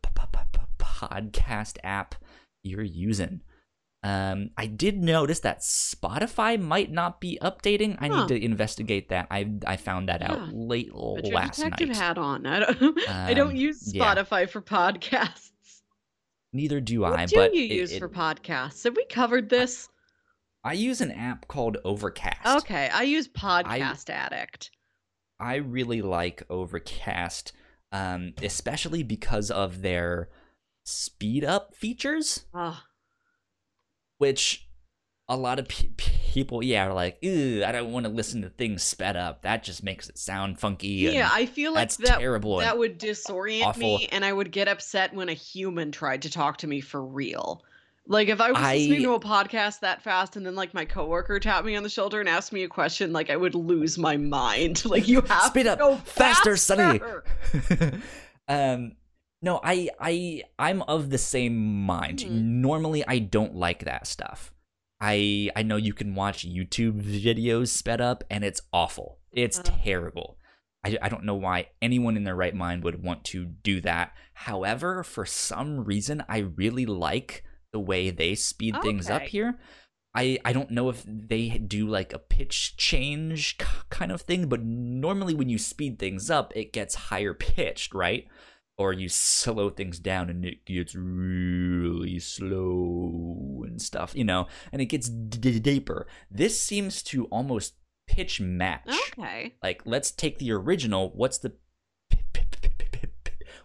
[0.78, 2.14] podcast app
[2.62, 3.40] you're using.
[4.06, 7.96] Um, I did notice that Spotify might not be updating.
[8.00, 8.20] I Huh.
[8.20, 9.26] need to investigate that.
[9.30, 10.32] I I found that Yeah.
[10.32, 11.96] out late Put your last detective night.
[11.96, 12.46] hat on.
[12.54, 13.08] I don't.
[13.08, 14.02] I don't Um, use yeah.
[14.14, 15.50] Spotify for podcasts.
[16.52, 17.10] Neither do I.
[17.10, 17.26] What I.
[17.26, 18.84] do but you it- use it- for podcasts?
[18.84, 19.88] Have we covered this?
[20.62, 22.58] I use an app called Overcast.
[22.64, 24.70] Okay, I use Podcast Addict.
[25.38, 27.52] I really like Overcast,
[27.92, 30.28] um, especially because of their
[30.84, 32.80] speed up features, Oh,
[34.18, 34.68] which
[35.28, 38.50] a lot of pe- people, yeah, are like, Ew, I don't want to listen to
[38.50, 39.42] things sped up.
[39.42, 40.88] That just makes it sound funky.
[40.88, 42.58] yeah, I feel like that's that terrible.
[42.58, 43.98] that would disorient awful.
[43.98, 47.04] me, and I would get upset when a human tried to talk to me for
[47.04, 47.64] real.
[48.08, 50.84] Like if I was I- listening to a podcast that fast, and then like my
[50.84, 53.98] coworker tapped me on the shoulder and asked me a question, like I would lose
[53.98, 54.84] my mind.
[54.86, 57.00] Like you have Speed to up go faster, Sonny.
[58.48, 58.92] um,
[59.46, 61.56] No, I I I'm of the same
[61.94, 62.18] mind.
[62.20, 62.30] Mhm.
[62.68, 64.52] Normally I don't like that stuff.
[65.00, 69.08] I I know you can watch YouTube videos sped up and it's awful.
[69.32, 69.62] It's Uh.
[69.84, 70.38] terrible.
[70.84, 74.12] I, I don't know why anyone in their right mind would want to do that.
[74.34, 79.58] However, for some reason I really like the way they speed things up here.
[80.14, 83.58] I, I don't know if they do like a pitch change
[83.90, 88.26] kind of thing, but normally when you speed things up, it gets higher pitched, right?
[88.78, 94.82] Or you slow things down and it gets really slow and stuff, you know, and
[94.82, 96.06] it gets deeper.
[96.30, 97.74] This seems to almost
[98.06, 98.86] pitch match.
[99.18, 99.54] Okay.
[99.62, 101.10] Like, let's take the original.
[101.14, 101.54] What's the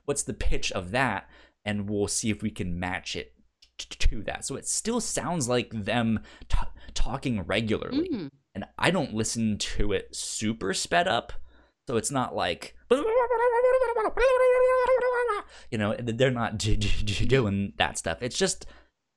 [0.05, 1.29] what's the pitch of that,
[1.63, 3.33] and we'll see if we can match it
[3.77, 4.45] t- to that.
[4.45, 6.57] So it still sounds like them t-
[6.93, 8.29] talking regularly, Mm.
[8.55, 11.33] and I don't listen to it super sped up,
[11.87, 12.75] so it's not like
[15.71, 18.17] you know they're not doing that stuff.
[18.21, 18.65] It's just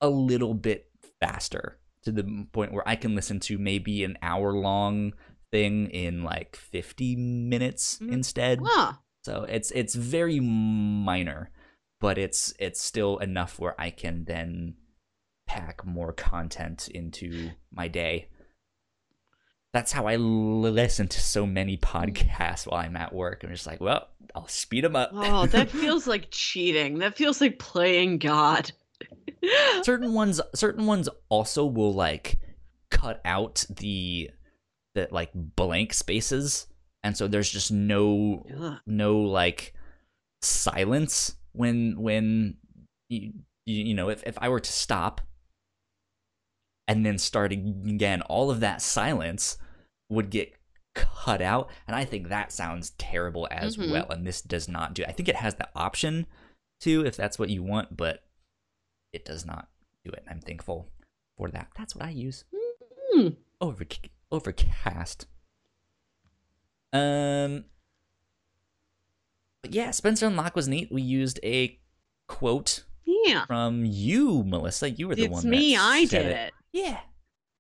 [0.01, 0.87] a little bit
[1.21, 5.13] faster to the point where I can listen to maybe an hour long
[5.51, 8.13] thing in like 50 minutes Mm.
[8.13, 8.59] instead.
[8.63, 8.95] Huh.
[9.23, 11.51] So it's it's very minor,
[12.01, 14.75] but it's it's still enough where I can then
[15.47, 18.29] pack more content into my day.
[19.75, 23.43] That's how I listen to so many podcasts while I'm at work.
[23.43, 25.11] I'm just like, well, I'll speed them up.
[25.13, 27.01] Oh, that feels like cheating.
[27.01, 28.71] That feels like playing God.
[29.83, 32.39] certain ones certain ones also will like
[32.93, 34.31] cut out the
[34.95, 36.69] the like blank spaces
[37.03, 38.79] and so there's just no Ugh.
[38.87, 39.75] no like
[40.41, 42.57] silence when when
[43.09, 43.33] you,
[43.67, 45.21] you you know if, if i were to stop
[46.87, 49.59] and then start again all of that silence
[50.09, 50.53] would get
[50.95, 53.91] cut out and i think that sounds terrible as Mhm.
[53.91, 56.27] well and this does not do i think it has the option
[56.81, 58.23] to if that's what you want but
[59.13, 59.69] it does not
[60.05, 60.89] do it i'm thankful
[61.37, 62.45] for that that's what i use
[63.13, 63.29] Hmm.
[63.61, 63.85] over
[64.33, 65.27] overcast.
[66.93, 67.65] Um,
[69.63, 70.91] but yeah, Spencer and Locke was neat.
[70.93, 71.79] We used a
[72.27, 73.47] quote Yeah.
[73.47, 74.91] from you, Melissa.
[74.91, 75.49] You were the It's one.
[75.51, 75.75] me.
[75.77, 76.53] that I did it.
[76.73, 77.01] Yeah,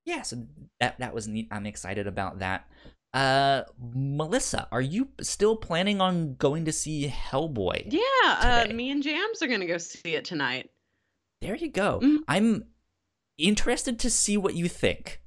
[0.04, 0.22] yeah.
[0.22, 0.46] So
[0.80, 1.48] that that was neat.
[1.50, 2.68] I'm excited about that.
[3.12, 7.92] Uh, Melissa, are you still planning on going to see Hellboy?
[7.92, 8.66] Yeah.
[8.68, 10.70] Uh, me and Jams are gonna go see it tonight.
[11.40, 12.00] There you go.
[12.02, 12.18] Mhm.
[12.26, 12.64] I'm
[13.38, 15.20] interested to see what you think.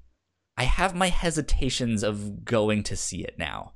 [0.58, 3.74] I have my hesitations of going to see it now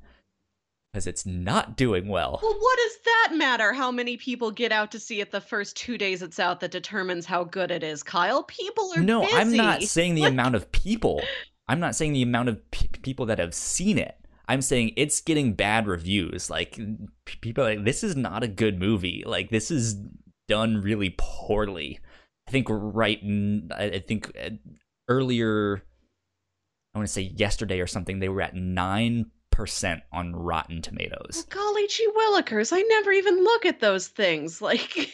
[0.91, 2.39] because it's not doing well.
[2.41, 3.71] Well, what does that matter?
[3.73, 6.71] How many people get out to see it the first two days it's out that
[6.71, 8.43] determines how good it is, Kyle?
[8.43, 11.21] People are No, I'm not saying the Like- amount of people.
[11.67, 14.15] I'm not saying the amount of p- people that have seen it.
[14.49, 16.49] I'm saying it's getting bad reviews.
[16.49, 16.77] Like
[17.41, 19.23] people are like this is not a good movie.
[19.25, 19.95] Like this is
[20.49, 21.99] done really poorly.
[22.47, 23.19] I think right.
[23.73, 24.49] I think uh,
[25.07, 25.83] earlier.
[26.93, 28.19] I want to say yesterday or something.
[28.19, 29.31] They were at nine
[29.61, 31.45] percent on Rotten Tomatoes.
[31.49, 34.61] Golly gee willikers, I never even look at those things.
[34.71, 35.11] Like,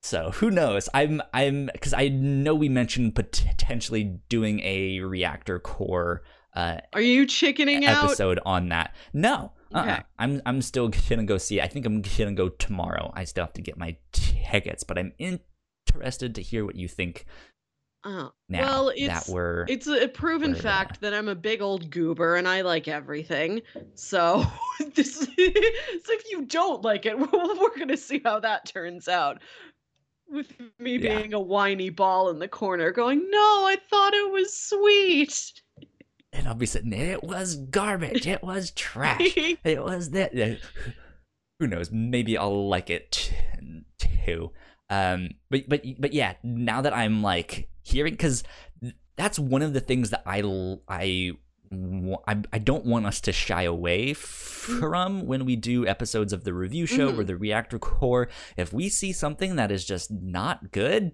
[0.00, 0.88] So who knows?
[0.94, 6.22] I'm I'm because I know we mentioned potentially doing a reactor core
[6.54, 8.04] uh, are you chickening out?
[8.04, 8.94] episode on that.
[9.12, 9.82] No, uh-uh.
[9.82, 10.02] Okay.
[10.18, 11.60] I'm I'm still gonna go see.
[11.60, 13.12] I think I'm gonna go tomorrow.
[13.14, 17.26] I still have to get my tickets, but I'm interested to hear what you think
[18.02, 19.66] Oh, now well, that it's we're.
[19.68, 23.60] it's a proven fact that I'm a big old goober and I like everything.
[23.94, 24.46] So
[24.94, 29.42] this, so if you don't like it, we're gonna see how that turns out.
[30.30, 31.18] With me Yeah.
[31.18, 35.52] being a whiny ball in the corner, going, "No, I thought it was sweet."
[36.32, 37.12] and I'll be sitting there.
[37.12, 38.26] It was garbage.
[38.26, 39.20] It was trash.
[39.36, 40.32] it was that.
[41.58, 41.90] Who knows?
[41.90, 43.32] Maybe I'll like it
[43.98, 44.52] too.
[44.88, 46.34] Um, but but but yeah.
[46.42, 48.42] Now that I'm like hearing, because
[49.16, 50.40] that's one of the things that I
[50.88, 51.32] I
[52.26, 56.52] I, I don't want us to shy away from when we do episodes of the
[56.52, 57.26] review show or Mhm.
[57.28, 58.28] the reactor core.
[58.56, 61.12] If we see something that is just not good.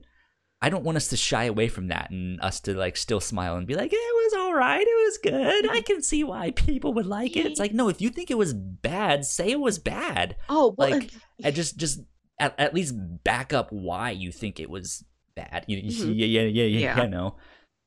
[0.63, 3.57] I don't want us to shy away from that and us to like still smile
[3.57, 5.71] and be like, it was all right, it was good.
[5.71, 7.45] I can see why people would like it.
[7.45, 10.37] It's like, no, if you think it was bad, say it was bad.
[10.49, 11.11] Oh, well, Like,
[11.45, 12.01] And just just
[12.41, 15.05] at, at least back up why you think it was
[15.37, 15.65] bad.
[15.69, 16.15] You, Mhm.
[16.17, 17.03] yeah, yeah, yeah, yeah, Yeah.
[17.05, 17.37] You know.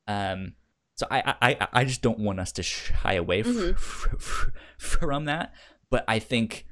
[0.08, 0.54] Um.
[0.96, 3.74] So I, I I just don't want us to shy away f- Mhm.
[3.74, 4.48] f- f-
[4.78, 5.54] from that.
[5.90, 6.66] But I think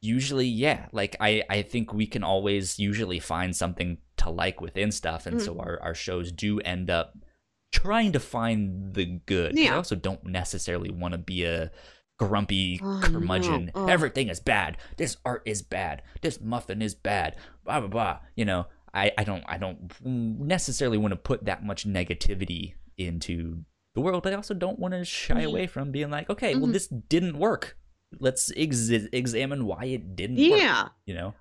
[0.00, 4.92] usually yeah like i i think we can always usually find something to like within
[4.92, 5.44] stuff and Mhm.
[5.44, 7.18] so our, our shows do end up
[7.72, 9.74] trying to find the good 'Cause i Yeah.
[9.76, 11.72] also don't necessarily want to be a
[12.16, 13.72] grumpy Oh, curmudgeon.
[13.74, 13.82] no.
[13.84, 13.90] Ugh.
[13.90, 14.76] Everything is bad.
[14.96, 16.02] This art is bad.
[16.20, 17.36] This muffin is bad.
[17.64, 18.18] Blah blah blah.
[18.36, 18.66] You know,
[18.98, 23.64] I, I don't I don't necessarily want to put that much negativity into
[23.94, 25.46] the world, but I also don't want to shy Mhm.
[25.46, 26.72] away from being like, okay, well Mhm.
[26.72, 27.76] this didn't work.
[28.20, 30.60] Let's ex- examine why it didn't work.
[30.60, 30.88] Yeah.
[31.06, 31.34] You know,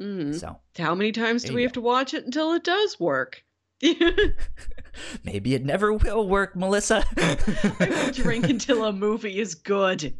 [0.00, 0.34] Mhm.
[0.38, 1.66] so How many times do we go.
[1.66, 3.44] have to watch it until it does work?
[5.24, 7.04] maybe it never will work, Melissa.
[7.16, 10.14] I will drink until a movie is good.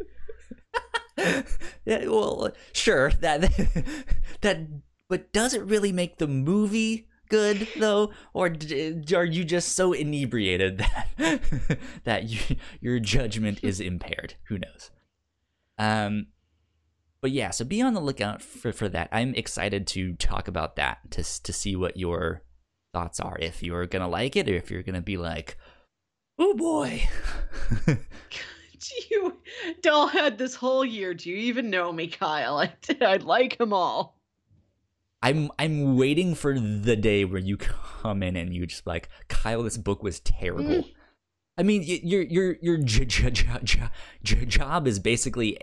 [1.85, 3.43] yeah, well, sure that
[4.41, 4.67] that,
[5.13, 9.93] but does it really make the movie good though, or d- are you just so
[9.93, 10.79] inebriated
[11.19, 11.41] that
[12.05, 14.37] that you, your judgment is impaired?
[14.49, 14.91] Who knows?
[15.77, 16.29] Um,
[17.21, 19.11] but yeah, so be on the lookout for for that.
[19.13, 22.41] I'm excited to talk about that to to see what your
[22.95, 23.37] thoughts are.
[23.39, 25.59] If you're gonna like it, or if you're gonna be like,
[26.39, 27.07] oh boy.
[29.11, 29.37] you
[29.83, 31.13] doll had this whole year.
[31.13, 32.57] Do you even know me, Kyle?
[32.57, 32.73] I,
[33.03, 34.22] I like them all.
[35.23, 39.63] I'm I'm waiting for the day where you come in and you just like Kyle,
[39.63, 40.83] this book was terrible.
[40.83, 40.93] Mm.
[41.59, 43.89] I mean, your your your j- j- j-
[44.23, 45.59] j- job is basically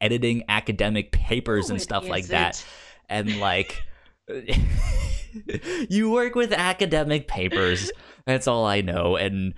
[0.00, 2.64] editing academic papers No, and stuff like that,
[3.08, 3.82] and like
[5.88, 7.90] you work with academic papers.
[8.26, 9.54] That's all I know, and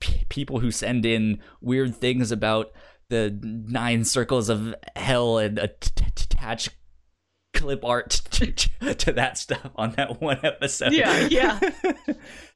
[0.00, 2.70] p- people who send in weird things about
[3.10, 6.70] the nine circles of hell and att- attach
[7.54, 8.52] clip art to,
[8.94, 10.92] to that stuff on that one episode.
[10.92, 11.60] Yeah, yeah.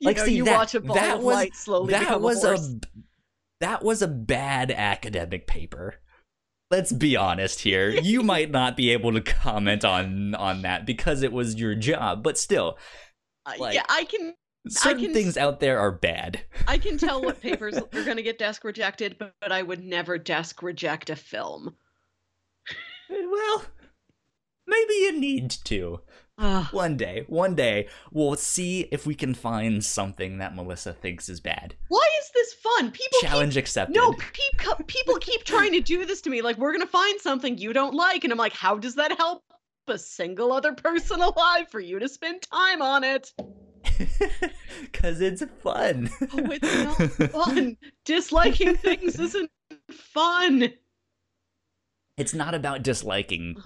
[0.01, 2.45] You like, know, see, you that, watch a ball that was, light slowly that was
[2.45, 2.59] a a,
[3.61, 5.97] that was a bad academic paper.
[6.71, 7.91] Let's be honest here.
[7.91, 12.23] You might not be able to comment on on that because it was your job,
[12.23, 12.79] but still,
[13.45, 14.35] Uh, like- yeah, I can
[14.69, 16.43] certain can things out there are bad.
[16.67, 19.83] I can tell what papers are going to get desk rejected, but, but I would
[19.83, 21.75] never desk reject a film.
[23.11, 23.65] Well,
[24.69, 26.01] maybe you need to.
[26.41, 26.67] Ugh.
[26.73, 31.41] One day, one day, we'll see if we can find something that Melissa thinks is
[31.41, 31.75] bad.
[31.89, 32.93] Why is this fun?
[32.93, 33.97] People keep Challenge accepted.
[33.97, 36.41] No, peop, people keep trying to do this to me.
[36.41, 38.23] Like, we're going to find something you don't like.
[38.23, 39.43] And I'm like, how does that help
[39.89, 43.33] a single other person alive for you to spend time on it?
[44.93, 46.09] Cause it's fun.
[46.21, 47.77] Oh, it's not fun.
[48.05, 49.51] Disliking things isn't
[49.91, 50.73] fun.
[52.17, 53.57] it's not about disliking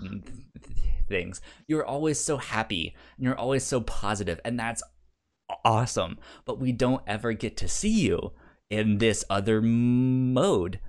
[1.09, 1.41] things.
[1.67, 4.83] You're always so happy and you're always so positive, and that's
[5.65, 6.19] awesome.
[6.45, 8.33] But we don't ever get to see you
[8.71, 10.81] in this other mode,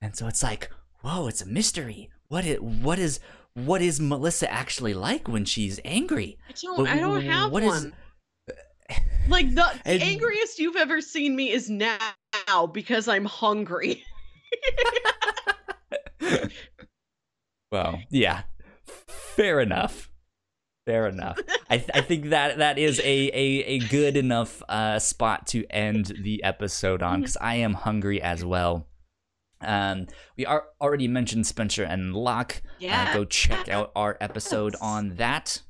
[0.00, 0.70] and so it's like,
[1.02, 2.10] whoa, it's a mystery.
[2.28, 2.62] What it?
[2.62, 3.20] What is?
[3.54, 6.36] What is Melissa actually like when she's angry?
[6.48, 7.92] I don't, I don't have what is- one.
[9.28, 11.98] Like, the And- angriest you've ever seen me is now
[12.72, 14.04] because I'm hungry.
[17.72, 18.42] Well, yeah,
[19.36, 20.10] fair enough.
[20.86, 21.38] Fair enough.
[21.68, 25.66] I, th- I think that that is a, a, a good enough uh, spot to
[25.68, 28.86] end the episode on because I am hungry as well.
[29.60, 30.06] Um,
[30.36, 32.62] we are already mentioned Spencer and Locke.
[32.78, 33.08] Yeah.
[33.10, 35.62] Uh, go check out our episode on that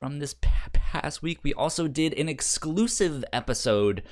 [0.00, 1.40] from this pa- past week.
[1.42, 4.02] We also did an exclusive episode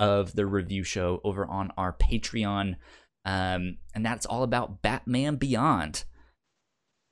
[0.00, 2.76] of the review show over on our Patreon,
[3.24, 6.04] um, and that's all about Batman Beyond.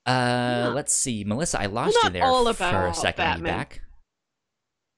[0.07, 0.69] Uh, Yeah.
[0.75, 3.27] let's see, Melissa, I lost you there all for a about second.
[3.27, 3.83] Are you back?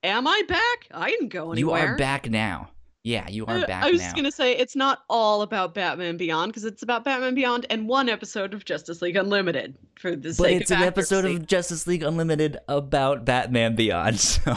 [0.05, 0.89] Am I back?
[0.93, 1.59] I didn't go anywhere.
[1.59, 2.71] You are back now.
[3.05, 4.07] Yeah, you are Uh, back I was now.
[4.07, 7.89] just gonna say it's not all about Batman Beyond because it's about Batman Beyond and
[7.89, 11.89] one episode of Justice League Unlimited for the But sake it's an episode of Justice
[11.89, 14.21] League Unlimited about Batman Beyond.
[14.45, 14.55] So,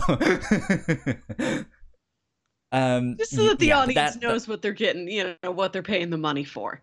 [2.72, 5.72] um, just so that the yeah, audience that- knows what they're getting, you know, what
[5.74, 6.82] they're paying the money for.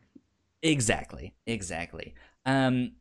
[0.63, 2.15] Exactly, exactly.
[2.47, 2.93] Um,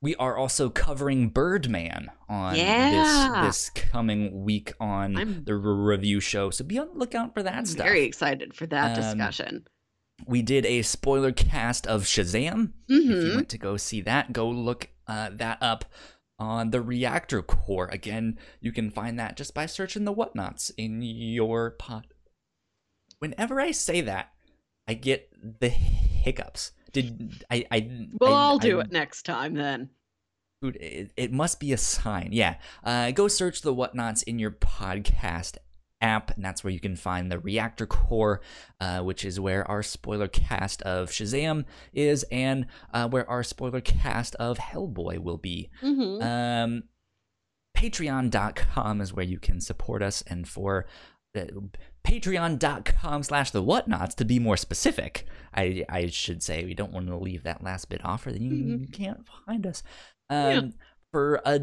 [0.00, 3.42] we are also covering Birdman on Yeah.
[3.42, 6.50] this this coming week on I'm- the re- review show.
[6.50, 7.86] So be on the lookout for that I'm stuff.
[7.86, 9.66] very excited for that Um, discussion.
[10.26, 12.72] We did a spoiler cast of Shazam.
[12.88, 15.84] If you hmm went to go see that, go look uh, that up
[16.38, 17.88] on the Reactor Core.
[17.88, 22.06] Again, you can find that just by searching the Whatnauts in your pod.
[23.18, 24.32] Whenever I say that,
[24.86, 26.72] I get the hiccups.
[26.92, 27.64] Did I?
[27.70, 29.90] I Well, I, I'll do I- it next time then.
[30.62, 32.30] Dude, it, it must be a sign.
[32.32, 32.56] Yeah.
[32.82, 35.56] Uh, go search the Whatnauts in your podcast
[36.00, 38.40] app, and that's where you can find the Reactor Core,
[38.80, 43.80] uh, which is where our spoiler cast of Shazam is, and uh, where our spoiler
[43.80, 45.70] cast of Hellboy will be.
[45.80, 46.82] hmm Um,
[47.76, 50.86] Patreon.com is where you can support us, and for
[52.04, 57.06] patreon.com slash the Whatnauts to be more specific i i should say we don't want
[57.08, 58.80] to leave that last bit off or then you, Mhm.
[58.80, 59.82] you can't find us
[60.30, 60.60] um Yeah.
[61.12, 61.58] for a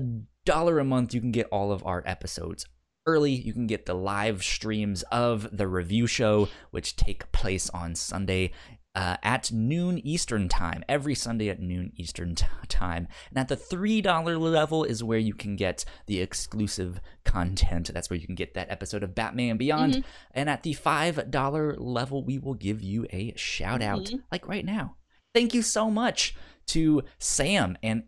[0.46, 2.66] dollar a month you can get all of our episodes
[3.08, 7.96] early you can get the live streams of the review show which take place on
[7.96, 8.52] sunday
[8.96, 13.08] uh, at noon Eastern time, every Sunday at noon Eastern t- time.
[13.30, 17.92] And at the $3 level is where you can get the exclusive content.
[17.94, 19.96] That's where you can get that episode of Batman Beyond.
[19.96, 20.04] Mhm.
[20.32, 24.24] And at the $5 level, we will give you a shout out, Mhm.
[24.32, 24.96] like right now.
[25.34, 26.36] Thank you so much
[26.68, 28.04] to Sam and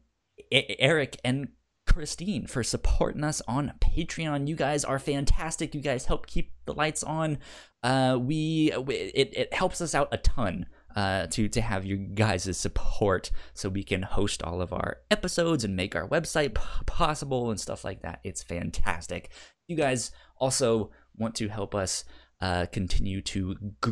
[0.51, 1.49] E- Eric and
[1.87, 4.47] Christine for supporting us on Patreon.
[4.47, 5.73] You guys are fantastic.
[5.73, 7.39] You guys help keep the lights on.
[7.83, 10.65] Uh, we it, it helps us out a ton
[10.97, 15.63] uh, to to have you guys' support so we can host all of our episodes
[15.63, 18.19] and make our website p- possible and stuff like that.
[18.23, 19.29] It's fantastic.
[19.67, 22.03] You guys also want to help us
[22.41, 23.55] uh, continue to
[23.85, 23.91] g-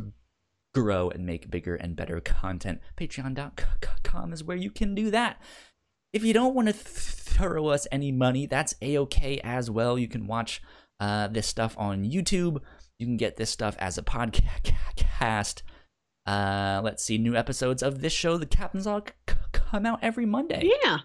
[0.74, 2.80] grow and make bigger and better content.
[2.98, 5.40] Patreon.com is where you can do that.
[6.12, 10.00] If you don't want to th- throw us any money, that's a okay as well.
[10.00, 10.60] You can watch
[11.00, 12.62] uh, this stuff on YouTube.
[12.98, 15.62] You can get this stuff as a podcast.
[16.26, 20.26] Uh, let's see, new episodes of this show, The Captain's Log, c- come out every
[20.26, 21.00] Monday, Yeah.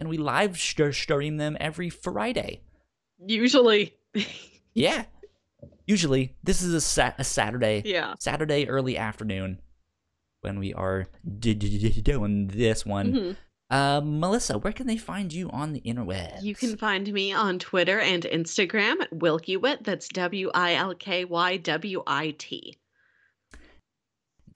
[0.00, 2.60] and we live stream them every Friday.
[3.24, 3.94] Usually.
[4.74, 5.06] Yeah,
[5.88, 8.14] usually this is a, sa- a Saturday, yeah.
[8.20, 9.60] Saturday early afternoon
[10.42, 11.06] when we are
[11.40, 13.12] d- d- d- doing this one.
[13.12, 13.36] Mhm.
[13.70, 16.42] Uh, Melissa, where can they find you on the interwebs?
[16.44, 19.82] You can find me on Twitter and Instagram at Wilkywit.
[19.82, 22.76] That's W I L K Y W I T.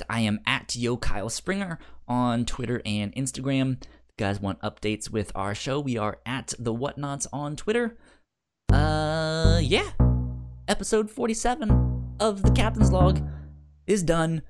[0.08, 3.82] I am at Yo Kyle Springer on Twitter and Instagram.
[3.82, 3.88] If
[4.18, 7.96] you guys want updates with our show, we are at the Whatnauts on Twitter.
[8.72, 9.90] Uh, yeah.
[10.68, 13.20] Episode 47 of the Captain's Log
[13.86, 14.42] is done.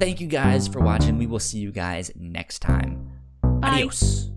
[0.00, 1.18] Thank you guys for watching.
[1.18, 3.10] We will see you guys next time.
[3.42, 3.68] Bye.
[3.68, 4.30] Adios.